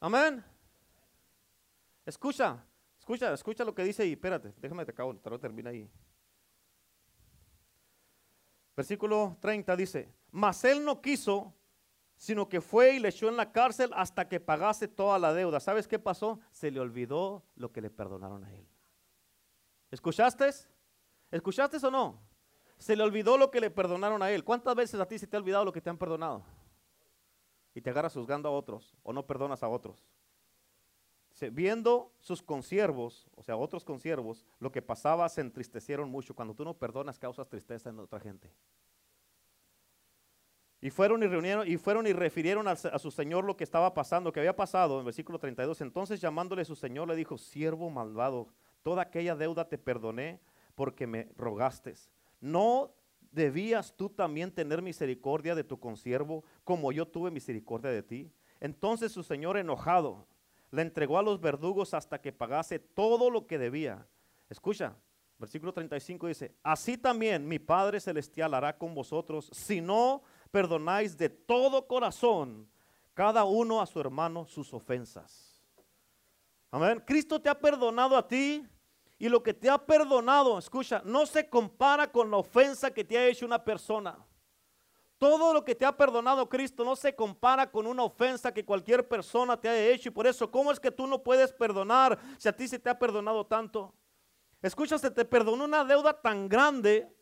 Amén. 0.00 0.44
Escucha, 2.04 2.60
escucha, 2.98 3.32
escucha 3.32 3.64
lo 3.64 3.72
que 3.76 3.84
dice 3.84 4.02
ahí. 4.02 4.14
Espérate, 4.14 4.52
déjame 4.56 4.84
te 4.84 4.90
acabo, 4.90 5.14
te 5.18 5.30
lo 5.30 5.38
termina 5.38 5.70
ahí. 5.70 5.88
Versículo 8.76 9.36
30 9.40 9.76
dice, 9.76 10.12
mas 10.32 10.64
él 10.64 10.84
no 10.84 11.00
quiso, 11.00 11.54
sino 12.16 12.48
que 12.48 12.60
fue 12.60 12.94
y 12.94 12.98
le 12.98 13.10
echó 13.10 13.28
en 13.28 13.36
la 13.36 13.52
cárcel 13.52 13.92
hasta 13.94 14.26
que 14.26 14.40
pagase 14.40 14.88
toda 14.88 15.16
la 15.20 15.32
deuda. 15.32 15.60
¿Sabes 15.60 15.86
qué 15.86 16.00
pasó? 16.00 16.40
Se 16.50 16.72
le 16.72 16.80
olvidó 16.80 17.44
lo 17.54 17.70
que 17.70 17.80
le 17.80 17.90
perdonaron 17.90 18.42
a 18.42 18.52
él. 18.52 18.66
¿Escuchaste? 19.92 20.50
¿Escuchaste 21.30 21.84
o 21.86 21.90
no? 21.90 22.20
Se 22.78 22.96
le 22.96 23.02
olvidó 23.02 23.36
lo 23.36 23.50
que 23.50 23.60
le 23.60 23.70
perdonaron 23.70 24.22
a 24.22 24.30
él. 24.30 24.44
¿Cuántas 24.44 24.74
veces 24.74 25.00
a 25.00 25.06
ti 25.06 25.18
se 25.18 25.26
te 25.26 25.36
ha 25.36 25.40
olvidado 25.40 25.64
lo 25.64 25.72
que 25.72 25.80
te 25.80 25.90
han 25.90 25.98
perdonado? 25.98 26.44
Y 27.74 27.80
te 27.80 27.90
agarras 27.90 28.14
juzgando 28.14 28.48
a 28.48 28.52
otros 28.52 28.96
o 29.02 29.12
no 29.12 29.26
perdonas 29.26 29.62
a 29.62 29.68
otros. 29.68 30.06
Viendo 31.52 32.12
sus 32.20 32.42
consiervos, 32.42 33.28
o 33.36 33.42
sea, 33.42 33.56
otros 33.56 33.84
consiervos, 33.84 34.44
lo 34.58 34.72
que 34.72 34.82
pasaba 34.82 35.28
se 35.28 35.40
entristecieron 35.40 36.10
mucho. 36.10 36.34
Cuando 36.34 36.54
tú 36.54 36.64
no 36.64 36.74
perdonas, 36.74 37.18
causas 37.18 37.48
tristeza 37.48 37.90
en 37.90 37.98
otra 38.00 38.18
gente. 38.18 38.52
Y 40.80 40.90
fueron 40.90 41.22
y 41.22 41.26
reunieron 41.26 41.66
y 41.66 41.76
fueron 41.76 42.06
y 42.06 42.12
refirieron 42.12 42.68
a, 42.68 42.72
a, 42.72 42.98
su 42.98 43.10
señor 43.10 43.44
lo 43.44 43.56
que 43.56 43.64
estaba 43.64 43.94
pasando, 43.94 44.32
que 44.32 44.40
había 44.40 44.54
pasado 44.54 45.00
en 45.00 45.04
versículo 45.04 45.38
32. 45.38 45.80
Entonces 45.80 46.20
llamándole 46.20 46.62
a 46.62 46.64
su 46.64 46.76
señor 46.76 47.08
le 47.08 47.16
dijo, 47.16 47.36
siervo 47.36 47.90
malvado, 47.90 48.48
toda 48.82 49.02
aquella 49.02 49.34
deuda 49.34 49.68
te 49.68 49.78
perdoné 49.78 50.40
porque 50.78 51.08
me 51.08 51.28
rogaste. 51.36 51.92
¿No 52.40 52.94
debías 53.32 53.92
tú 53.96 54.08
también 54.08 54.52
tener 54.52 54.80
misericordia 54.80 55.56
de 55.56 55.64
tu 55.64 55.80
consiervo 55.80 56.44
como 56.62 56.92
yo 56.92 57.04
tuve 57.04 57.32
misericordia 57.32 57.90
de 57.90 58.04
ti? 58.04 58.30
Entonces 58.60 59.10
su 59.10 59.24
señor 59.24 59.56
enojado 59.56 60.28
le 60.70 60.82
entregó 60.82 61.18
a 61.18 61.22
los 61.22 61.40
verdugos 61.40 61.94
hasta 61.94 62.20
que 62.20 62.30
pagase 62.30 62.78
todo 62.78 63.28
lo 63.28 63.44
que 63.44 63.58
debía. 63.58 64.06
Escucha, 64.48 64.94
versículo 65.36 65.72
35 65.72 66.28
dice, 66.28 66.54
así 66.62 66.96
también 66.96 67.48
mi 67.48 67.58
Padre 67.58 67.98
Celestial 67.98 68.54
hará 68.54 68.78
con 68.78 68.94
vosotros 68.94 69.50
si 69.52 69.80
no 69.80 70.22
perdonáis 70.52 71.18
de 71.18 71.28
todo 71.28 71.88
corazón 71.88 72.68
cada 73.14 73.44
uno 73.44 73.80
a 73.80 73.86
su 73.86 73.98
hermano 73.98 74.46
sus 74.46 74.72
ofensas. 74.72 75.60
Amén. 76.70 77.02
Cristo 77.04 77.42
te 77.42 77.48
ha 77.48 77.58
perdonado 77.58 78.16
a 78.16 78.28
ti 78.28 78.64
y 79.18 79.28
lo 79.28 79.42
que 79.42 79.52
te 79.52 79.68
ha 79.68 79.78
perdonado, 79.78 80.58
escucha, 80.58 81.02
no 81.04 81.26
se 81.26 81.48
compara 81.48 82.10
con 82.10 82.30
la 82.30 82.36
ofensa 82.36 82.92
que 82.92 83.04
te 83.04 83.18
ha 83.18 83.26
hecho 83.26 83.44
una 83.44 83.62
persona. 83.62 84.16
Todo 85.18 85.52
lo 85.52 85.64
que 85.64 85.74
te 85.74 85.84
ha 85.84 85.96
perdonado 85.96 86.48
Cristo 86.48 86.84
no 86.84 86.94
se 86.94 87.12
compara 87.16 87.68
con 87.68 87.88
una 87.88 88.04
ofensa 88.04 88.54
que 88.54 88.64
cualquier 88.64 89.08
persona 89.08 89.60
te 89.60 89.68
haya 89.68 89.88
hecho. 89.88 90.10
Y 90.10 90.12
por 90.12 90.28
eso, 90.28 90.48
¿cómo 90.48 90.70
es 90.70 90.78
que 90.78 90.92
tú 90.92 91.08
no 91.08 91.20
puedes 91.24 91.52
perdonar 91.52 92.16
si 92.38 92.48
a 92.48 92.56
ti 92.56 92.68
se 92.68 92.78
te 92.78 92.88
ha 92.88 92.96
perdonado 92.96 93.44
tanto? 93.44 93.92
Escucha, 94.62 94.96
se 94.96 95.10
te 95.10 95.24
perdonó 95.24 95.64
una 95.64 95.84
deuda 95.84 96.12
tan 96.12 96.48
grande, 96.48 97.12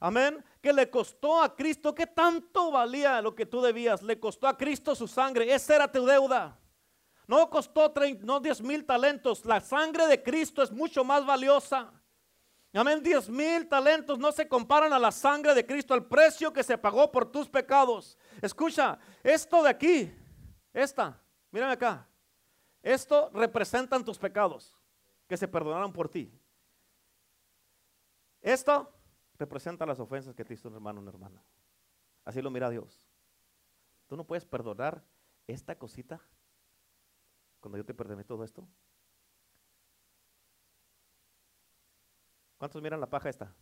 amén, 0.00 0.44
que 0.60 0.72
le 0.72 0.90
costó 0.90 1.40
a 1.40 1.54
Cristo. 1.54 1.94
¿Qué 1.94 2.08
tanto 2.08 2.72
valía 2.72 3.22
lo 3.22 3.36
que 3.36 3.46
tú 3.46 3.62
debías? 3.62 4.02
Le 4.02 4.18
costó 4.18 4.48
a 4.48 4.56
Cristo 4.56 4.96
su 4.96 5.06
sangre. 5.06 5.54
Esa 5.54 5.76
era 5.76 5.92
tu 5.92 6.04
deuda. 6.04 6.58
No 7.26 7.48
costó 7.48 7.90
30, 7.90 8.24
no 8.24 8.40
10 8.40 8.60
mil 8.62 8.84
talentos. 8.84 9.44
La 9.44 9.60
sangre 9.60 10.06
de 10.06 10.22
Cristo 10.22 10.62
es 10.62 10.70
mucho 10.70 11.04
más 11.04 11.24
valiosa. 11.24 11.92
Amén, 12.72 13.02
10 13.02 13.28
mil 13.28 13.68
talentos 13.68 14.18
no 14.18 14.32
se 14.32 14.48
comparan 14.48 14.92
a 14.92 14.98
la 14.98 15.12
sangre 15.12 15.54
de 15.54 15.64
Cristo, 15.64 15.94
al 15.94 16.06
precio 16.06 16.52
que 16.52 16.64
se 16.64 16.76
pagó 16.76 17.10
por 17.10 17.30
tus 17.30 17.48
pecados. 17.48 18.18
Escucha, 18.42 18.98
esto 19.22 19.62
de 19.62 19.70
aquí, 19.70 20.12
esta, 20.72 21.22
mírame 21.52 21.74
acá, 21.74 22.08
esto 22.82 23.30
representan 23.32 24.04
tus 24.04 24.18
pecados 24.18 24.76
que 25.28 25.36
se 25.36 25.46
perdonaron 25.46 25.92
por 25.92 26.08
ti. 26.08 26.36
Esto 28.42 28.92
representa 29.38 29.86
las 29.86 30.00
ofensas 30.00 30.34
que 30.34 30.44
te 30.44 30.54
hizo 30.54 30.68
un 30.68 30.74
hermano 30.74 31.00
una 31.00 31.10
hermana. 31.10 31.42
Así 32.24 32.42
lo 32.42 32.50
mira 32.50 32.68
Dios. 32.70 33.08
Tú 34.08 34.16
no 34.16 34.24
puedes 34.24 34.44
perdonar 34.44 35.02
esta 35.46 35.78
cosita 35.78 36.20
cuando 37.64 37.78
yo 37.78 37.84
te 37.86 37.94
perdoné 37.94 38.24
todo 38.24 38.44
esto. 38.44 38.68
¿Cuántos 42.58 42.82
miran 42.82 43.00
la 43.00 43.08
paja 43.08 43.30
esta? 43.30 43.54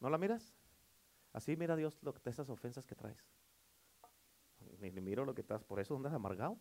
¿No 0.00 0.10
la 0.10 0.18
miras? 0.18 0.52
Así 1.32 1.56
mira 1.56 1.76
Dios 1.76 1.96
lo, 2.02 2.12
esas 2.24 2.50
ofensas 2.50 2.84
que 2.84 2.96
traes. 2.96 3.24
Ni, 4.80 4.90
ni 4.90 5.00
miro 5.00 5.24
lo 5.24 5.36
que 5.36 5.42
estás, 5.42 5.62
por 5.62 5.78
eso 5.78 5.94
andas 5.94 6.12
amargado. 6.12 6.58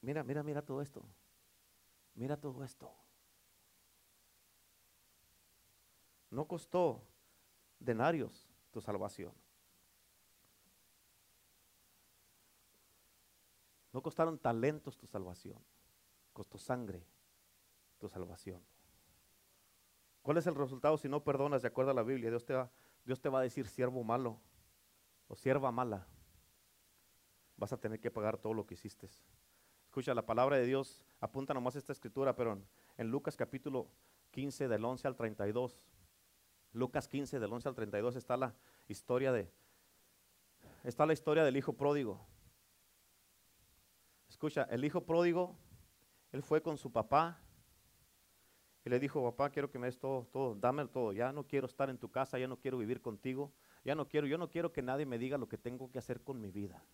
Mira, 0.00 0.22
mira, 0.22 0.44
mira 0.44 0.62
todo 0.62 0.80
esto. 0.80 1.04
Mira 2.14 2.36
todo 2.36 2.62
esto. 2.62 2.94
No 6.30 6.46
costó 6.46 7.02
denarios 7.80 8.48
tu 8.70 8.80
salvación. 8.80 9.47
No 13.98 14.02
costaron 14.02 14.38
talentos 14.38 14.96
tu 14.96 15.08
salvación 15.08 15.58
costó 16.32 16.56
sangre 16.56 17.04
tu 17.98 18.08
salvación. 18.08 18.62
¿Cuál 20.22 20.36
es 20.36 20.46
el 20.46 20.54
resultado 20.54 20.96
si 20.96 21.08
no 21.08 21.24
perdonas 21.24 21.62
de 21.62 21.66
acuerdo 21.66 21.90
a 21.90 21.94
la 21.94 22.04
Biblia? 22.04 22.30
Dios 22.30 22.44
te 22.44 22.54
va, 22.54 22.70
Dios 23.04 23.20
te 23.20 23.28
va 23.28 23.40
a 23.40 23.42
decir 23.42 23.66
siervo 23.66 24.04
malo 24.04 24.38
o 25.26 25.34
sierva 25.34 25.72
mala. 25.72 26.06
Vas 27.56 27.72
a 27.72 27.76
tener 27.76 27.98
que 27.98 28.12
pagar 28.12 28.38
todo 28.38 28.54
lo 28.54 28.64
que 28.64 28.74
hiciste. 28.74 29.10
Escucha, 29.86 30.14
la 30.14 30.24
palabra 30.24 30.58
de 30.58 30.64
Dios 30.64 31.04
apunta 31.18 31.52
nomás 31.52 31.74
esta 31.74 31.92
escritura, 31.92 32.36
pero 32.36 32.52
en, 32.52 32.64
en 32.98 33.10
Lucas 33.10 33.36
capítulo 33.36 33.88
15 34.30 34.68
del 34.68 34.84
11 34.84 35.08
al 35.08 35.16
32, 35.16 35.82
Lucas 36.72 37.08
15 37.08 37.40
del 37.40 37.52
11 37.52 37.68
al 37.68 37.74
32 37.74 38.14
está 38.14 38.36
la 38.36 38.54
historia 38.86 39.32
de, 39.32 39.50
está 40.84 41.04
la 41.04 41.14
historia 41.14 41.42
del 41.42 41.56
hijo 41.56 41.72
pródigo. 41.72 42.24
Escucha, 44.38 44.68
el 44.70 44.84
hijo 44.84 45.00
pródigo 45.00 45.56
él 46.30 46.44
fue 46.44 46.62
con 46.62 46.78
su 46.78 46.92
papá 46.92 47.40
y 48.84 48.88
le 48.88 49.00
dijo, 49.00 49.20
papá, 49.20 49.50
quiero 49.50 49.68
que 49.68 49.80
me 49.80 49.88
des 49.88 49.98
todo, 49.98 50.28
todo, 50.30 50.54
dame 50.54 50.86
todo. 50.86 51.12
Ya 51.12 51.32
no 51.32 51.44
quiero 51.44 51.66
estar 51.66 51.90
en 51.90 51.98
tu 51.98 52.08
casa, 52.08 52.38
ya 52.38 52.46
no 52.46 52.56
quiero 52.56 52.78
vivir 52.78 53.00
contigo, 53.00 53.52
ya 53.84 53.96
no 53.96 54.06
quiero, 54.06 54.28
yo 54.28 54.38
no 54.38 54.48
quiero 54.48 54.70
que 54.70 54.80
nadie 54.80 55.06
me 55.06 55.18
diga 55.18 55.38
lo 55.38 55.48
que 55.48 55.58
tengo 55.58 55.90
que 55.90 55.98
hacer 55.98 56.22
con 56.22 56.40
mi 56.40 56.52
vida. 56.52 56.84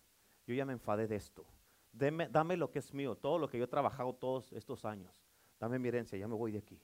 Yo 0.47 0.55
ya 0.55 0.65
me 0.65 0.73
enfadé 0.73 1.07
de 1.07 1.17
esto. 1.17 1.45
Dame 1.91 2.57
lo 2.57 2.71
que 2.71 2.79
es 2.79 2.91
mío, 2.95 3.15
todo 3.15 3.37
lo 3.37 3.47
que 3.47 3.59
yo 3.59 3.65
he 3.65 3.67
trabajado 3.67 4.15
todos 4.15 4.51
estos 4.51 4.83
años. 4.83 5.13
Dame 5.59 5.77
mi 5.77 5.89
herencia, 5.89 6.17
ya 6.17 6.27
me 6.27 6.33
voy 6.33 6.51
de 6.51 6.57
aquí. 6.57 6.81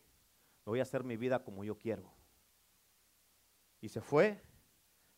Me 0.63 0.69
voy 0.69 0.79
a 0.79 0.83
hacer 0.83 1.03
mi 1.03 1.17
vida 1.17 1.43
como 1.43 1.63
yo 1.63 1.75
quiero. 1.75 2.13
Y 3.81 3.89
se 3.89 3.99
fue. 3.99 4.39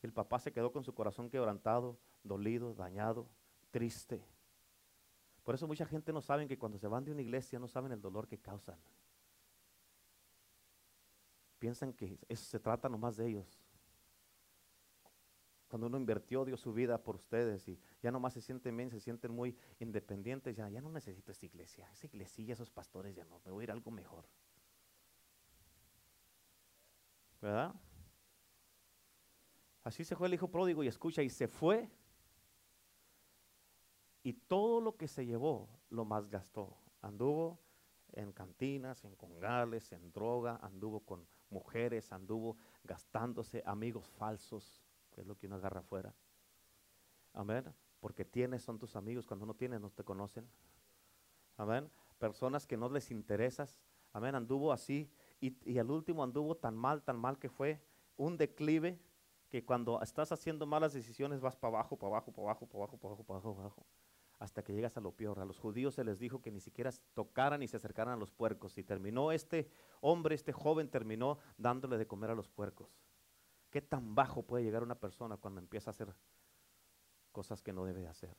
El 0.02 0.14
papá 0.14 0.40
se 0.40 0.54
quedó 0.54 0.72
con 0.72 0.86
su 0.86 0.94
corazón 0.96 1.30
quebrantado, 1.30 2.00
dolido, 2.24 2.74
dañado, 2.76 3.28
triste. 3.72 4.24
Por 5.44 5.56
eso 5.56 5.68
mucha 5.68 5.86
gente 5.86 6.14
no 6.14 6.22
sabe 6.22 6.48
que 6.48 6.58
cuando 6.58 6.78
se 6.78 6.88
van 6.88 7.04
de 7.04 7.12
una 7.12 7.22
iglesia 7.22 7.60
no 7.60 7.68
saben 7.68 7.92
el 7.92 8.02
dolor 8.02 8.28
que 8.28 8.40
causan. 8.40 8.80
Piensan 11.60 11.94
que 11.94 12.20
eso 12.28 12.46
se 12.46 12.60
trata 12.60 12.90
nomás 12.90 13.18
de 13.18 13.28
ellos. 13.28 13.60
Cuando 15.68 15.88
uno 15.88 15.98
invirtió, 15.98 16.46
dio 16.46 16.56
su 16.56 16.72
vida 16.72 17.02
por 17.02 17.16
ustedes 17.16 17.68
y 17.68 17.80
ya 18.02 18.12
nomás 18.12 18.34
se 18.34 18.42
sienten 18.42 18.78
bien, 18.78 18.92
se 18.92 19.00
sienten 19.00 19.32
muy 19.32 19.58
independientes, 19.80 20.56
ya, 20.56 20.70
ya 20.70 20.82
no 20.82 20.92
necesito 20.92 21.32
esta 21.32 21.46
iglesia, 21.46 21.90
esa 21.92 22.06
iglesia, 22.06 22.54
esos 22.54 22.70
pastores 22.70 23.16
ya 23.16 23.26
no, 23.26 23.42
me 23.44 23.52
voy 23.52 23.64
a 23.64 23.66
ir 23.66 23.72
a 23.72 23.74
algo 23.74 23.90
mejor. 23.90 24.28
¿Verdad? 27.42 27.74
Así 29.84 30.06
se 30.06 30.16
fue 30.16 30.28
el 30.28 30.36
hijo 30.36 30.48
pródigo 30.48 30.84
y 30.84 30.88
escucha, 30.88 31.24
y 31.24 31.30
se 31.30 31.48
fue. 31.48 31.90
Y 34.24 34.34
todo 34.34 34.80
lo 34.80 34.96
que 34.96 35.10
se 35.10 35.26
llevó, 35.26 35.68
lo 35.90 36.06
más 36.06 36.30
gastó. 36.30 36.78
Anduvo 37.02 37.60
en 38.14 38.32
cantinas, 38.32 39.04
en 39.04 39.16
congales, 39.16 39.92
en 39.92 40.12
droga, 40.14 40.60
anduvo 40.62 41.02
con 41.02 41.28
mujeres, 41.50 42.12
anduvo 42.14 42.56
gastándose 42.84 43.62
amigos 43.66 44.08
falsos, 44.08 44.82
que 45.12 45.22
es 45.22 45.28
lo 45.28 45.38
que 45.38 45.48
uno 45.48 45.58
agarra 45.58 45.82
afuera. 45.82 46.16
Amén. 47.34 47.66
Porque 48.00 48.24
tienes, 48.24 48.64
son 48.64 48.80
tus 48.80 48.96
amigos, 48.96 49.28
cuando 49.28 49.46
no 49.46 49.56
tienes 49.56 49.82
no 49.82 49.90
te 49.90 50.06
conocen. 50.06 50.48
Amén. 51.58 51.90
Personas 52.18 52.66
que 52.66 52.78
no 52.78 52.88
les 52.90 53.12
interesas. 53.12 53.78
Amén. 54.14 54.36
Anduvo 54.36 54.72
así 54.72 55.12
y, 55.42 55.58
y 55.70 55.80
al 55.80 55.92
último 55.92 56.24
anduvo 56.24 56.56
tan 56.56 56.78
mal, 56.78 57.04
tan 57.04 57.18
mal 57.18 57.38
que 57.40 57.50
fue 57.50 57.84
un 58.16 58.38
declive 58.38 59.00
que 59.50 59.66
cuando 59.66 60.02
estás 60.02 60.32
haciendo 60.32 60.66
malas 60.66 60.94
decisiones 60.94 61.42
vas 61.42 61.58
para 61.58 61.76
abajo, 61.76 61.98
para 61.98 62.10
abajo, 62.10 62.32
para 62.32 62.48
abajo, 62.48 62.68
para 62.68 62.84
abajo, 62.84 62.98
para 62.98 63.10
abajo, 63.10 63.24
para 63.26 63.40
abajo, 63.40 63.56
para 63.56 63.68
abajo 63.68 64.03
hasta 64.40 64.64
que 64.64 64.74
llegas 64.74 64.98
a 64.98 65.02
lo 65.02 65.12
peor. 65.12 65.40
A 65.40 65.46
los 65.46 65.60
judíos 65.60 65.96
se 65.96 66.04
les 66.04 66.20
dijo 66.20 66.42
que 66.42 66.52
ni 66.52 66.60
siquiera 66.60 66.92
tocaran 67.14 67.60
ni 67.60 67.68
se 67.68 67.78
acercaran 67.78 68.14
a 68.14 68.18
los 68.18 68.32
puercos. 68.32 68.78
Y 68.78 68.84
terminó 68.84 69.32
este 69.32 69.70
hombre, 70.02 70.36
este 70.36 70.52
joven, 70.52 70.90
terminó 70.90 71.40
dándole 71.58 71.98
de 71.98 72.08
comer 72.08 72.32
a 72.32 72.36
los 72.36 72.50
puercos. 72.50 72.90
¿Qué 73.70 73.82
tan 73.82 74.16
bajo 74.16 74.44
puede 74.44 74.64
llegar 74.64 74.84
una 74.84 75.00
persona 75.00 75.38
cuando 75.38 75.60
empieza 75.60 75.90
a 75.90 75.94
hacer 75.94 76.14
cosas 77.32 77.62
que 77.62 77.74
no 77.74 77.86
debe 77.86 78.08
hacer? 78.08 78.38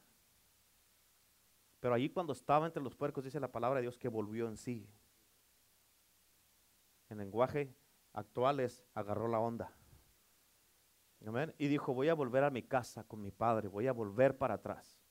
Pero 1.80 1.94
allí 1.94 2.08
cuando 2.08 2.32
estaba 2.32 2.66
entre 2.66 2.82
los 2.82 2.94
puercos, 2.94 3.24
dice 3.24 3.40
la 3.40 3.52
palabra 3.52 3.78
de 3.78 3.82
Dios 3.82 3.98
que 3.98 4.08
volvió 4.08 4.48
en 4.48 4.56
sí. 4.56 4.88
En 7.08 7.18
lenguaje 7.18 7.74
actual 8.12 8.60
es 8.60 8.84
agarró 8.94 9.28
la 9.28 9.40
onda. 9.40 9.76
Y 11.58 11.68
dijo, 11.68 11.94
voy 11.94 12.08
a 12.08 12.14
volver 12.14 12.44
a 12.44 12.50
mi 12.50 12.62
casa 12.62 13.04
con 13.04 13.22
mi 13.22 13.30
padre, 13.30 13.68
voy 13.68 13.86
a 13.86 13.92
volver 13.92 14.36
para 14.36 14.54
atrás. 14.54 15.03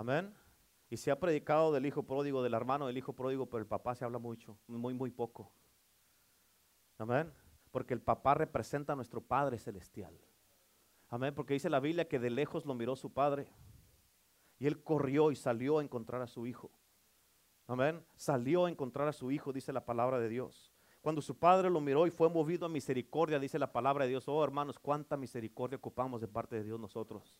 Amén. 0.00 0.34
Y 0.88 0.96
se 0.96 1.10
ha 1.10 1.20
predicado 1.20 1.72
del 1.72 1.84
hijo 1.84 2.04
pródigo, 2.04 2.42
del 2.42 2.54
hermano 2.54 2.86
del 2.86 2.96
hijo 2.96 3.12
pródigo, 3.12 3.44
pero 3.44 3.60
el 3.60 3.66
papá 3.66 3.94
se 3.94 4.02
habla 4.02 4.18
mucho, 4.18 4.56
muy, 4.66 4.94
muy 4.94 5.10
poco. 5.10 5.52
Amén. 6.96 7.30
Porque 7.70 7.92
el 7.92 8.00
papá 8.00 8.32
representa 8.32 8.94
a 8.94 8.96
nuestro 8.96 9.20
Padre 9.20 9.58
Celestial. 9.58 10.18
Amén. 11.10 11.34
Porque 11.34 11.52
dice 11.52 11.68
la 11.68 11.80
Biblia 11.80 12.08
que 12.08 12.18
de 12.18 12.30
lejos 12.30 12.64
lo 12.64 12.74
miró 12.74 12.96
su 12.96 13.12
padre. 13.12 13.52
Y 14.58 14.66
él 14.66 14.82
corrió 14.82 15.32
y 15.32 15.36
salió 15.36 15.80
a 15.80 15.82
encontrar 15.82 16.22
a 16.22 16.26
su 16.26 16.46
hijo. 16.46 16.70
Amén. 17.66 18.02
Salió 18.16 18.64
a 18.64 18.70
encontrar 18.70 19.06
a 19.06 19.12
su 19.12 19.30
hijo, 19.30 19.52
dice 19.52 19.70
la 19.70 19.84
palabra 19.84 20.18
de 20.18 20.30
Dios. 20.30 20.72
Cuando 21.02 21.20
su 21.20 21.38
padre 21.38 21.68
lo 21.68 21.82
miró 21.82 22.06
y 22.06 22.10
fue 22.10 22.30
movido 22.30 22.64
a 22.64 22.70
misericordia, 22.70 23.38
dice 23.38 23.58
la 23.58 23.70
palabra 23.70 24.04
de 24.04 24.12
Dios. 24.12 24.26
Oh 24.28 24.42
hermanos, 24.42 24.78
cuánta 24.78 25.18
misericordia 25.18 25.76
ocupamos 25.76 26.22
de 26.22 26.28
parte 26.28 26.56
de 26.56 26.64
Dios 26.64 26.80
nosotros. 26.80 27.38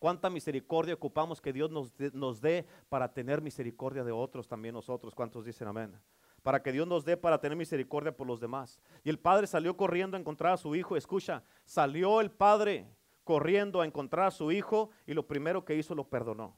Cuánta 0.00 0.30
misericordia 0.30 0.94
ocupamos 0.94 1.42
que 1.42 1.52
Dios 1.52 1.70
nos, 1.70 1.92
nos 2.14 2.40
dé 2.40 2.66
para 2.88 3.12
tener 3.12 3.42
misericordia 3.42 4.02
de 4.02 4.10
otros 4.10 4.48
también 4.48 4.74
nosotros. 4.74 5.14
¿Cuántos 5.14 5.44
dicen 5.44 5.68
amén? 5.68 5.94
Para 6.42 6.62
que 6.62 6.72
Dios 6.72 6.88
nos 6.88 7.04
dé 7.04 7.18
para 7.18 7.38
tener 7.38 7.54
misericordia 7.54 8.16
por 8.16 8.26
los 8.26 8.40
demás. 8.40 8.80
Y 9.04 9.10
el 9.10 9.18
padre 9.18 9.46
salió 9.46 9.76
corriendo 9.76 10.16
a 10.16 10.20
encontrar 10.20 10.54
a 10.54 10.56
su 10.56 10.74
hijo. 10.74 10.96
Escucha, 10.96 11.42
salió 11.66 12.22
el 12.22 12.30
padre 12.30 12.88
corriendo 13.24 13.82
a 13.82 13.84
encontrar 13.84 14.28
a 14.28 14.30
su 14.30 14.50
hijo 14.50 14.88
y 15.06 15.12
lo 15.12 15.26
primero 15.26 15.66
que 15.66 15.74
hizo 15.74 15.94
lo 15.94 16.08
perdonó. 16.08 16.56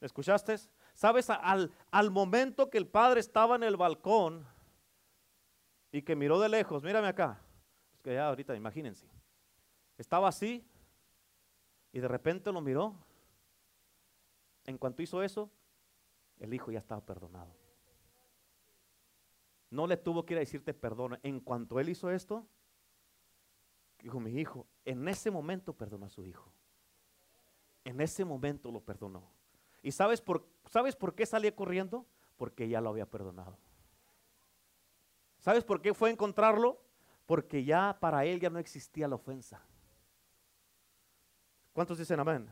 ¿Escuchaste? 0.00 0.56
¿Sabes? 0.94 1.30
Al, 1.30 1.70
al 1.92 2.10
momento 2.10 2.70
que 2.70 2.78
el 2.78 2.88
padre 2.88 3.20
estaba 3.20 3.54
en 3.54 3.62
el 3.62 3.76
balcón 3.76 4.44
y 5.92 6.02
que 6.02 6.16
miró 6.16 6.40
de 6.40 6.48
lejos, 6.48 6.82
mírame 6.82 7.06
acá, 7.06 7.40
es 7.92 8.00
que 8.00 8.14
ya 8.14 8.26
ahorita 8.26 8.56
imagínense, 8.56 9.06
estaba 9.96 10.26
así 10.26 10.66
y 11.92 12.00
de 12.00 12.08
repente 12.08 12.52
lo 12.52 12.60
miró. 12.60 12.94
En 14.64 14.78
cuanto 14.78 15.02
hizo 15.02 15.22
eso, 15.22 15.50
el 16.38 16.54
hijo 16.54 16.70
ya 16.70 16.78
estaba 16.78 17.04
perdonado. 17.04 17.54
No 19.70 19.86
le 19.86 19.96
tuvo 19.96 20.24
que 20.24 20.34
ir 20.34 20.38
a 20.38 20.40
decirte 20.40 20.74
perdón. 20.74 21.18
En 21.22 21.40
cuanto 21.40 21.78
él 21.78 21.88
hizo 21.88 22.10
esto, 22.10 22.46
dijo 24.02 24.20
mi 24.20 24.32
hijo, 24.32 24.66
en 24.84 25.06
ese 25.08 25.30
momento 25.30 25.72
perdonó 25.72 26.06
a 26.06 26.10
su 26.10 26.24
hijo. 26.26 26.52
En 27.84 28.00
ese 28.00 28.24
momento 28.24 28.70
lo 28.70 28.80
perdonó. 28.80 29.30
¿Y 29.82 29.92
sabes 29.92 30.20
por, 30.20 30.46
sabes 30.66 30.96
por 30.96 31.14
qué 31.14 31.24
salía 31.24 31.54
corriendo? 31.54 32.06
Porque 32.36 32.68
ya 32.68 32.80
lo 32.80 32.90
había 32.90 33.06
perdonado. 33.06 33.56
¿Sabes 35.38 35.64
por 35.64 35.80
qué 35.80 35.94
fue 35.94 36.10
a 36.10 36.12
encontrarlo? 36.12 36.82
Porque 37.24 37.64
ya 37.64 37.96
para 37.98 38.24
él 38.24 38.40
ya 38.40 38.50
no 38.50 38.58
existía 38.58 39.08
la 39.08 39.14
ofensa. 39.14 39.64
¿Cuántos 41.72 41.98
dicen 41.98 42.20
amén? 42.20 42.48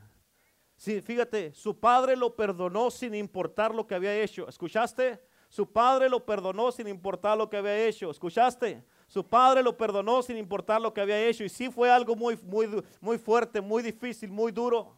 Sí, 0.77 1.01
fíjate, 1.01 1.53
su 1.55 1.79
padre 1.79 2.17
lo 2.17 2.37
perdonó 2.37 2.91
sin 2.91 3.15
importar 3.15 3.75
lo 3.75 3.87
que 3.87 3.95
había 3.95 4.15
hecho. 4.15 4.49
¿Escuchaste? 4.49 5.21
Su 5.49 5.73
padre 5.73 6.09
lo 6.09 6.25
perdonó 6.25 6.71
sin 6.71 6.87
importar 6.87 7.37
lo 7.37 7.51
que 7.51 7.57
había 7.57 7.87
hecho. 7.87 8.11
¿Escuchaste? 8.11 8.85
Su 9.09 9.27
padre 9.27 9.63
lo 9.63 9.77
perdonó 9.77 10.23
sin 10.23 10.37
importar 10.37 10.81
lo 10.81 10.95
que 10.95 11.01
había 11.01 11.21
hecho. 11.27 11.43
Y 11.43 11.49
sí 11.49 11.71
fue 11.71 11.91
algo 11.91 12.15
muy, 12.15 12.37
muy, 12.45 12.85
muy 13.01 13.19
fuerte, 13.19 13.61
muy 13.61 13.83
difícil, 13.83 14.31
muy 14.31 14.53
duro 14.53 14.97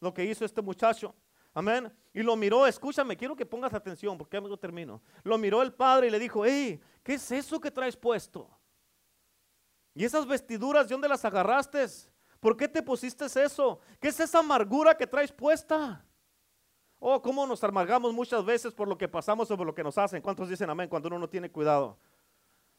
lo 0.00 0.12
que 0.12 0.24
hizo 0.24 0.44
este 0.44 0.60
muchacho. 0.60 1.14
Amén. 1.54 1.92
Y 2.12 2.22
lo 2.22 2.36
miró, 2.36 2.66
escúchame, 2.66 3.16
quiero 3.16 3.34
que 3.34 3.46
pongas 3.46 3.72
atención 3.72 4.18
porque 4.18 4.40
me 4.40 4.56
termino. 4.56 5.00
Lo 5.22 5.38
miró 5.38 5.62
el 5.62 5.72
padre 5.72 6.08
y 6.08 6.10
le 6.10 6.18
dijo, 6.18 6.44
hey, 6.44 6.80
¿qué 7.02 7.14
es 7.14 7.30
eso 7.30 7.60
que 7.60 7.70
traes 7.70 7.96
puesto? 7.96 8.50
¿Y 9.94 10.04
esas 10.04 10.26
vestiduras 10.26 10.86
de 10.86 10.94
dónde 10.94 11.08
las 11.08 11.24
agarraste? 11.24 11.86
¿Por 12.40 12.56
qué 12.56 12.68
te 12.68 12.82
pusiste 12.82 13.24
eso? 13.24 13.80
¿Qué 14.00 14.08
es 14.08 14.20
esa 14.20 14.38
amargura 14.38 14.96
que 14.96 15.06
traes 15.06 15.32
puesta? 15.32 16.04
Oh, 17.00 17.20
cómo 17.20 17.46
nos 17.46 17.62
amargamos 17.62 18.12
muchas 18.12 18.44
veces 18.44 18.72
por 18.72 18.88
lo 18.88 18.98
que 18.98 19.08
pasamos 19.08 19.50
o 19.50 19.56
por 19.56 19.66
lo 19.66 19.74
que 19.74 19.82
nos 19.82 19.98
hacen. 19.98 20.22
¿Cuántos 20.22 20.48
dicen 20.48 20.68
amén 20.70 20.88
cuando 20.88 21.08
uno 21.08 21.18
no 21.18 21.28
tiene 21.28 21.50
cuidado? 21.50 21.98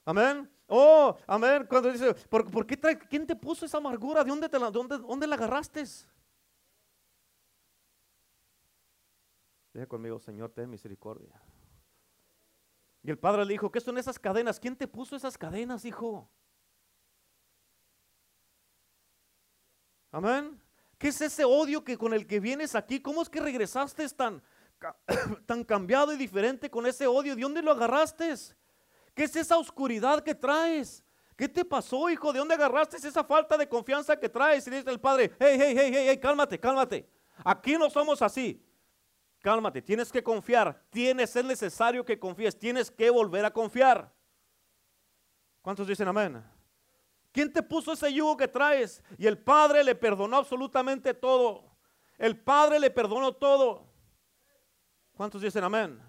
Amén. 0.06 0.50
Oh, 0.68 1.16
amén. 1.28 1.66
Cuando 1.68 1.92
dice, 1.92 2.14
¿por, 2.14 2.66
qué 2.66 2.78
trae, 2.78 2.98
quién 2.98 3.26
te 3.26 3.36
puso 3.36 3.66
esa 3.66 3.78
amargura? 3.78 4.24
¿De 4.24 4.30
dónde, 4.30 4.50
te 4.50 4.60
la, 4.60 4.72
dónde, 4.72 4.98
dónde 4.98 5.28
la 5.28 5.36
agarraste? 5.36 5.84
Deja 9.74 9.88
conmigo, 9.88 10.20
Señor, 10.20 10.52
ten 10.52 10.70
misericordia. 10.70 11.42
Y 13.04 13.10
el 13.10 13.18
padre 13.18 13.46
le 13.46 13.54
dijo, 13.54 13.72
¿qué 13.72 13.80
son 13.80 13.98
esas 13.98 14.20
cadenas? 14.20 14.60
¿Quién 14.60 14.76
te 14.76 14.88
puso 14.88 15.16
esas 15.16 15.38
cadenas, 15.38 15.86
hijo? 15.86 16.30
Amén. 20.12 20.60
¿Qué 20.98 21.10
es 21.10 21.22
ese 21.22 21.46
odio 21.46 21.84
que 21.84 21.98
con 21.98 22.14
el 22.14 22.28
que 22.28 22.40
vienes 22.40 22.76
aquí? 22.76 23.00
¿Cómo 23.00 23.22
es 23.22 23.30
que 23.30 23.40
regresaste 23.40 24.08
tan, 24.10 24.42
tan 25.46 25.64
cambiado 25.64 26.12
y 26.12 26.18
diferente 26.18 26.70
con 26.70 26.86
ese 26.86 27.08
odio? 27.08 27.36
¿De 27.36 27.42
dónde 27.42 27.62
lo 27.62 27.72
agarraste? 27.72 28.34
¿Qué 29.14 29.24
es 29.24 29.36
esa 29.36 29.58
oscuridad 29.58 30.24
que 30.24 30.36
traes? 30.36 31.04
¿Qué 31.38 31.48
te 31.48 31.64
pasó, 31.64 32.10
hijo? 32.10 32.34
¿De 32.34 32.40
dónde 32.40 32.56
agarraste 32.56 32.98
esa 32.98 33.24
falta 33.24 33.58
de 33.58 33.70
confianza 33.70 34.20
que 34.20 34.28
traes? 34.28 34.68
Y 34.68 34.72
dice 34.72 34.90
el 34.90 35.00
padre, 35.00 35.32
hey, 35.40 35.58
hey, 35.58 35.74
hey, 35.78 35.92
hey, 35.94 36.06
hey, 36.10 36.18
cálmate, 36.18 36.60
cálmate. 36.60 37.10
Aquí 37.46 37.78
no 37.78 37.90
somos 37.90 38.22
así. 38.22 38.62
Cálmate, 39.42 39.82
tienes 39.82 40.12
que 40.12 40.22
confiar. 40.22 40.84
Tienes, 40.90 41.34
es 41.34 41.46
necesario 41.46 42.04
que 42.04 42.20
confíes. 42.20 42.60
Tienes 42.60 42.92
que 42.92 43.10
volver 43.10 43.46
a 43.46 43.52
confiar. 43.52 44.14
¿Cuántos 45.62 45.88
dicen 45.88 46.10
amén? 46.10 46.44
¿Quién 47.32 47.54
te 47.54 47.62
puso 47.62 47.94
ese 47.94 48.12
yugo 48.14 48.38
que 48.38 48.48
traes? 48.48 49.04
Y 49.18 49.28
el 49.28 49.38
Padre 49.38 49.84
le 49.84 49.96
perdonó 49.96 50.38
absolutamente 50.38 51.14
todo. 51.14 51.78
El 52.18 52.40
Padre 52.40 52.80
le 52.80 52.90
perdonó 52.90 53.34
todo. 53.34 53.88
¿Cuántos 55.16 55.42
dicen 55.42 55.64
amén? 55.64 56.02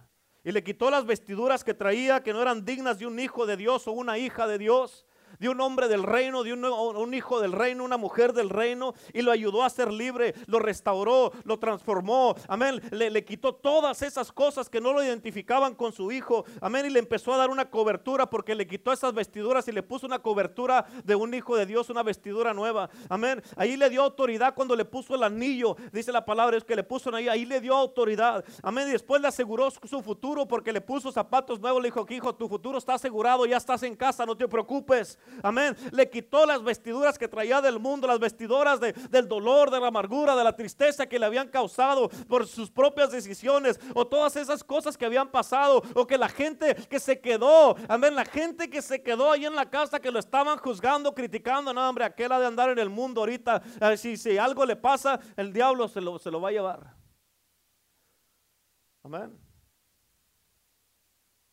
Y 0.43 0.53
le 0.53 0.65
quitó 0.65 0.91
las 0.91 1.05
vestiduras 1.05 1.63
que 1.63 1.75
traía, 1.75 2.23
que 2.23 2.33
no 2.33 2.41
eran 2.41 2.65
dignas 2.65 2.99
de 2.99 3.07
un 3.07 3.19
hijo 3.19 3.45
de 3.45 3.57
Dios 3.57 3.87
o 3.87 3.93
una 3.93 4.17
hija 4.17 4.47
de 4.47 4.59
Dios 4.59 5.07
de 5.39 5.49
un 5.49 5.61
hombre 5.61 5.89
del 5.89 6.03
reino, 6.03 6.43
de 6.43 6.53
un, 6.53 7.15
hijo 7.15 7.41
del 7.41 7.53
reino, 7.53 7.85
una 7.85 7.97
mujer 7.97 8.33
del 8.33 8.51
reino, 8.51 8.95
y 9.13 9.23
lo 9.23 9.33
ayudó 9.33 9.65
a 9.65 9.71
ser 9.71 9.93
libre, 9.93 10.35
lo 10.47 10.59
restauró, 10.59 11.33
lo 11.45 11.59
transformó, 11.59 12.35
amén, 12.49 12.81
le, 12.91 13.11
le 13.11 13.25
quitó 13.25 13.55
todas 13.55 14.03
esas 14.03 14.33
cosas 14.33 14.69
que 14.69 14.81
no 14.81 14.93
lo 14.93 15.03
identificaban 15.03 15.75
con 15.75 15.93
su 15.93 16.13
hijo, 16.13 16.45
amén, 16.61 16.87
y 16.87 16.91
le 16.91 16.99
empezó 16.99 17.33
a 17.33 17.37
dar 17.37 17.51
una 17.51 17.71
cobertura 17.71 18.29
porque 18.29 18.55
le 18.55 18.67
quitó 18.67 18.93
esas 18.93 19.15
vestiduras 19.15 19.67
y 19.69 19.73
le 19.73 19.83
puso 19.83 20.07
una 20.07 20.21
cobertura 20.21 20.87
de 21.05 21.15
un 21.15 21.33
hijo 21.35 21.57
de 21.57 21.67
Dios, 21.67 21.91
una 21.91 22.03
vestidura 22.03 22.55
nueva, 22.55 22.91
amén, 23.09 23.43
ahí 23.57 23.77
le 23.77 23.91
dio 23.91 24.03
autoridad 24.03 24.55
cuando 24.55 24.77
le 24.77 24.85
puso 24.85 25.15
el 25.15 25.23
anillo, 25.23 25.77
dice 25.93 26.13
la 26.13 26.25
palabra, 26.25 26.57
es 26.57 26.65
que 26.65 26.77
le 26.77 26.85
puso 26.85 27.15
ahí, 27.15 27.29
ahí 27.29 27.45
le 27.45 27.61
dio 27.61 27.75
autoridad, 27.75 28.45
amén, 28.63 28.89
y 28.89 28.93
después 28.93 29.21
le 29.21 29.29
aseguró 29.29 29.71
su 29.71 30.03
futuro 30.03 30.47
porque 30.47 30.73
le 30.73 30.81
puso 30.81 31.13
zapatos 31.13 31.61
nuevos, 31.61 31.83
le 31.83 31.89
dijo, 31.89 32.07
hijo, 32.09 32.35
tu 32.35 32.49
futuro 32.49 32.79
está 32.79 32.95
asegurado, 32.95 33.47
ya 33.47 33.57
estás 33.57 33.83
en 33.83 33.95
casa, 33.95 34.27
no 34.27 34.37
te 34.37 34.49
preocupes, 34.49 35.19
Amén. 35.43 35.77
Le 35.93 36.09
quitó 36.11 36.45
las 36.47 36.63
vestiduras 36.63 37.19
que 37.19 37.29
traía 37.29 37.61
del 37.61 37.79
mundo, 37.79 38.07
las 38.07 38.19
vestiduras 38.19 38.79
de- 38.81 38.93
del 38.93 39.27
dolor, 39.29 39.71
de 39.71 39.81
la 39.81 39.87
amargura, 39.89 40.37
de 40.37 40.45
la 40.45 40.55
tristeza 40.55 41.07
que 41.07 41.19
le 41.19 41.27
habían 41.27 41.49
causado 41.49 42.09
por 42.29 42.47
sus 42.47 42.71
propias 42.71 43.11
decisiones 43.11 43.81
o 43.95 44.07
todas 44.07 44.37
esas 44.37 44.63
cosas 44.63 44.99
que 44.99 45.07
habían 45.07 45.31
pasado 45.31 45.83
o 45.95 46.07
que 46.07 46.19
la 46.19 46.29
gente 46.29 46.75
que 46.75 47.01
se 47.01 47.21
quedó, 47.21 47.77
amén, 47.89 48.15
la 48.15 48.25
gente 48.25 48.69
que 48.69 48.83
se 48.83 49.03
quedó 49.03 49.31
ahí 49.33 49.47
en 49.47 49.55
la 49.57 49.71
casa 49.71 50.01
que 50.01 50.11
lo 50.11 50.19
estaban 50.19 50.59
juzgando, 50.59 51.15
criticando, 51.15 51.73
no 51.73 51.89
hombre, 51.89 52.05
aquel 52.05 52.33
ha 52.33 52.39
de 52.39 52.47
andar 52.47 52.69
en 52.71 52.79
el 52.79 52.91
mundo 52.91 53.21
ahorita, 53.23 53.63
si, 53.97 54.17
si 54.17 54.37
algo 54.37 54.67
le 54.67 54.77
pasa, 54.77 55.19
el 55.37 55.53
diablo 55.53 55.89
se 55.89 56.01
lo, 56.01 56.19
se 56.19 56.31
lo 56.31 56.41
va 56.41 56.51
a 56.51 56.53
llevar. 56.53 56.95
Amén. 59.03 59.39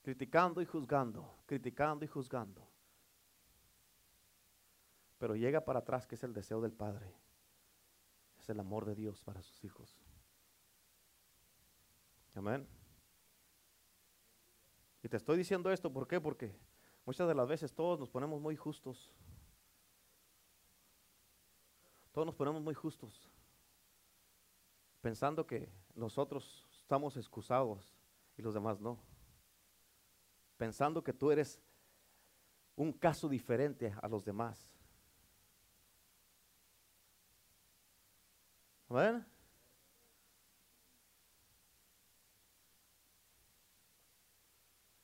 Criticando 0.01 0.61
y 0.61 0.65
juzgando, 0.65 1.29
criticando 1.45 2.03
y 2.03 2.07
juzgando. 2.07 2.66
Pero 5.17 5.35
llega 5.35 5.65
para 5.65 5.79
atrás 5.79 6.05
que 6.05 6.15
es 6.15 6.23
el 6.23 6.33
deseo 6.33 6.61
del 6.61 6.73
Padre. 6.73 7.13
Es 8.39 8.49
el 8.49 8.59
amor 8.59 8.85
de 8.85 8.95
Dios 8.95 9.21
para 9.23 9.41
sus 9.41 9.63
hijos. 9.63 9.97
Amén. 12.35 12.67
Y 15.01 15.09
te 15.09 15.17
estoy 15.17 15.37
diciendo 15.37 15.71
esto, 15.71 15.91
¿por 15.91 16.07
qué? 16.07 16.21
Porque 16.21 16.55
muchas 17.05 17.27
de 17.27 17.33
las 17.33 17.47
veces 17.47 17.73
todos 17.73 17.99
nos 17.99 18.09
ponemos 18.09 18.39
muy 18.39 18.55
justos. 18.55 19.11
Todos 22.11 22.25
nos 22.25 22.35
ponemos 22.35 22.61
muy 22.61 22.73
justos. 22.73 23.29
Pensando 25.01 25.47
que 25.47 25.71
nosotros 25.95 26.67
estamos 26.77 27.17
excusados 27.17 27.95
y 28.37 28.41
los 28.41 28.53
demás 28.53 28.79
no. 28.79 28.99
Pensando 30.57 31.03
que 31.03 31.13
tú 31.13 31.31
eres 31.31 31.61
un 32.75 32.91
caso 32.93 33.29
diferente 33.29 33.93
a 34.01 34.07
los 34.07 34.25
demás. 34.25 34.76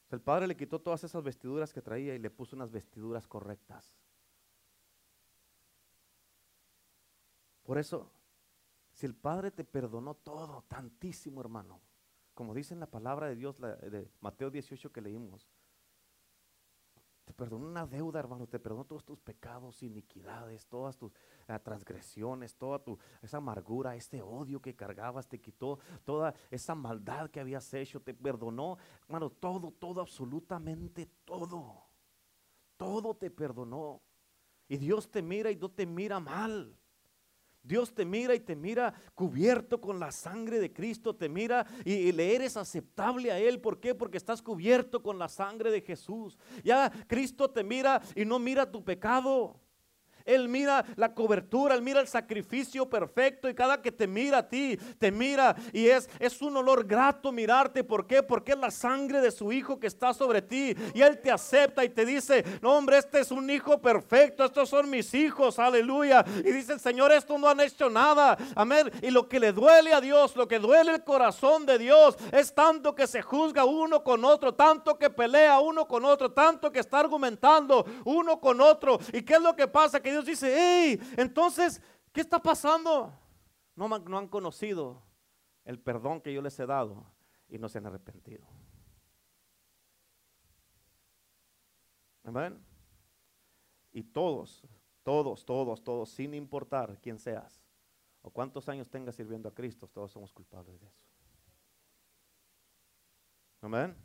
El 0.09 0.21
padre 0.21 0.47
le 0.47 0.55
quitó 0.55 0.79
todas 0.79 1.03
esas 1.03 1.23
vestiduras 1.23 1.73
que 1.73 1.81
traía 1.81 2.15
y 2.15 2.19
le 2.19 2.29
puso 2.29 2.55
unas 2.55 2.71
vestiduras 2.71 3.27
correctas. 3.27 3.95
Por 7.63 7.77
eso, 7.77 8.11
si 8.91 9.05
el 9.05 9.15
Padre 9.15 9.51
te 9.51 9.63
perdonó 9.63 10.15
todo, 10.15 10.63
tantísimo 10.67 11.41
hermano, 11.41 11.81
como 12.33 12.53
dice 12.53 12.73
en 12.73 12.79
la 12.79 12.91
palabra 12.91 13.27
de 13.27 13.35
Dios 13.35 13.59
de 13.59 14.11
Mateo 14.19 14.51
18 14.51 14.91
que 14.91 15.01
leímos, 15.01 15.47
te 17.23 17.33
perdonó 17.33 17.67
una 17.67 17.85
deuda, 17.85 18.19
hermano, 18.19 18.47
te 18.47 18.59
perdonó 18.59 18.83
todos 18.83 19.05
tus 19.05 19.19
pecados, 19.19 19.81
iniquidades, 19.81 20.67
todas 20.67 20.97
tus 20.97 21.13
ah, 21.47 21.59
transgresiones, 21.59 22.55
toda 22.55 22.79
tu 22.79 22.99
esa 23.21 23.37
amargura, 23.37 23.95
este 23.95 24.21
odio 24.21 24.61
que 24.61 24.75
cargabas, 24.75 25.27
te 25.27 25.39
quitó 25.39 25.79
toda 26.03 26.33
esa 26.51 26.75
maldad 26.75 27.29
que 27.29 27.39
habías 27.39 27.73
hecho, 27.73 28.01
te 28.01 28.13
perdonó, 28.13 28.77
hermano, 29.03 29.29
todo, 29.29 29.71
todo, 29.71 30.01
absolutamente 30.01 31.09
todo. 31.23 31.83
Todo 32.75 33.15
te 33.15 33.31
perdonó. 33.31 34.01
Y 34.67 34.77
Dios 34.77 35.09
te 35.09 35.21
mira 35.21 35.51
y 35.51 35.55
no 35.55 35.69
te 35.69 35.85
mira 35.85 36.19
mal. 36.19 36.77
Dios 37.63 37.93
te 37.93 38.03
mira 38.03 38.35
y 38.35 38.41
te 38.41 38.55
mira 38.55 38.93
cubierto 39.15 39.79
con 39.79 39.97
la 39.99 40.11
sangre 40.11 40.59
de 40.59 40.73
Cristo, 40.73 41.15
te 41.15 41.29
mira 41.29 41.65
y, 41.85 42.11
le 42.11 42.35
eres 42.35 42.57
aceptable 42.57 43.31
a 43.31 43.39
Él. 43.39 43.61
¿Por 43.61 43.79
qué? 43.79 43.95
Porque 43.95 44.17
estás 44.17 44.41
cubierto 44.41 45.01
con 45.01 45.17
la 45.17 45.29
sangre 45.29 45.71
de 45.71 45.81
Jesús. 45.81 46.37
Ya 46.63 46.91
Cristo 47.07 47.49
te 47.49 47.63
mira 47.63 48.01
y 48.15 48.25
no 48.25 48.37
mira 48.37 48.69
tu 48.69 48.83
pecado. 48.83 49.62
Él 50.25 50.47
mira 50.47 50.85
la 50.95 51.13
cobertura, 51.13 51.75
Él 51.75 51.81
mira 51.81 51.99
el 51.99 52.07
sacrificio 52.07 52.89
perfecto 52.89 53.49
y 53.49 53.55
cada 53.55 53.81
que 53.81 53.91
te 53.91 54.07
mira 54.07 54.39
a 54.39 54.49
ti, 54.49 54.77
te 54.97 55.11
mira 55.11 55.55
y 55.71 55.87
es, 55.87 56.09
es 56.19 56.41
un 56.41 56.57
olor 56.57 56.85
grato 56.85 57.31
mirarte. 57.31 57.83
¿Por 57.83 58.07
qué? 58.07 58.23
Porque 58.23 58.53
es 58.53 58.57
la 58.57 58.71
sangre 58.71 59.21
de 59.21 59.31
su 59.31 59.51
Hijo 59.51 59.79
que 59.79 59.87
está 59.87 60.13
sobre 60.13 60.41
ti 60.41 60.75
y 60.93 61.01
Él 61.01 61.19
te 61.19 61.31
acepta 61.31 61.83
y 61.83 61.89
te 61.89 62.05
dice, 62.05 62.43
no 62.61 62.77
hombre, 62.77 62.97
este 62.97 63.19
es 63.19 63.31
un 63.31 63.49
Hijo 63.49 63.81
perfecto, 63.81 64.45
estos 64.45 64.69
son 64.69 64.89
mis 64.89 65.13
hijos, 65.13 65.59
aleluya. 65.59 66.25
Y 66.39 66.51
dice 66.51 66.73
el 66.73 66.79
Señor, 66.79 67.11
estos 67.11 67.39
no 67.39 67.49
han 67.49 67.59
hecho 67.59 67.89
nada, 67.89 68.37
amén. 68.55 68.91
Y 69.01 69.11
lo 69.11 69.27
que 69.27 69.39
le 69.39 69.51
duele 69.51 69.93
a 69.93 70.01
Dios, 70.01 70.35
lo 70.35 70.47
que 70.47 70.59
duele 70.59 70.93
el 70.93 71.03
corazón 71.03 71.65
de 71.65 71.77
Dios 71.77 72.15
es 72.31 72.53
tanto 72.53 72.95
que 72.95 73.07
se 73.07 73.21
juzga 73.21 73.65
uno 73.65 74.03
con 74.03 74.23
otro, 74.25 74.53
tanto 74.53 74.97
que 74.97 75.09
pelea 75.09 75.59
uno 75.59 75.87
con 75.87 76.05
otro, 76.05 76.31
tanto 76.31 76.71
que 76.71 76.79
está 76.79 76.99
argumentando 76.99 77.85
uno 78.05 78.39
con 78.39 78.61
otro. 78.61 78.99
¿Y 79.11 79.21
qué 79.23 79.35
es 79.35 79.41
lo 79.41 79.55
que 79.55 79.67
pasa? 79.67 79.99
Que 79.99 80.12
Dios 80.13 80.25
dice, 80.25 80.55
hey, 80.55 80.99
entonces, 81.17 81.81
¿qué 82.11 82.21
está 82.21 82.41
pasando? 82.41 83.11
No, 83.75 83.87
no 83.87 84.17
han 84.17 84.27
conocido 84.27 85.01
el 85.65 85.79
perdón 85.79 86.21
que 86.21 86.33
yo 86.33 86.41
les 86.41 86.59
he 86.59 86.65
dado 86.65 87.05
y 87.49 87.57
no 87.57 87.67
se 87.67 87.79
han 87.79 87.87
arrepentido. 87.87 88.45
Amén. 92.23 92.63
Y 93.91 94.03
todos, 94.03 94.63
todos, 95.03 95.45
todos, 95.45 95.83
todos, 95.83 96.09
sin 96.09 96.33
importar 96.33 96.99
quién 97.01 97.19
seas 97.19 97.63
o 98.21 98.29
cuántos 98.29 98.69
años 98.69 98.89
tengas 98.89 99.15
sirviendo 99.15 99.49
a 99.49 99.53
Cristo, 99.53 99.87
todos 99.87 100.11
somos 100.11 100.31
culpables 100.31 100.79
de 100.79 100.87
eso. 100.87 101.03
Amén. 103.61 103.95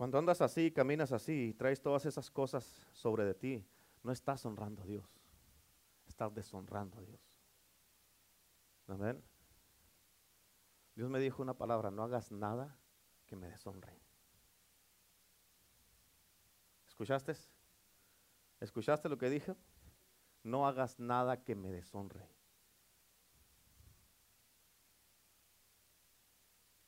Cuando 0.00 0.16
andas 0.16 0.40
así, 0.40 0.70
caminas 0.70 1.12
así 1.12 1.48
y 1.48 1.52
traes 1.52 1.82
todas 1.82 2.06
esas 2.06 2.30
cosas 2.30 2.64
sobre 2.94 3.22
de 3.22 3.34
ti, 3.34 3.62
no 4.02 4.12
estás 4.12 4.46
honrando 4.46 4.80
a 4.80 4.86
Dios, 4.86 5.04
estás 6.08 6.32
deshonrando 6.32 6.96
a 6.96 7.02
Dios. 7.02 7.20
Amén. 8.88 9.22
Dios 10.94 11.10
me 11.10 11.20
dijo 11.20 11.42
una 11.42 11.52
palabra, 11.52 11.90
no 11.90 12.02
hagas 12.02 12.32
nada 12.32 12.78
que 13.26 13.36
me 13.36 13.46
deshonre. 13.46 13.92
¿Escuchaste? 16.88 17.34
¿Escuchaste 18.58 19.06
lo 19.10 19.18
que 19.18 19.28
dije? 19.28 19.54
No 20.44 20.66
hagas 20.66 20.98
nada 20.98 21.44
que 21.44 21.54
me 21.54 21.70
deshonre. 21.70 22.26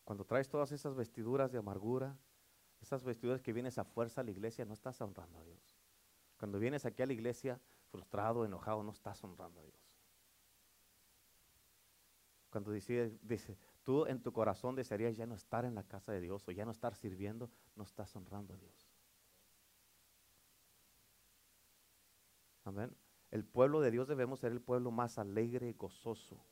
Cuando 0.03 0.25
traes 0.25 0.49
todas 0.49 0.73
esas 0.73 0.95
vestiduras 0.95 1.53
de 1.53 1.59
amargura, 1.59 2.17
esas 2.83 3.05
vestiduras 3.05 3.41
que 3.41 3.53
vienes 3.53 3.79
a 3.79 3.85
fuerza 3.85 4.21
a 4.21 4.25
la 4.25 4.33
iglesia, 4.33 4.65
no 4.65 4.75
estás 4.75 5.01
honrando 5.01 5.39
a 5.39 5.45
Dios. 5.45 5.79
Cuando 6.37 6.59
vienes 6.59 6.85
aquí 6.85 7.03
a 7.03 7.07
la 7.07 7.13
iglesia 7.13 7.61
frustrado, 7.87 8.45
enojado, 8.45 8.83
no 8.83 8.91
estás 8.91 9.23
honrando 9.23 9.61
a 9.61 9.63
Dios. 9.63 9.93
Cuando 12.51 12.73
dice, 12.73 13.17
dice, 13.23 13.57
tú 13.85 14.05
en 14.07 14.21
tu 14.21 14.33
corazón 14.33 14.75
desearías 14.75 15.17
ya 15.17 15.27
no 15.27 15.37
estar 15.37 15.65
en 15.65 15.75
la 15.75 15.85
casa 15.85 16.13
de 16.13 16.21
Dios 16.21 16.47
o 16.49 16.51
ya 16.51 16.65
no 16.65 16.73
estar 16.73 16.97
sirviendo, 16.97 17.51
no 17.77 17.85
estás 17.85 18.15
honrando 18.17 18.55
a 18.55 18.57
Dios. 18.57 18.91
Amén. 22.65 22.95
El 23.31 23.45
pueblo 23.45 23.81
de 23.81 23.91
Dios 23.91 24.09
debemos 24.09 24.41
ser 24.41 24.53
el 24.53 24.61
pueblo 24.61 24.91
más 24.91 25.19
alegre, 25.19 25.73
gozoso, 25.73 26.45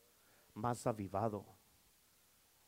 más 0.55 0.87
avivado. 0.87 1.45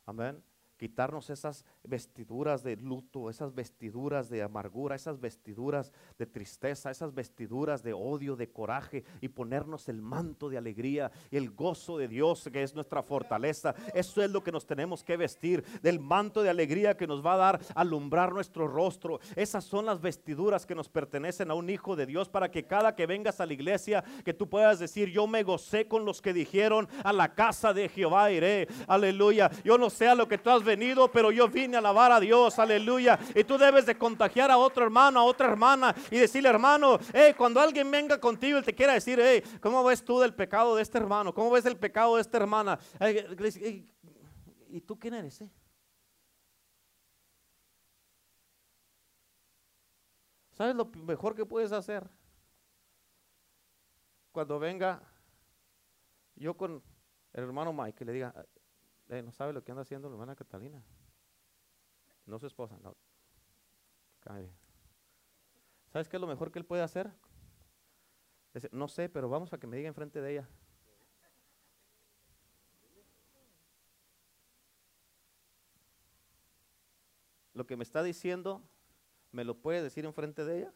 Amén. 0.04 0.42
Quitarnos 0.82 1.30
esas 1.30 1.64
vestiduras 1.84 2.64
de 2.64 2.74
luto, 2.74 3.30
esas 3.30 3.54
vestiduras 3.54 4.28
de 4.28 4.42
amargura, 4.42 4.96
esas 4.96 5.20
vestiduras 5.20 5.92
de 6.18 6.26
tristeza, 6.26 6.90
esas 6.90 7.14
vestiduras 7.14 7.84
de 7.84 7.92
odio, 7.92 8.34
de 8.34 8.50
coraje 8.50 9.04
y 9.20 9.28
ponernos 9.28 9.88
el 9.88 10.02
manto 10.02 10.48
de 10.48 10.58
alegría 10.58 11.12
y 11.30 11.36
el 11.36 11.50
gozo 11.50 11.98
de 11.98 12.08
Dios 12.08 12.50
que 12.52 12.64
es 12.64 12.74
nuestra 12.74 13.00
fortaleza. 13.04 13.76
Eso 13.94 14.24
es 14.24 14.32
lo 14.32 14.42
que 14.42 14.50
nos 14.50 14.66
tenemos 14.66 15.04
que 15.04 15.16
vestir, 15.16 15.62
del 15.82 16.00
manto 16.00 16.42
de 16.42 16.50
alegría 16.50 16.96
que 16.96 17.06
nos 17.06 17.24
va 17.24 17.34
a 17.34 17.36
dar 17.36 17.60
alumbrar 17.76 18.32
nuestro 18.32 18.66
rostro. 18.66 19.20
Esas 19.36 19.62
son 19.62 19.86
las 19.86 20.00
vestiduras 20.00 20.66
que 20.66 20.74
nos 20.74 20.88
pertenecen 20.88 21.52
a 21.52 21.54
un 21.54 21.70
hijo 21.70 21.94
de 21.94 22.06
Dios 22.06 22.28
para 22.28 22.50
que 22.50 22.66
cada 22.66 22.96
que 22.96 23.06
vengas 23.06 23.40
a 23.40 23.46
la 23.46 23.52
iglesia, 23.52 24.02
que 24.24 24.34
tú 24.34 24.48
puedas 24.48 24.80
decir, 24.80 25.10
yo 25.10 25.28
me 25.28 25.44
gocé 25.44 25.86
con 25.86 26.04
los 26.04 26.20
que 26.20 26.32
dijeron, 26.32 26.88
a 27.04 27.12
la 27.12 27.36
casa 27.36 27.72
de 27.72 27.88
Jehová 27.88 28.32
iré. 28.32 28.66
Aleluya. 28.88 29.48
Yo 29.62 29.78
no 29.78 29.88
sé 29.88 30.08
a 30.08 30.16
lo 30.16 30.26
que 30.26 30.38
tú 30.38 30.50
has 30.50 30.64
venido, 30.64 30.71
pero 31.12 31.30
yo 31.30 31.48
vine 31.48 31.76
a 31.76 31.78
alabar 31.78 32.12
a 32.12 32.20
Dios. 32.20 32.58
Aleluya. 32.58 33.18
Y 33.34 33.44
tú 33.44 33.58
debes 33.58 33.86
de 33.86 33.96
contagiar 33.96 34.50
a 34.50 34.58
otro 34.58 34.84
hermano, 34.84 35.20
a 35.20 35.24
otra 35.24 35.48
hermana 35.48 35.94
y 36.10 36.18
decirle, 36.18 36.48
hermano, 36.48 36.98
hey, 37.12 37.34
cuando 37.36 37.60
alguien 37.60 37.90
venga 37.90 38.18
contigo 38.20 38.58
y 38.58 38.62
te 38.62 38.74
quiera 38.74 38.94
decir, 38.94 39.18
hey, 39.22 39.42
¿cómo 39.60 39.82
ves 39.84 40.04
tú 40.04 40.20
del 40.20 40.34
pecado 40.34 40.76
de 40.76 40.82
este 40.82 40.98
hermano? 40.98 41.32
¿Cómo 41.34 41.50
ves 41.50 41.66
el 41.66 41.76
pecado 41.76 42.16
de 42.16 42.22
esta 42.22 42.36
hermana? 42.38 42.78
Hey, 42.98 43.24
le 43.28 43.44
dice, 43.44 43.60
"Hey, 43.62 43.88
¿Y 44.68 44.80
tú 44.80 44.98
quién 44.98 45.12
eres? 45.14 45.40
eh? 45.42 45.50
¿Sabes 50.52 50.74
lo 50.74 50.86
mejor 50.86 51.34
que 51.34 51.44
puedes 51.46 51.72
hacer? 51.72 52.08
Cuando 54.32 54.58
venga 54.58 55.02
yo 56.36 56.56
con 56.56 56.82
el 57.32 57.44
hermano 57.44 57.72
Mike, 57.72 57.98
que 57.98 58.04
le 58.04 58.12
diga, 58.12 58.34
"Eh, 59.12 59.22
no 59.22 59.30
sabe 59.30 59.52
lo 59.52 59.62
que 59.62 59.70
anda 59.70 59.82
haciendo 59.82 60.08
la 60.08 60.14
hermana 60.14 60.34
Catalina. 60.34 60.82
No 62.24 62.38
su 62.38 62.46
esposa, 62.46 62.78
no. 62.82 62.96
¿Sabes 65.92 66.08
qué 66.08 66.16
es 66.16 66.20
lo 66.20 66.26
mejor 66.26 66.50
que 66.50 66.58
él 66.58 66.64
puede 66.64 66.82
hacer? 66.82 67.12
No 68.70 68.88
sé, 68.88 69.10
pero 69.10 69.28
vamos 69.28 69.52
a 69.52 69.58
que 69.58 69.66
me 69.66 69.76
diga 69.76 69.88
enfrente 69.88 70.22
de 70.22 70.32
ella. 70.32 70.48
Lo 77.52 77.66
que 77.66 77.76
me 77.76 77.82
está 77.82 78.02
diciendo, 78.02 78.62
¿me 79.30 79.44
lo 79.44 79.58
puede 79.58 79.82
decir 79.82 80.06
enfrente 80.06 80.46
de 80.46 80.60
ella? 80.60 80.74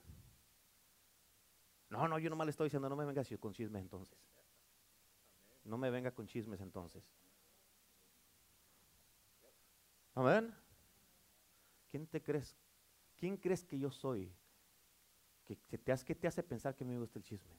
No, 1.89 2.07
no, 2.07 2.19
yo 2.19 2.29
nomás 2.29 2.47
le 2.47 2.51
estoy 2.51 2.67
diciendo, 2.67 2.91
no 2.91 2.97
me 2.97 3.07
vengas 3.07 3.31
con 3.41 3.55
chismes 3.55 3.81
entonces. 3.81 4.19
No 5.65 5.79
me 5.79 5.91
venga 5.91 6.11
con 6.11 6.27
chismes 6.27 6.61
entonces. 6.61 7.03
Amén. 10.17 10.53
¿Quién 11.91 12.07
te 12.07 12.23
crees? 12.23 12.57
¿Quién 13.17 13.37
crees 13.37 13.63
que 13.65 13.79
yo 13.79 13.91
soy? 13.91 14.35
Hace, 15.93 16.15
te 16.15 16.27
hace 16.27 16.43
pensar 16.43 16.75
que 16.75 16.85
me 16.85 16.99
gusta 16.99 17.19
el 17.19 17.25
chisme. 17.25 17.55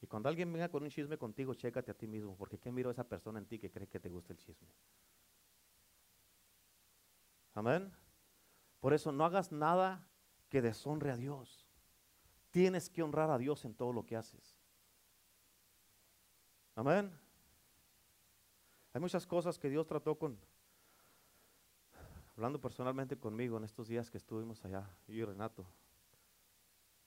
Y 0.00 0.06
cuando 0.06 0.28
alguien 0.28 0.50
venga 0.52 0.68
con 0.68 0.84
un 0.84 0.90
chisme 0.90 1.18
contigo, 1.18 1.54
chécate 1.54 1.90
a 1.90 1.94
ti 1.94 2.06
mismo, 2.06 2.36
porque 2.36 2.56
¿qué 2.56 2.70
miro 2.70 2.88
a 2.88 2.92
esa 2.92 3.04
persona 3.06 3.40
en 3.40 3.46
ti 3.46 3.58
que 3.58 3.70
cree 3.70 3.88
que 3.88 3.98
te 3.98 4.08
gusta 4.08 4.32
el 4.32 4.38
chisme? 4.38 4.68
Amén. 7.54 7.92
Por 8.78 8.94
eso 8.94 9.10
no 9.10 9.24
hagas 9.24 9.50
nada 9.50 10.08
que 10.48 10.62
deshonre 10.62 11.10
a 11.10 11.16
Dios. 11.16 11.66
Tienes 12.52 12.88
que 12.88 13.02
honrar 13.02 13.28
a 13.30 13.38
Dios 13.38 13.64
en 13.64 13.74
todo 13.74 13.92
lo 13.92 14.06
que 14.06 14.16
haces. 14.16 14.56
Amén. 16.76 17.12
Hay 18.92 19.00
muchas 19.00 19.26
cosas 19.26 19.58
que 19.58 19.68
Dios 19.68 19.84
trató 19.84 20.16
con, 20.16 20.38
hablando 22.38 22.60
personalmente 22.60 23.18
conmigo 23.18 23.56
en 23.56 23.64
estos 23.64 23.88
días 23.88 24.12
que 24.12 24.16
estuvimos 24.16 24.64
allá, 24.64 24.88
y 25.08 25.24
Renato, 25.24 25.66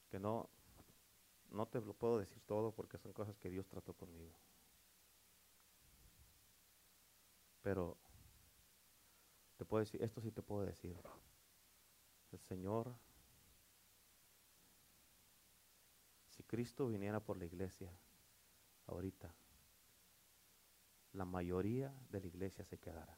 que 0.09 0.19
no, 0.19 0.49
no 1.51 1.65
te 1.67 1.79
lo 1.79 1.93
puedo 1.93 2.19
decir 2.19 2.41
todo 2.45 2.73
porque 2.73 2.97
son 2.97 3.13
cosas 3.13 3.37
que 3.37 3.49
Dios 3.49 3.65
trató 3.65 3.93
conmigo. 3.93 4.35
Pero 7.61 7.95
te 9.55 9.63
puedo 9.63 9.79
decir, 9.79 10.03
esto 10.03 10.19
sí 10.19 10.31
te 10.31 10.41
puedo 10.41 10.65
decir. 10.65 10.97
El 12.33 12.39
Señor, 12.39 12.93
si 16.27 16.43
Cristo 16.43 16.87
viniera 16.87 17.21
por 17.21 17.37
la 17.37 17.45
iglesia 17.45 17.89
ahorita, 18.85 19.33
la 21.13 21.23
mayoría 21.23 21.95
de 22.09 22.19
la 22.19 22.27
iglesia 22.27 22.65
se 22.65 22.77
quedara, 22.77 23.17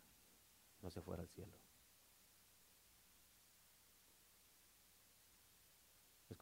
no 0.83 0.91
se 0.91 1.01
fuera 1.01 1.23
al 1.23 1.29
cielo. 1.29 1.62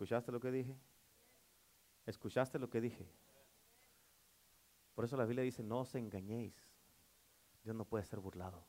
¿Escuchaste 0.02 0.32
lo 0.32 0.40
que 0.40 0.50
dije? 0.50 0.76
¿Escuchaste 2.08 2.58
lo 2.58 2.72
que 2.72 2.82
dije? 2.82 3.08
Por 4.96 5.06
eso 5.06 5.16
la 5.16 5.26
Biblia 5.26 5.44
dice, 5.44 5.62
no 5.62 5.82
os 5.82 5.94
engañéis. 5.94 6.56
Dios 7.64 7.76
no 7.76 7.86
puede 7.86 8.04
ser 8.04 8.20
burlado. 8.20 8.66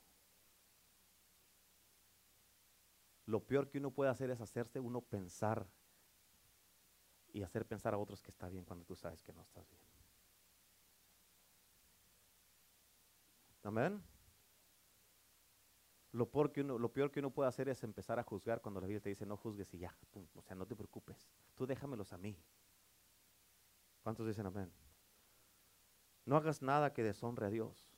Lo 3.24 3.42
peor 3.42 3.70
que 3.70 3.78
uno 3.78 3.92
puede 3.92 4.10
hacer 4.10 4.28
es 4.28 4.42
hacerse 4.42 4.78
uno 4.78 5.00
pensar 5.00 5.66
y 7.32 7.42
hacer 7.42 7.64
pensar 7.64 7.94
a 7.94 7.98
otros 7.98 8.20
que 8.20 8.30
está 8.30 8.50
bien 8.50 8.66
cuando 8.66 8.84
tú 8.84 8.94
sabes 8.94 9.22
que 9.22 9.32
no 9.32 9.40
estás 9.40 9.66
bien. 9.70 9.86
Amén. 13.62 14.11
Lo 16.12 16.30
peor, 16.30 16.52
que 16.52 16.60
uno, 16.60 16.78
lo 16.78 16.92
peor 16.92 17.10
que 17.10 17.20
uno 17.20 17.30
puede 17.30 17.48
hacer 17.48 17.68
es 17.68 17.82
empezar 17.82 18.18
a 18.18 18.22
juzgar 18.22 18.60
cuando 18.60 18.80
la 18.80 18.86
Biblia 18.86 19.00
te 19.02 19.08
dice 19.08 19.24
no 19.24 19.36
juzgues 19.36 19.72
y 19.74 19.78
ya. 19.78 19.96
O 20.34 20.42
sea, 20.42 20.54
no 20.54 20.66
te 20.66 20.76
preocupes. 20.76 21.26
Tú 21.54 21.66
déjamelos 21.66 22.12
a 22.12 22.18
mí. 22.18 22.38
¿Cuántos 24.02 24.26
dicen 24.26 24.46
amén? 24.46 24.70
No 26.26 26.36
hagas 26.36 26.60
nada 26.60 26.92
que 26.92 27.02
deshonre 27.02 27.46
a 27.46 27.50
Dios. 27.50 27.90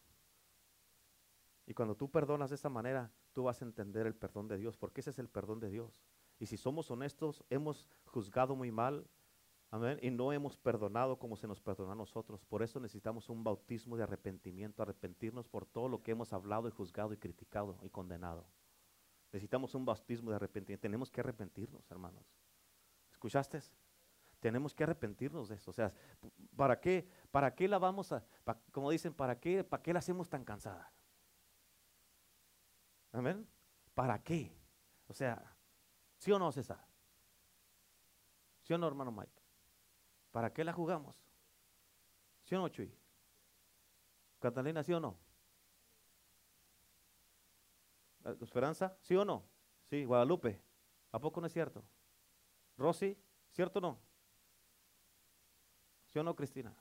Y 1.67 1.75
cuando 1.75 1.97
tú 1.97 2.11
perdonas 2.11 2.51
de 2.51 2.57
esa 2.57 2.69
manera, 2.69 3.11
tú 3.33 3.45
vas 3.45 3.61
a 3.61 3.65
entender 3.65 4.07
el 4.07 4.15
perdón 4.15 4.49
de 4.49 4.59
Dios, 4.59 4.77
porque 4.77 5.01
ese 5.01 5.11
es 5.11 5.19
el 5.19 5.29
perdón 5.29 5.61
de 5.61 5.71
Dios. 5.71 6.05
Y 6.39 6.47
si 6.47 6.57
somos 6.57 6.91
honestos, 6.91 7.45
hemos 7.51 7.89
juzgado 8.05 8.55
muy 8.55 8.71
mal, 8.71 9.09
amén, 9.75 9.99
y 10.03 10.11
no 10.11 10.33
hemos 10.33 10.57
perdonado 10.57 11.19
como 11.19 11.37
se 11.37 11.49
nos 11.49 11.61
perdonó 11.61 11.93
a 11.93 11.97
nosotros. 11.97 12.45
Por 12.45 12.63
eso 12.63 12.79
necesitamos 12.79 13.29
un 13.29 13.43
bautismo 13.43 13.97
de 13.97 14.05
arrepentimiento, 14.05 14.83
arrepentirnos 14.83 15.49
por 15.49 15.67
todo 15.67 15.89
lo 15.89 16.01
que 16.01 16.13
hemos 16.13 16.33
hablado 16.33 16.69
y 16.69 16.71
juzgado 16.71 17.13
y 17.13 17.17
criticado 17.17 17.77
y 17.83 17.91
condenado. 17.91 18.47
Necesitamos 19.33 19.75
un 19.75 19.85
bautismo 19.85 20.31
de 20.31 20.37
arrepentimiento. 20.37 20.83
Tenemos 20.83 21.11
que 21.11 21.21
arrepentirnos, 21.21 21.91
hermanos. 21.91 22.25
¿Escuchaste? 23.11 23.61
Tenemos 24.39 24.73
que 24.75 24.85
arrepentirnos 24.85 25.49
de 25.49 25.57
eso. 25.57 25.73
O 25.73 25.75
sea, 25.75 25.93
¿para 26.55 26.81
qué, 26.81 27.09
para 27.33 27.53
qué 27.53 27.67
la 27.67 27.79
vamos 27.79 28.13
a, 28.13 28.25
como 28.71 28.91
dicen, 28.91 29.13
¿para 29.13 29.41
qué, 29.41 29.65
para 29.65 29.83
qué 29.83 29.93
la 29.93 29.99
hacemos 29.99 30.29
tan 30.29 30.45
cansada? 30.45 30.93
Amén. 33.11 33.45
¿Para 33.93 34.23
qué? 34.23 34.57
O 35.09 35.15
sea, 35.15 35.57
¿sí 36.19 36.31
o 36.31 36.39
no, 36.39 36.53
César? 36.53 36.87
¿Sí 38.63 38.73
o 38.73 38.79
no, 38.79 38.87
hermano 38.87 39.11
Mike? 39.11 39.34
¿Para 40.35 40.53
qué 40.53 40.65
la 40.65 40.73
jugamos? 40.73 41.15
¿Sí 42.43 42.57
o 42.57 42.59
no, 42.59 42.69
Chuy? 42.69 42.93
¿Catalina, 44.41 44.83
sí 44.83 44.93
o 44.93 44.99
no? 44.99 45.17
¿Esperanza? 48.41 48.99
¿Sí 49.01 49.15
o 49.15 49.25
no? 49.25 49.45
Sí, 49.85 50.05
Guadalupe. 50.05 50.61
¿A 51.13 51.21
poco 51.21 51.41
no 51.41 51.47
es 51.47 51.53
cierto? 51.53 51.85
¿Rosy? 52.77 53.17
¿Cierto 53.53 53.79
o 53.79 53.83
no? 53.83 54.01
¿Sí 56.09 56.19
o 56.19 56.25
no, 56.25 56.35
Cristina? 56.35 56.75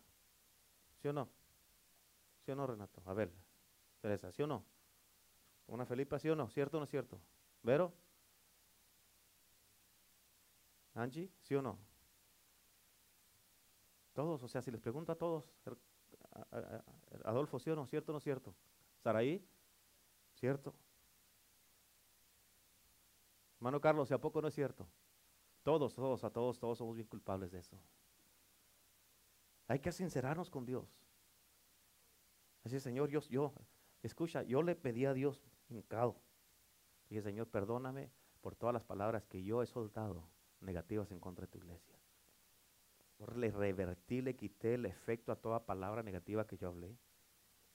¿Sí 1.00 1.08
o 1.10 1.14
no? 1.14 1.30
¿Sí 2.44 2.52
o 2.52 2.56
no, 2.56 2.66
Renato? 2.66 3.04
A 3.06 3.14
ver, 3.14 3.32
Teresa, 4.02 4.32
¿sí 4.32 4.42
o 4.42 4.48
no? 4.48 4.66
¿Una 5.68 5.86
Felipa, 5.86 6.18
sí 6.18 6.28
o 6.28 6.36
no? 6.36 6.50
¿Cierto 6.50 6.78
o 6.78 6.80
no 6.80 6.86
es 6.86 6.90
cierto? 6.90 7.22
¿Vero? 7.62 7.94
¿Angie? 10.96 11.32
¿Sí 11.44 11.54
o 11.54 11.62
no? 11.62 11.93
Todos, 14.14 14.44
o 14.44 14.48
sea, 14.48 14.62
si 14.62 14.72
les 14.72 14.80
pregunto 14.80 15.12
a 15.12 15.16
todos, 15.16 15.52
er, 15.66 15.78
Adolfo, 17.26 17.60
¿sí 17.60 17.70
o 17.70 17.76
no? 17.76 17.86
¿Cierto 17.88 18.12
o 18.12 18.14
no 18.14 18.20
cierto? 18.20 18.56
¿Saraí? 19.00 19.46
¿Cierto? 20.36 20.74
Hermano 23.58 23.80
Carlos, 23.80 24.12
¿y 24.12 24.14
a 24.14 24.22
poco 24.22 24.42
no 24.42 24.48
es 24.48 24.54
cierto? 24.54 24.88
Todos, 25.64 25.96
todos, 25.96 26.24
a 26.24 26.30
todos, 26.30 26.60
todos 26.60 26.78
somos 26.78 26.96
bien 26.96 27.08
culpables 27.08 27.52
de 27.52 27.60
eso. 27.60 27.80
Hay 29.68 29.80
que 29.80 29.92
sincerarnos 29.92 30.50
con 30.50 30.66
Dios. 30.66 30.86
Así, 32.66 32.80
Señor, 32.80 33.10
yo, 33.10 33.22
yo, 33.30 33.54
escucha, 34.02 34.44
yo 34.44 34.62
le 34.62 34.76
pedí 34.76 35.06
a 35.06 35.14
Dios 35.14 35.42
hincado. 35.70 36.18
Dije, 37.10 37.22
Señor, 37.22 37.48
perdóname 37.48 38.12
por 38.42 38.56
todas 38.56 38.74
las 38.74 38.84
palabras 38.84 39.26
que 39.26 39.44
yo 39.44 39.62
he 39.62 39.66
soltado 39.66 40.28
negativas 40.60 41.12
en 41.12 41.20
contra 41.20 41.46
de 41.46 41.52
tu 41.52 41.58
iglesia. 41.58 42.03
Le 43.36 43.52
revertí, 43.52 44.22
le 44.22 44.36
quité 44.36 44.76
el 44.76 44.86
efecto 44.86 45.32
a 45.32 45.36
toda 45.36 45.66
palabra 45.66 46.04
negativa 46.04 46.46
que 46.46 46.58
yo 46.58 46.68
hablé. 46.68 46.98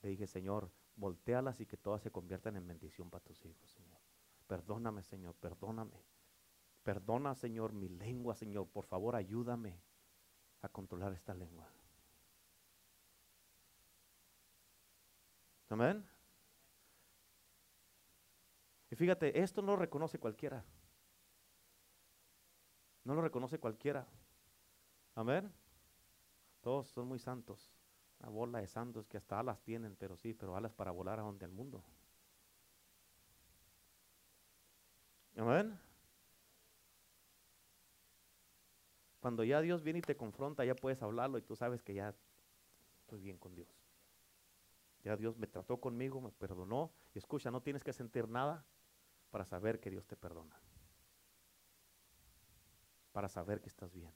Le 0.02 0.10
dije, 0.10 0.26
Señor, 0.26 0.70
voltealas 0.96 1.60
y 1.60 1.66
que 1.66 1.76
todas 1.76 2.02
se 2.02 2.10
conviertan 2.10 2.56
en 2.56 2.66
bendición 2.66 3.10
para 3.10 3.24
tus 3.24 3.44
hijos, 3.44 3.70
Señor. 3.70 3.98
Perdóname, 4.46 5.02
Señor, 5.02 5.34
perdóname. 5.36 6.04
Perdona, 6.82 7.34
Señor, 7.34 7.72
mi 7.72 7.88
lengua, 7.88 8.34
Señor. 8.34 8.68
Por 8.68 8.84
favor, 8.84 9.16
ayúdame 9.16 9.80
a 10.62 10.68
controlar 10.68 11.12
esta 11.12 11.34
lengua. 11.34 11.68
Amén. 15.68 16.06
Y 18.90 18.96
fíjate, 18.96 19.38
esto 19.40 19.60
no 19.60 19.72
lo 19.72 19.76
reconoce 19.76 20.18
cualquiera. 20.18 20.64
No 23.04 23.14
lo 23.14 23.20
reconoce 23.20 23.58
cualquiera. 23.58 24.06
Amén. 25.18 25.52
Todos 26.60 26.86
son 26.90 27.08
muy 27.08 27.18
santos. 27.18 27.72
Una 28.20 28.28
bola 28.28 28.60
de 28.60 28.68
santos 28.68 29.08
que 29.08 29.16
hasta 29.16 29.40
alas 29.40 29.60
tienen, 29.62 29.96
pero 29.96 30.16
sí, 30.16 30.32
pero 30.32 30.54
alas 30.54 30.72
para 30.72 30.92
volar 30.92 31.18
a 31.18 31.22
donde 31.22 31.44
al 31.44 31.50
mundo. 31.50 31.82
Amén. 35.36 35.76
Cuando 39.18 39.42
ya 39.42 39.60
Dios 39.60 39.82
viene 39.82 39.98
y 39.98 40.02
te 40.02 40.16
confronta, 40.16 40.64
ya 40.64 40.76
puedes 40.76 41.02
hablarlo 41.02 41.36
y 41.36 41.42
tú 41.42 41.56
sabes 41.56 41.82
que 41.82 41.94
ya 41.94 42.14
estoy 43.00 43.20
bien 43.20 43.38
con 43.38 43.56
Dios. 43.56 43.68
Ya 45.02 45.16
Dios 45.16 45.36
me 45.36 45.48
trató 45.48 45.80
conmigo, 45.80 46.20
me 46.20 46.30
perdonó. 46.30 46.92
Y 47.12 47.18
escucha, 47.18 47.50
no 47.50 47.60
tienes 47.60 47.82
que 47.82 47.92
sentir 47.92 48.28
nada 48.28 48.64
para 49.32 49.44
saber 49.44 49.80
que 49.80 49.90
Dios 49.90 50.06
te 50.06 50.16
perdona. 50.16 50.54
Para 53.10 53.28
saber 53.28 53.60
que 53.60 53.68
estás 53.68 53.92
bien. 53.92 54.14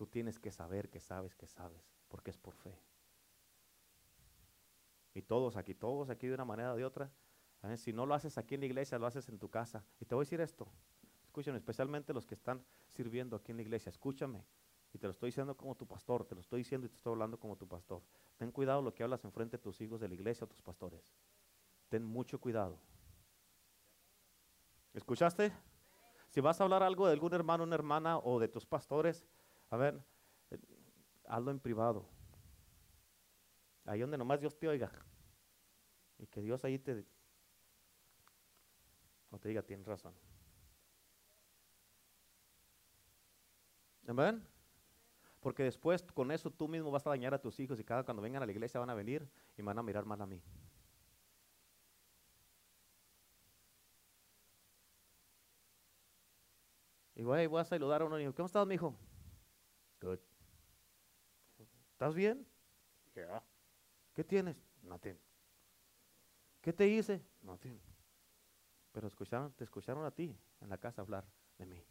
Tú 0.00 0.06
tienes 0.06 0.38
que 0.38 0.50
saber 0.50 0.88
que 0.88 0.98
sabes 0.98 1.34
que 1.34 1.46
sabes, 1.46 1.92
porque 2.08 2.30
es 2.30 2.38
por 2.38 2.54
fe. 2.54 2.74
Y 5.12 5.20
todos 5.20 5.58
aquí, 5.58 5.74
todos 5.74 6.08
aquí 6.08 6.26
de 6.26 6.32
una 6.32 6.46
manera 6.46 6.72
o 6.72 6.76
de 6.76 6.86
otra. 6.86 7.12
Si 7.76 7.92
no 7.92 8.06
lo 8.06 8.14
haces 8.14 8.38
aquí 8.38 8.54
en 8.54 8.60
la 8.62 8.66
iglesia, 8.66 8.98
lo 8.98 9.06
haces 9.06 9.28
en 9.28 9.38
tu 9.38 9.50
casa. 9.50 9.84
Y 10.00 10.06
te 10.06 10.14
voy 10.14 10.22
a 10.22 10.24
decir 10.24 10.40
esto. 10.40 10.66
escúchame, 11.26 11.58
especialmente 11.58 12.14
los 12.14 12.24
que 12.24 12.32
están 12.32 12.64
sirviendo 12.88 13.36
aquí 13.36 13.50
en 13.50 13.56
la 13.56 13.62
iglesia, 13.62 13.90
escúchame. 13.90 14.42
Y 14.94 14.98
te 14.98 15.06
lo 15.06 15.10
estoy 15.10 15.28
diciendo 15.28 15.54
como 15.54 15.74
tu 15.74 15.86
pastor, 15.86 16.24
te 16.24 16.34
lo 16.34 16.40
estoy 16.40 16.60
diciendo 16.60 16.86
y 16.86 16.88
te 16.88 16.96
estoy 16.96 17.12
hablando 17.12 17.38
como 17.38 17.56
tu 17.56 17.68
pastor. 17.68 18.00
Ten 18.38 18.50
cuidado 18.52 18.80
lo 18.80 18.94
que 18.94 19.02
hablas 19.02 19.22
enfrente 19.26 19.58
de 19.58 19.62
tus 19.62 19.82
hijos 19.82 20.00
de 20.00 20.08
la 20.08 20.14
iglesia 20.14 20.46
o 20.46 20.48
tus 20.48 20.62
pastores. 20.62 21.12
Ten 21.90 22.06
mucho 22.06 22.40
cuidado. 22.40 22.78
¿Escuchaste? 24.94 25.52
Si 26.30 26.40
vas 26.40 26.58
a 26.58 26.64
hablar 26.64 26.82
algo 26.82 27.06
de 27.06 27.12
algún 27.12 27.34
hermano, 27.34 27.64
una 27.64 27.74
hermana 27.74 28.16
o 28.16 28.40
de 28.40 28.48
tus 28.48 28.64
pastores, 28.64 29.26
a 29.70 29.76
ver, 29.76 30.02
eh, 30.50 30.58
hazlo 31.26 31.50
en 31.50 31.60
privado. 31.60 32.06
Ahí 33.84 34.00
donde 34.00 34.18
nomás 34.18 34.40
Dios 34.40 34.58
te 34.58 34.68
oiga. 34.68 34.90
Y 36.18 36.26
que 36.26 36.42
Dios 36.42 36.64
ahí 36.64 36.78
te, 36.78 37.06
no 39.30 39.38
te 39.38 39.48
diga, 39.48 39.62
tienes 39.62 39.86
razón. 39.86 40.14
Amén. 44.06 44.44
Porque 45.38 45.62
después 45.62 46.02
con 46.12 46.30
eso 46.32 46.50
tú 46.50 46.68
mismo 46.68 46.90
vas 46.90 47.06
a 47.06 47.10
dañar 47.10 47.32
a 47.32 47.40
tus 47.40 47.58
hijos 47.60 47.78
y 47.78 47.84
cada 47.84 48.02
cuando 48.02 48.22
vengan 48.22 48.42
a 48.42 48.46
la 48.46 48.52
iglesia 48.52 48.80
van 48.80 48.90
a 48.90 48.94
venir 48.94 49.26
y 49.56 49.62
van 49.62 49.78
a 49.78 49.82
mirar 49.82 50.04
mal 50.04 50.20
a 50.20 50.26
mí. 50.26 50.42
Y 57.14 57.22
voy, 57.22 57.46
voy 57.46 57.60
a 57.60 57.64
saludar 57.64 58.02
a 58.02 58.06
uno 58.06 58.16
y 58.16 58.22
digo, 58.22 58.34
¿cómo 58.34 58.46
estás, 58.46 58.66
mi 58.66 58.74
hijo? 58.74 58.96
Good. 60.00 60.18
¿Estás 61.92 62.14
bien? 62.14 62.46
Yeah. 63.14 63.42
¿Qué 64.14 64.24
tienes? 64.24 64.56
Nothing. 64.82 65.18
¿Qué 66.60 66.72
te 66.72 66.88
hice? 66.88 67.22
Nothing. 67.42 67.78
Pero 68.92 69.06
escucharon, 69.06 69.52
te 69.52 69.64
escucharon 69.64 70.04
a 70.04 70.10
ti 70.10 70.36
en 70.60 70.68
la 70.68 70.78
casa 70.78 71.02
hablar 71.02 71.26
de 71.58 71.66
mí. 71.66 71.84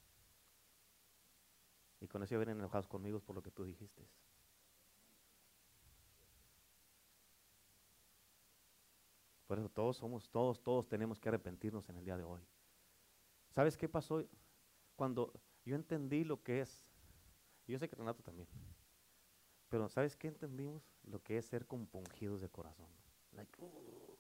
Y 2.02 2.08
con 2.08 2.24
eso 2.24 2.38
vienen 2.38 2.58
enojados 2.60 2.88
conmigo 2.88 3.20
por 3.20 3.36
lo 3.36 3.44
que 3.44 3.52
tú 3.52 3.64
dijiste. 3.64 4.08
Por 9.48 9.58
eso 9.58 9.70
todos 9.70 9.98
somos, 9.98 10.30
todos, 10.30 10.62
todos 10.62 10.88
tenemos 10.88 11.20
que 11.20 11.30
arrepentirnos 11.30 11.90
en 11.90 11.98
el 11.98 12.06
día 12.06 12.18
de 12.18 12.24
hoy. 12.24 12.42
¿Sabes 13.50 13.76
qué 13.76 13.90
pasó? 13.90 14.24
Cuando 14.96 15.34
yo 15.66 15.76
entendí 15.76 16.24
lo 16.24 16.44
que 16.44 16.62
es, 16.62 16.89
yo 17.72 17.80
sé 17.80 17.88
que 17.88 17.96
Renato 17.96 18.24
también, 18.24 18.48
pero 19.70 19.88
¿sabes 19.90 20.16
qué 20.16 20.28
entendimos? 20.28 20.84
Lo 21.04 21.22
que 21.22 21.38
es 21.38 21.46
ser 21.46 21.68
compungidos 21.68 22.42
de 22.42 22.50
corazón. 22.50 22.90
Uh. 23.60 24.18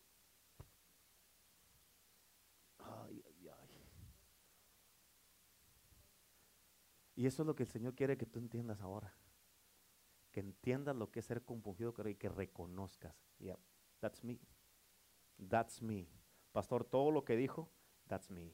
ay, 2.77 3.23
Y 7.15 7.25
eso 7.25 7.43
es 7.43 7.47
lo 7.47 7.53
que 7.53 7.63
el 7.63 7.69
Señor 7.69 7.95
quiere 7.95 8.17
que 8.17 8.25
tú 8.25 8.39
entiendas 8.39 8.79
ahora. 8.79 9.13
Que 10.31 10.39
entiendas 10.39 10.95
lo 10.95 11.11
que 11.11 11.19
es 11.19 11.25
ser 11.25 11.43
compungido 11.43 11.93
y 12.05 12.15
que 12.15 12.29
reconozcas. 12.29 13.13
Yeah, 13.39 13.59
that's 13.99 14.23
me. 14.23 14.39
That's 15.49 15.81
me. 15.81 16.07
Pastor, 16.53 16.85
todo 16.85 17.11
lo 17.11 17.25
que 17.25 17.35
dijo, 17.35 17.69
that's 18.07 18.29
me. 18.29 18.53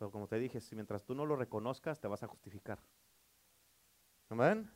Pero 0.00 0.10
como 0.10 0.26
te 0.26 0.38
dije, 0.38 0.62
si 0.62 0.74
mientras 0.74 1.04
tú 1.04 1.14
no 1.14 1.26
lo 1.26 1.36
reconozcas, 1.36 2.00
te 2.00 2.08
vas 2.08 2.22
a 2.22 2.26
justificar. 2.26 2.78
Amén. 4.30 4.70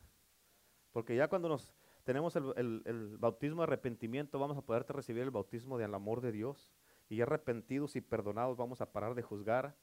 Porque 0.91 1.15
ya 1.15 1.27
cuando 1.27 1.49
nos 1.49 1.73
tenemos 2.03 2.35
el, 2.35 3.17
bautismo 3.17 3.61
de 3.61 3.63
arrepentimiento, 3.63 4.37
vamos 4.37 4.55
a 4.55 4.61
poderte 4.61 4.93
recibir 4.93 5.23
el 5.23 5.31
bautismo 5.31 5.79
del 5.79 5.95
amor 5.95 6.21
de 6.21 6.31
Dios. 6.31 6.71
Y 7.09 7.21
arrepentidos 7.21 7.95
y 7.95 8.01
perdonados, 8.01 8.55
vamos 8.55 8.81
a 8.81 8.91
parar 8.91 9.15
de 9.15 9.23
juzgar 9.23 9.75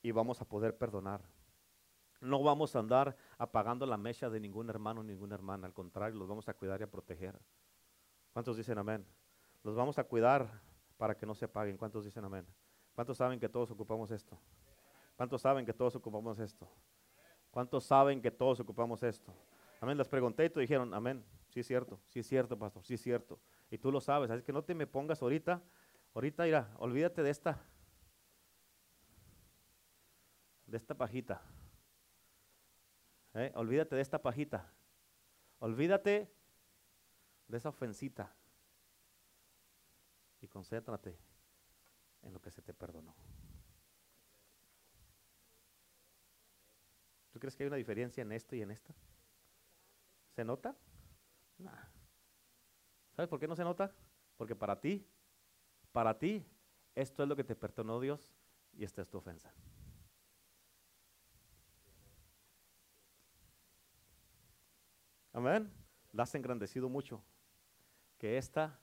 y 0.00 0.12
vamos 0.12 0.40
a 0.40 0.46
poder 0.46 0.78
perdonar. 0.78 1.20
No 2.22 2.42
vamos 2.42 2.74
a 2.74 2.78
andar 2.78 3.18
apagando 3.36 3.84
la 3.84 3.98
mecha 3.98 4.30
de 4.30 4.40
ningún 4.40 4.70
hermano, 4.70 5.02
ninguna 5.02 5.34
hermana. 5.34 5.66
Al 5.66 5.74
contrario, 5.74 6.18
los 6.18 6.26
vamos 6.26 6.48
a 6.48 6.54
cuidar 6.54 6.80
y 6.80 6.84
a 6.84 6.90
proteger. 6.90 7.38
¿Cuántos 8.32 8.56
dicen 8.56 8.78
amén? 8.78 9.04
Los 9.62 9.76
vamos 9.76 9.98
a 9.98 10.04
cuidar 10.04 10.62
para 10.96 11.14
que 11.14 11.26
no 11.26 11.34
se 11.34 11.44
apaguen. 11.44 11.76
¿Cuántos 11.76 12.06
dicen 12.06 12.24
amén? 12.24 12.46
¿Cuántos 12.98 13.18
saben 13.18 13.38
que 13.38 13.48
todos 13.48 13.70
ocupamos 13.70 14.10
esto? 14.10 14.36
¿Cuántos 15.14 15.40
saben 15.40 15.64
que 15.64 15.72
todos 15.72 15.94
ocupamos 15.94 16.36
esto? 16.40 16.68
¿Cuántos 17.48 17.84
saben 17.84 18.20
que 18.20 18.32
todos 18.32 18.58
ocupamos 18.58 19.04
esto? 19.04 19.32
Amén. 19.80 19.96
Les 19.96 20.08
pregunté 20.08 20.46
y 20.46 20.50
te 20.50 20.58
dijeron, 20.58 20.92
amén. 20.92 21.24
Sí 21.46 21.60
es 21.60 21.68
cierto, 21.68 22.00
sí 22.08 22.18
es 22.18 22.26
cierto, 22.26 22.58
pastor, 22.58 22.84
sí 22.84 22.94
es 22.94 23.00
cierto. 23.00 23.38
Y 23.70 23.78
tú 23.78 23.92
lo 23.92 24.00
sabes. 24.00 24.32
Así 24.32 24.42
que 24.42 24.52
no 24.52 24.64
te 24.64 24.74
me 24.74 24.88
pongas 24.88 25.22
ahorita, 25.22 25.62
ahorita, 26.12 26.42
mira, 26.42 26.74
olvídate 26.78 27.22
de 27.22 27.30
esta 27.30 27.64
de 30.66 30.76
esta 30.76 30.96
pajita. 30.96 31.40
¿Eh? 33.34 33.52
Olvídate 33.54 33.94
de 33.94 34.02
esta 34.02 34.20
pajita. 34.20 34.72
Olvídate 35.60 36.34
de 37.46 37.56
esa 37.56 37.68
ofensita. 37.68 38.34
Y 40.40 40.48
concéntrate 40.48 41.27
en 42.22 42.32
lo 42.32 42.40
que 42.40 42.50
se 42.50 42.62
te 42.62 42.74
perdonó. 42.74 43.14
¿Tú 47.30 47.38
crees 47.38 47.54
que 47.54 47.62
hay 47.62 47.68
una 47.68 47.76
diferencia 47.76 48.22
en 48.22 48.32
esto 48.32 48.56
y 48.56 48.62
en 48.62 48.70
esta? 48.70 48.94
¿Se 50.34 50.44
nota? 50.44 50.76
¿Sabes 53.14 53.28
por 53.28 53.38
qué 53.38 53.48
no 53.48 53.56
se 53.56 53.64
nota? 53.64 53.92
Porque 54.36 54.54
para 54.54 54.80
ti, 54.80 55.06
para 55.92 56.18
ti, 56.18 56.46
esto 56.94 57.22
es 57.22 57.28
lo 57.28 57.36
que 57.36 57.44
te 57.44 57.56
perdonó 57.56 58.00
Dios 58.00 58.32
y 58.72 58.84
esta 58.84 59.02
es 59.02 59.08
tu 59.08 59.18
ofensa. 59.18 59.52
Amén. 65.32 65.72
La 66.12 66.24
has 66.24 66.34
engrandecido 66.34 66.88
mucho. 66.88 67.22
Que 68.18 68.38
esta, 68.38 68.80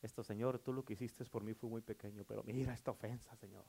esto, 0.00 0.22
Señor, 0.22 0.58
tú 0.60 0.72
lo 0.72 0.84
que 0.84 0.92
hiciste 0.92 1.24
por 1.24 1.42
mí 1.42 1.54
fue 1.54 1.68
muy 1.68 1.82
pequeño, 1.82 2.24
pero 2.24 2.42
mira 2.44 2.72
esta 2.72 2.90
ofensa, 2.90 3.34
Señor. 3.36 3.64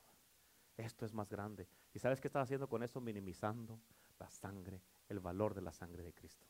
Esto 0.77 1.05
es 1.05 1.13
más 1.13 1.29
grande. 1.29 1.67
¿Y 1.93 1.99
sabes 1.99 2.21
qué 2.21 2.27
estás 2.27 2.43
haciendo 2.43 2.69
con 2.69 2.83
eso? 2.83 3.01
Minimizando 3.01 3.81
la 4.19 4.29
sangre, 4.29 4.81
el 5.07 5.19
valor 5.19 5.53
de 5.53 5.61
la 5.61 5.73
sangre 5.73 6.03
de 6.03 6.13
Cristo. 6.13 6.45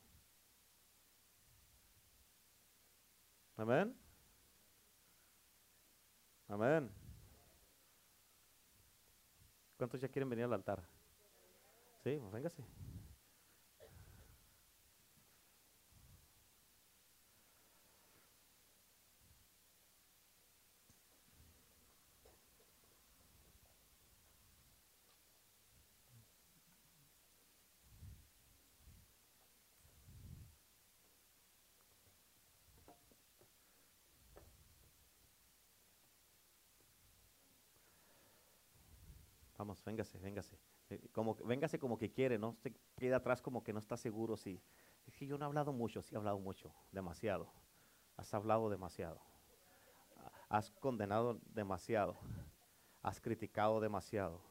Amén. 3.56 3.96
Amén. 6.48 6.92
¿Cuántos 9.78 10.02
ya 10.02 10.10
quieren 10.10 10.30
venir 10.30 10.46
al 10.46 10.54
altar? 10.54 10.84
Sí, 12.04 12.18
pues 12.20 12.32
véngase. 12.32 12.64
Vamos, 39.70 39.84
véngase, 39.84 40.18
véngase. 40.18 40.58
Eh, 40.90 41.10
como, 41.12 41.36
véngase 41.36 41.78
como 41.78 41.96
que 41.96 42.10
quiere, 42.10 42.40
no 42.40 42.56
se 42.56 42.74
queda 42.98 43.18
atrás 43.18 43.40
como 43.40 43.64
que 43.64 43.72
no 43.72 43.78
está 43.78 43.98
seguro 43.98 44.36
si. 44.36 44.60
Es 45.06 45.16
que 45.16 45.28
yo 45.28 45.38
no 45.38 45.46
he 45.46 45.48
hablado 45.48 45.72
mucho, 45.72 46.02
sí 46.02 46.16
he 46.16 46.18
hablado 46.18 46.40
mucho, 46.40 46.74
demasiado. 46.92 47.54
Has 48.18 48.34
hablado 48.34 48.72
demasiado. 48.72 49.22
Has 50.50 50.72
condenado 50.72 51.40
demasiado. 51.54 52.18
Has 53.04 53.22
criticado 53.22 53.80
demasiado. 53.80 54.42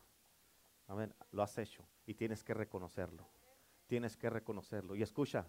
Amén. 0.86 1.12
Lo 1.32 1.42
has 1.42 1.58
hecho 1.58 1.84
y 2.06 2.14
tienes 2.14 2.44
que 2.44 2.54
reconocerlo. 2.54 3.26
Tienes 3.88 4.16
que 4.16 4.30
reconocerlo. 4.30 4.94
Y 4.94 5.02
escucha, 5.02 5.48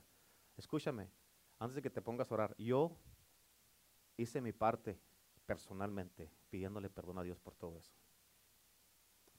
escúchame, 0.57 1.11
antes 1.59 1.76
de 1.76 1.84
que 1.84 1.91
te 1.91 2.01
pongas 2.01 2.32
a 2.32 2.34
orar, 2.34 2.55
yo 2.57 2.97
hice 4.17 4.41
mi 4.41 4.51
parte 4.51 4.99
personalmente 5.45 6.32
pidiéndole 6.49 6.89
perdón 6.89 7.20
a 7.20 7.24
Dios 7.24 7.39
por 7.39 7.53
todo 7.53 7.78
eso. 7.78 7.93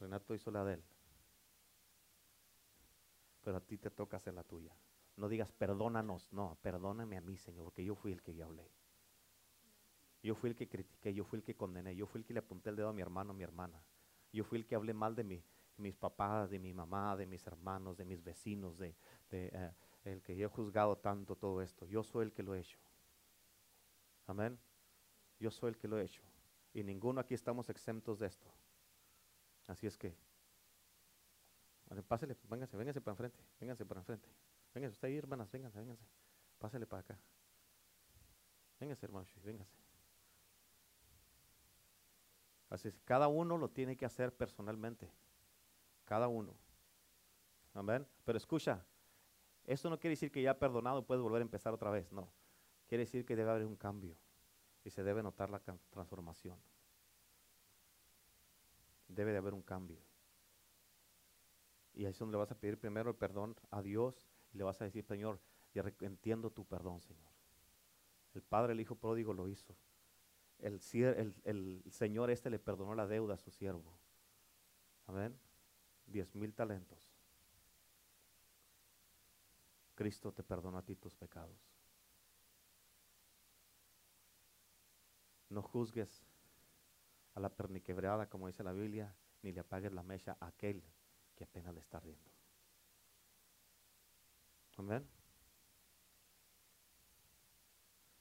Renato 0.01 0.35
hizo 0.35 0.51
la 0.51 0.65
de 0.65 0.75
él. 0.75 0.85
Pero 3.43 3.59
a 3.59 3.61
ti 3.61 3.79
te 3.79 3.91
toca 3.91 4.17
hacer 4.17 4.35
la 4.35 4.43
tuya. 4.43 4.75
No 5.17 5.29
digas 5.29 5.53
perdónanos, 5.53 6.33
no, 6.33 6.59
perdóname 6.63 7.19
a 7.19 7.21
mí, 7.21 7.37
Señor, 7.37 7.65
porque 7.65 7.85
yo 7.85 7.95
fui 7.95 8.13
el 8.13 8.23
que 8.23 8.35
yo 8.35 8.47
hablé. 8.47 8.71
Yo 10.23 10.35
fui 10.35 10.51
el 10.51 10.57
que 10.57 10.69
critiqué, 10.69 11.15
yo 11.15 11.25
fui 11.25 11.39
el 11.39 11.43
que 11.43 11.57
condené, 11.57 11.95
yo 11.97 12.07
fui 12.07 12.21
el 12.21 12.27
que 12.27 12.35
le 12.35 12.41
apunté 12.41 12.71
el 12.71 12.77
dedo 12.77 12.89
a 12.89 12.93
mi 12.93 13.03
hermano, 13.03 13.31
a 13.31 13.35
mi 13.35 13.43
hermana. 13.43 13.83
Yo 14.33 14.45
fui 14.45 14.59
el 14.59 14.67
que 14.67 14.75
hablé 14.75 14.93
mal 14.93 15.15
de, 15.15 15.25
mi, 15.25 15.43
mis 15.77 15.97
papás, 15.97 16.51
de 16.51 16.59
mi 16.59 16.73
mamá, 16.73 17.17
de 17.17 17.27
mis 17.27 17.47
hermanos, 17.47 17.97
de 17.97 18.05
mis 18.05 18.23
vecinos, 18.23 18.79
de, 18.79 18.95
eh, 19.31 19.73
el 20.05 20.23
que 20.23 20.37
yo 20.37 20.47
he 20.47 20.51
juzgado 20.51 20.97
tanto 20.99 21.37
todo 21.37 21.63
esto. 21.63 21.87
Yo 21.87 22.03
soy 22.03 22.27
el 22.27 22.33
que 22.33 22.43
lo 22.43 22.55
he 22.55 22.61
hecho. 22.61 22.79
Amén. 24.27 24.59
Yo 25.39 25.51
soy 25.51 25.71
el 25.71 25.79
que 25.79 25.89
lo 25.89 25.99
he 25.99 26.05
hecho. 26.05 26.23
Y 26.73 26.83
ninguno 26.85 27.21
aquí 27.21 27.35
estamos 27.35 27.69
exentos 27.69 28.19
de 28.19 28.27
esto. 28.27 28.47
Así 29.71 29.87
es 29.87 29.97
que, 29.97 30.13
pásele, 32.09 32.37
véngase, 32.49 32.77
véngase 32.77 33.01
para 33.01 33.13
enfrente, 33.13 33.39
véngase 33.61 33.87
para 33.87 34.01
enfrente. 34.01 34.29
Véngase 34.75 34.95
usted 34.95 35.07
ahí, 35.07 35.17
hermanas, 35.17 35.49
véngase, 35.49 35.79
véngase. 35.79 36.05
Pásele 36.59 36.87
para 36.87 37.03
acá. 37.03 37.19
Véngase, 38.81 39.07
hermano, 39.07 39.29
véngase. 39.45 39.77
Así 42.69 42.89
es, 42.89 42.99
cada 43.05 43.29
uno 43.29 43.57
lo 43.59 43.71
tiene 43.71 43.97
que 43.97 44.05
hacer 44.05 44.35
personalmente. 44.35 45.09
Cada 46.05 46.27
uno. 46.27 46.57
Amén. 47.73 48.05
Pero 48.25 48.39
escucha, 48.39 48.85
esto 49.67 49.89
no 49.89 50.01
quiere 50.01 50.15
decir 50.17 50.33
que 50.33 50.43
ya 50.43 50.59
perdonado 50.59 51.07
puedes 51.07 51.23
volver 51.23 51.43
a 51.43 51.45
empezar 51.45 51.73
otra 51.73 51.91
vez. 51.91 52.11
No. 52.11 52.29
Quiere 52.89 53.05
decir 53.05 53.25
que 53.25 53.37
debe 53.37 53.53
haber 53.53 53.67
un 53.67 53.77
cambio 53.77 54.17
y 54.83 54.91
se 54.91 55.05
debe 55.05 55.23
notar 55.23 55.49
la 55.49 55.61
transformación. 55.61 56.59
Debe 59.11 59.33
de 59.33 59.39
haber 59.39 59.55
un 59.55 59.63
cambio. 59.63 59.99
Y 61.95 62.05
ahí 62.05 62.13
es 62.13 62.19
donde 62.19 62.33
le 62.33 62.39
vas 62.39 62.53
a 62.53 62.59
pedir 62.59 62.79
primero 62.79 63.11
el 63.11 63.17
perdón 63.17 63.57
a 63.71 63.83
Dios 63.83 64.29
y 64.53 64.59
le 64.59 64.65
vas 64.65 64.81
a 64.81 64.85
decir, 64.85 65.05
Señor, 65.05 65.41
entiendo 66.01 66.51
tu 66.51 66.65
perdón, 66.65 67.01
Señor. 67.01 67.31
El 68.35 68.43
Padre, 68.43 68.73
el 68.73 68.81
Hijo 68.81 68.95
pródigo 68.95 69.33
lo 69.33 69.49
hizo. 69.49 69.77
El, 70.59 70.81
el, 71.45 71.85
Señor 71.91 72.31
este 72.31 72.51
le 72.51 72.59
perdonó 72.59 72.95
la 72.95 73.07
deuda 73.07 73.35
a 73.35 73.39
su 73.39 73.51
siervo. 73.51 73.99
Amén. 75.07 75.37
Diez 76.07 76.35
mil 76.35 76.55
talentos. 76.55 77.13
Cristo 79.95 80.33
te 80.33 80.43
perdonó 80.43 80.79
a 80.79 80.85
ti 80.85 80.95
tus 80.97 81.15
pecados. 81.15 81.59
No 85.49 85.63
juzgues 85.63 86.25
a 87.35 87.41
la 87.41 87.49
perniquebrada, 87.49 88.29
como 88.29 88.47
dice 88.47 88.63
la 88.63 88.73
Biblia, 88.73 89.15
ni 89.43 89.53
le 89.53 89.61
apagues 89.61 89.93
la 89.93 90.03
mecha 90.03 90.37
a 90.41 90.49
aquel 90.49 90.83
que 91.35 91.45
apenas 91.45 91.75
le 91.75 91.81
está 91.81 92.01
riendo. 92.01 92.31
Amén. 94.77 95.07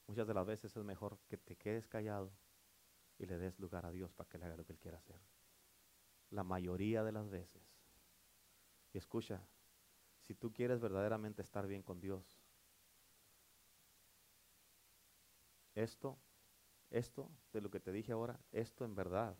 Muchas 0.07 0.27
de 0.27 0.33
las 0.33 0.45
veces 0.45 0.75
es 0.75 0.83
mejor 0.83 1.19
que 1.27 1.37
te 1.37 1.55
quedes 1.55 1.87
callado 1.87 2.31
y 3.17 3.25
le 3.25 3.37
des 3.37 3.59
lugar 3.59 3.85
a 3.85 3.91
Dios 3.91 4.11
para 4.13 4.27
que 4.29 4.37
le 4.37 4.45
haga 4.45 4.57
lo 4.57 4.65
que 4.65 4.73
Él 4.73 4.79
quiera 4.79 4.97
hacer. 4.97 5.19
La 6.31 6.43
mayoría 6.43 7.03
de 7.03 7.11
las 7.11 7.29
veces. 7.29 7.61
Y 8.93 8.97
escucha, 8.97 9.45
si 10.21 10.33
tú 10.33 10.51
quieres 10.51 10.79
verdaderamente 10.79 11.41
estar 11.41 11.67
bien 11.67 11.83
con 11.83 11.99
Dios, 11.99 12.41
esto, 15.75 16.17
esto 16.89 17.29
de 17.53 17.61
lo 17.61 17.69
que 17.69 17.79
te 17.79 17.91
dije 17.91 18.11
ahora, 18.11 18.39
esto 18.51 18.85
en 18.85 18.95
verdad, 18.95 19.37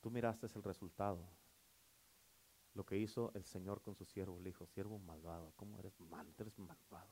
tú 0.00 0.10
miraste 0.10 0.46
el 0.54 0.62
resultado 0.62 1.28
lo 2.78 2.86
que 2.86 2.96
hizo 2.96 3.32
el 3.34 3.44
Señor 3.44 3.82
con 3.82 3.96
su 3.96 4.04
siervo, 4.04 4.38
le 4.38 4.50
dijo, 4.50 4.64
siervo 4.64 5.00
malvado, 5.00 5.52
¿cómo 5.56 5.80
eres 5.80 5.98
malo? 5.98 6.32
Eres 6.38 6.56
malvado. 6.60 7.10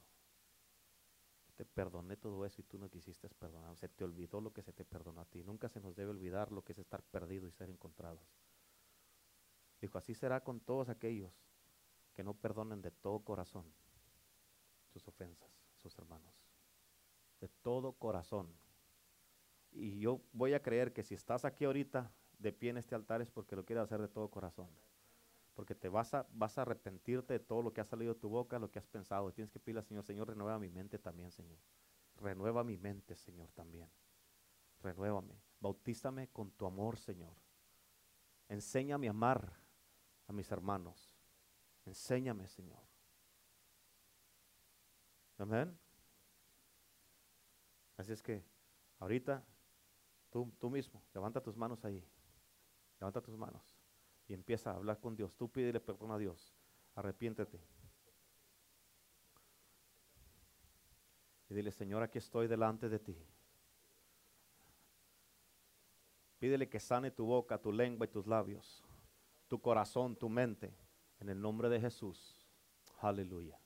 Te 1.56 1.64
perdoné 1.64 2.16
todo 2.16 2.46
eso 2.46 2.60
y 2.60 2.64
tú 2.64 2.78
no 2.78 2.88
quisiste 2.88 3.28
perdonar. 3.30 3.76
Se 3.76 3.88
te 3.88 4.04
olvidó 4.04 4.40
lo 4.40 4.52
que 4.52 4.62
se 4.62 4.72
te 4.72 4.84
perdonó 4.84 5.22
a 5.22 5.24
ti. 5.24 5.42
Nunca 5.42 5.68
se 5.68 5.80
nos 5.80 5.96
debe 5.96 6.12
olvidar 6.12 6.52
lo 6.52 6.62
que 6.62 6.70
es 6.70 6.78
estar 6.78 7.02
perdido 7.02 7.48
y 7.48 7.50
ser 7.50 7.68
encontrados. 7.68 8.28
Dijo, 9.80 9.98
así 9.98 10.14
será 10.14 10.44
con 10.44 10.60
todos 10.60 10.88
aquellos 10.88 11.32
que 12.14 12.22
no 12.22 12.34
perdonen 12.34 12.80
de 12.80 12.92
todo 12.92 13.18
corazón 13.24 13.64
sus 14.92 15.08
ofensas, 15.08 15.50
sus 15.74 15.98
hermanos. 15.98 16.45
De 17.40 17.48
todo 17.62 17.92
corazón. 17.92 18.52
Y 19.72 19.98
yo 19.98 20.22
voy 20.32 20.54
a 20.54 20.62
creer 20.62 20.92
que 20.92 21.02
si 21.02 21.14
estás 21.14 21.44
aquí 21.44 21.64
ahorita 21.64 22.10
de 22.38 22.52
pie 22.52 22.70
en 22.70 22.78
este 22.78 22.94
altar 22.94 23.22
es 23.22 23.30
porque 23.30 23.56
lo 23.56 23.64
quieres 23.64 23.84
hacer 23.84 24.00
de 24.00 24.08
todo 24.08 24.30
corazón 24.30 24.68
porque 25.56 25.74
te 25.74 25.88
vas 25.88 26.12
a, 26.12 26.26
vas 26.34 26.58
a 26.58 26.62
arrepentirte 26.62 27.32
de 27.32 27.40
todo 27.40 27.62
lo 27.62 27.72
que 27.72 27.80
ha 27.80 27.84
salido 27.84 28.12
de 28.12 28.20
tu 28.20 28.28
boca, 28.28 28.58
lo 28.58 28.70
que 28.70 28.78
has 28.78 28.86
pensado. 28.86 29.32
Tienes 29.32 29.50
que 29.50 29.58
pedirle 29.58 29.80
al 29.80 29.86
Señor, 29.86 30.04
Señor, 30.04 30.28
renueva 30.28 30.58
mi 30.58 30.68
mente 30.68 30.98
también, 30.98 31.30
Señor. 31.32 31.58
Renueva 32.16 32.62
mi 32.62 32.76
mente, 32.76 33.16
Señor, 33.16 33.50
también. 33.52 33.90
Renuévame. 34.82 35.40
Bautízame 35.58 36.28
con 36.28 36.50
tu 36.50 36.66
amor, 36.66 36.98
Señor. 36.98 37.34
Enséñame 38.50 39.06
a 39.06 39.10
amar 39.10 39.50
a 40.26 40.32
mis 40.34 40.52
hermanos. 40.52 41.16
Enséñame, 41.86 42.48
Señor. 42.48 42.82
Amén. 45.38 45.85
Así 47.96 48.12
es 48.12 48.22
que 48.22 48.44
ahorita 48.98 49.44
tú, 50.30 50.52
tú 50.58 50.70
mismo, 50.70 51.02
levanta 51.14 51.40
tus 51.40 51.56
manos 51.56 51.84
ahí. 51.84 52.04
Levanta 53.00 53.20
tus 53.20 53.36
manos 53.36 53.76
y 54.28 54.34
empieza 54.34 54.70
a 54.70 54.74
hablar 54.74 55.00
con 55.00 55.16
Dios. 55.16 55.36
Tú 55.36 55.50
pídele 55.50 55.80
perdón 55.80 56.10
a 56.10 56.18
Dios. 56.18 56.54
Arrepiéntete. 56.94 57.60
Y 61.48 61.54
dile, 61.54 61.70
Señor, 61.70 62.02
aquí 62.02 62.18
estoy 62.18 62.48
delante 62.48 62.88
de 62.88 62.98
ti. 62.98 63.16
Pídele 66.38 66.68
que 66.68 66.80
sane 66.80 67.10
tu 67.10 67.24
boca, 67.24 67.58
tu 67.58 67.72
lengua 67.72 68.06
y 68.06 68.10
tus 68.10 68.26
labios, 68.26 68.84
tu 69.48 69.60
corazón, 69.60 70.16
tu 70.16 70.28
mente, 70.28 70.74
en 71.20 71.28
el 71.28 71.40
nombre 71.40 71.68
de 71.68 71.80
Jesús. 71.80 72.36
Aleluya. 73.00 73.58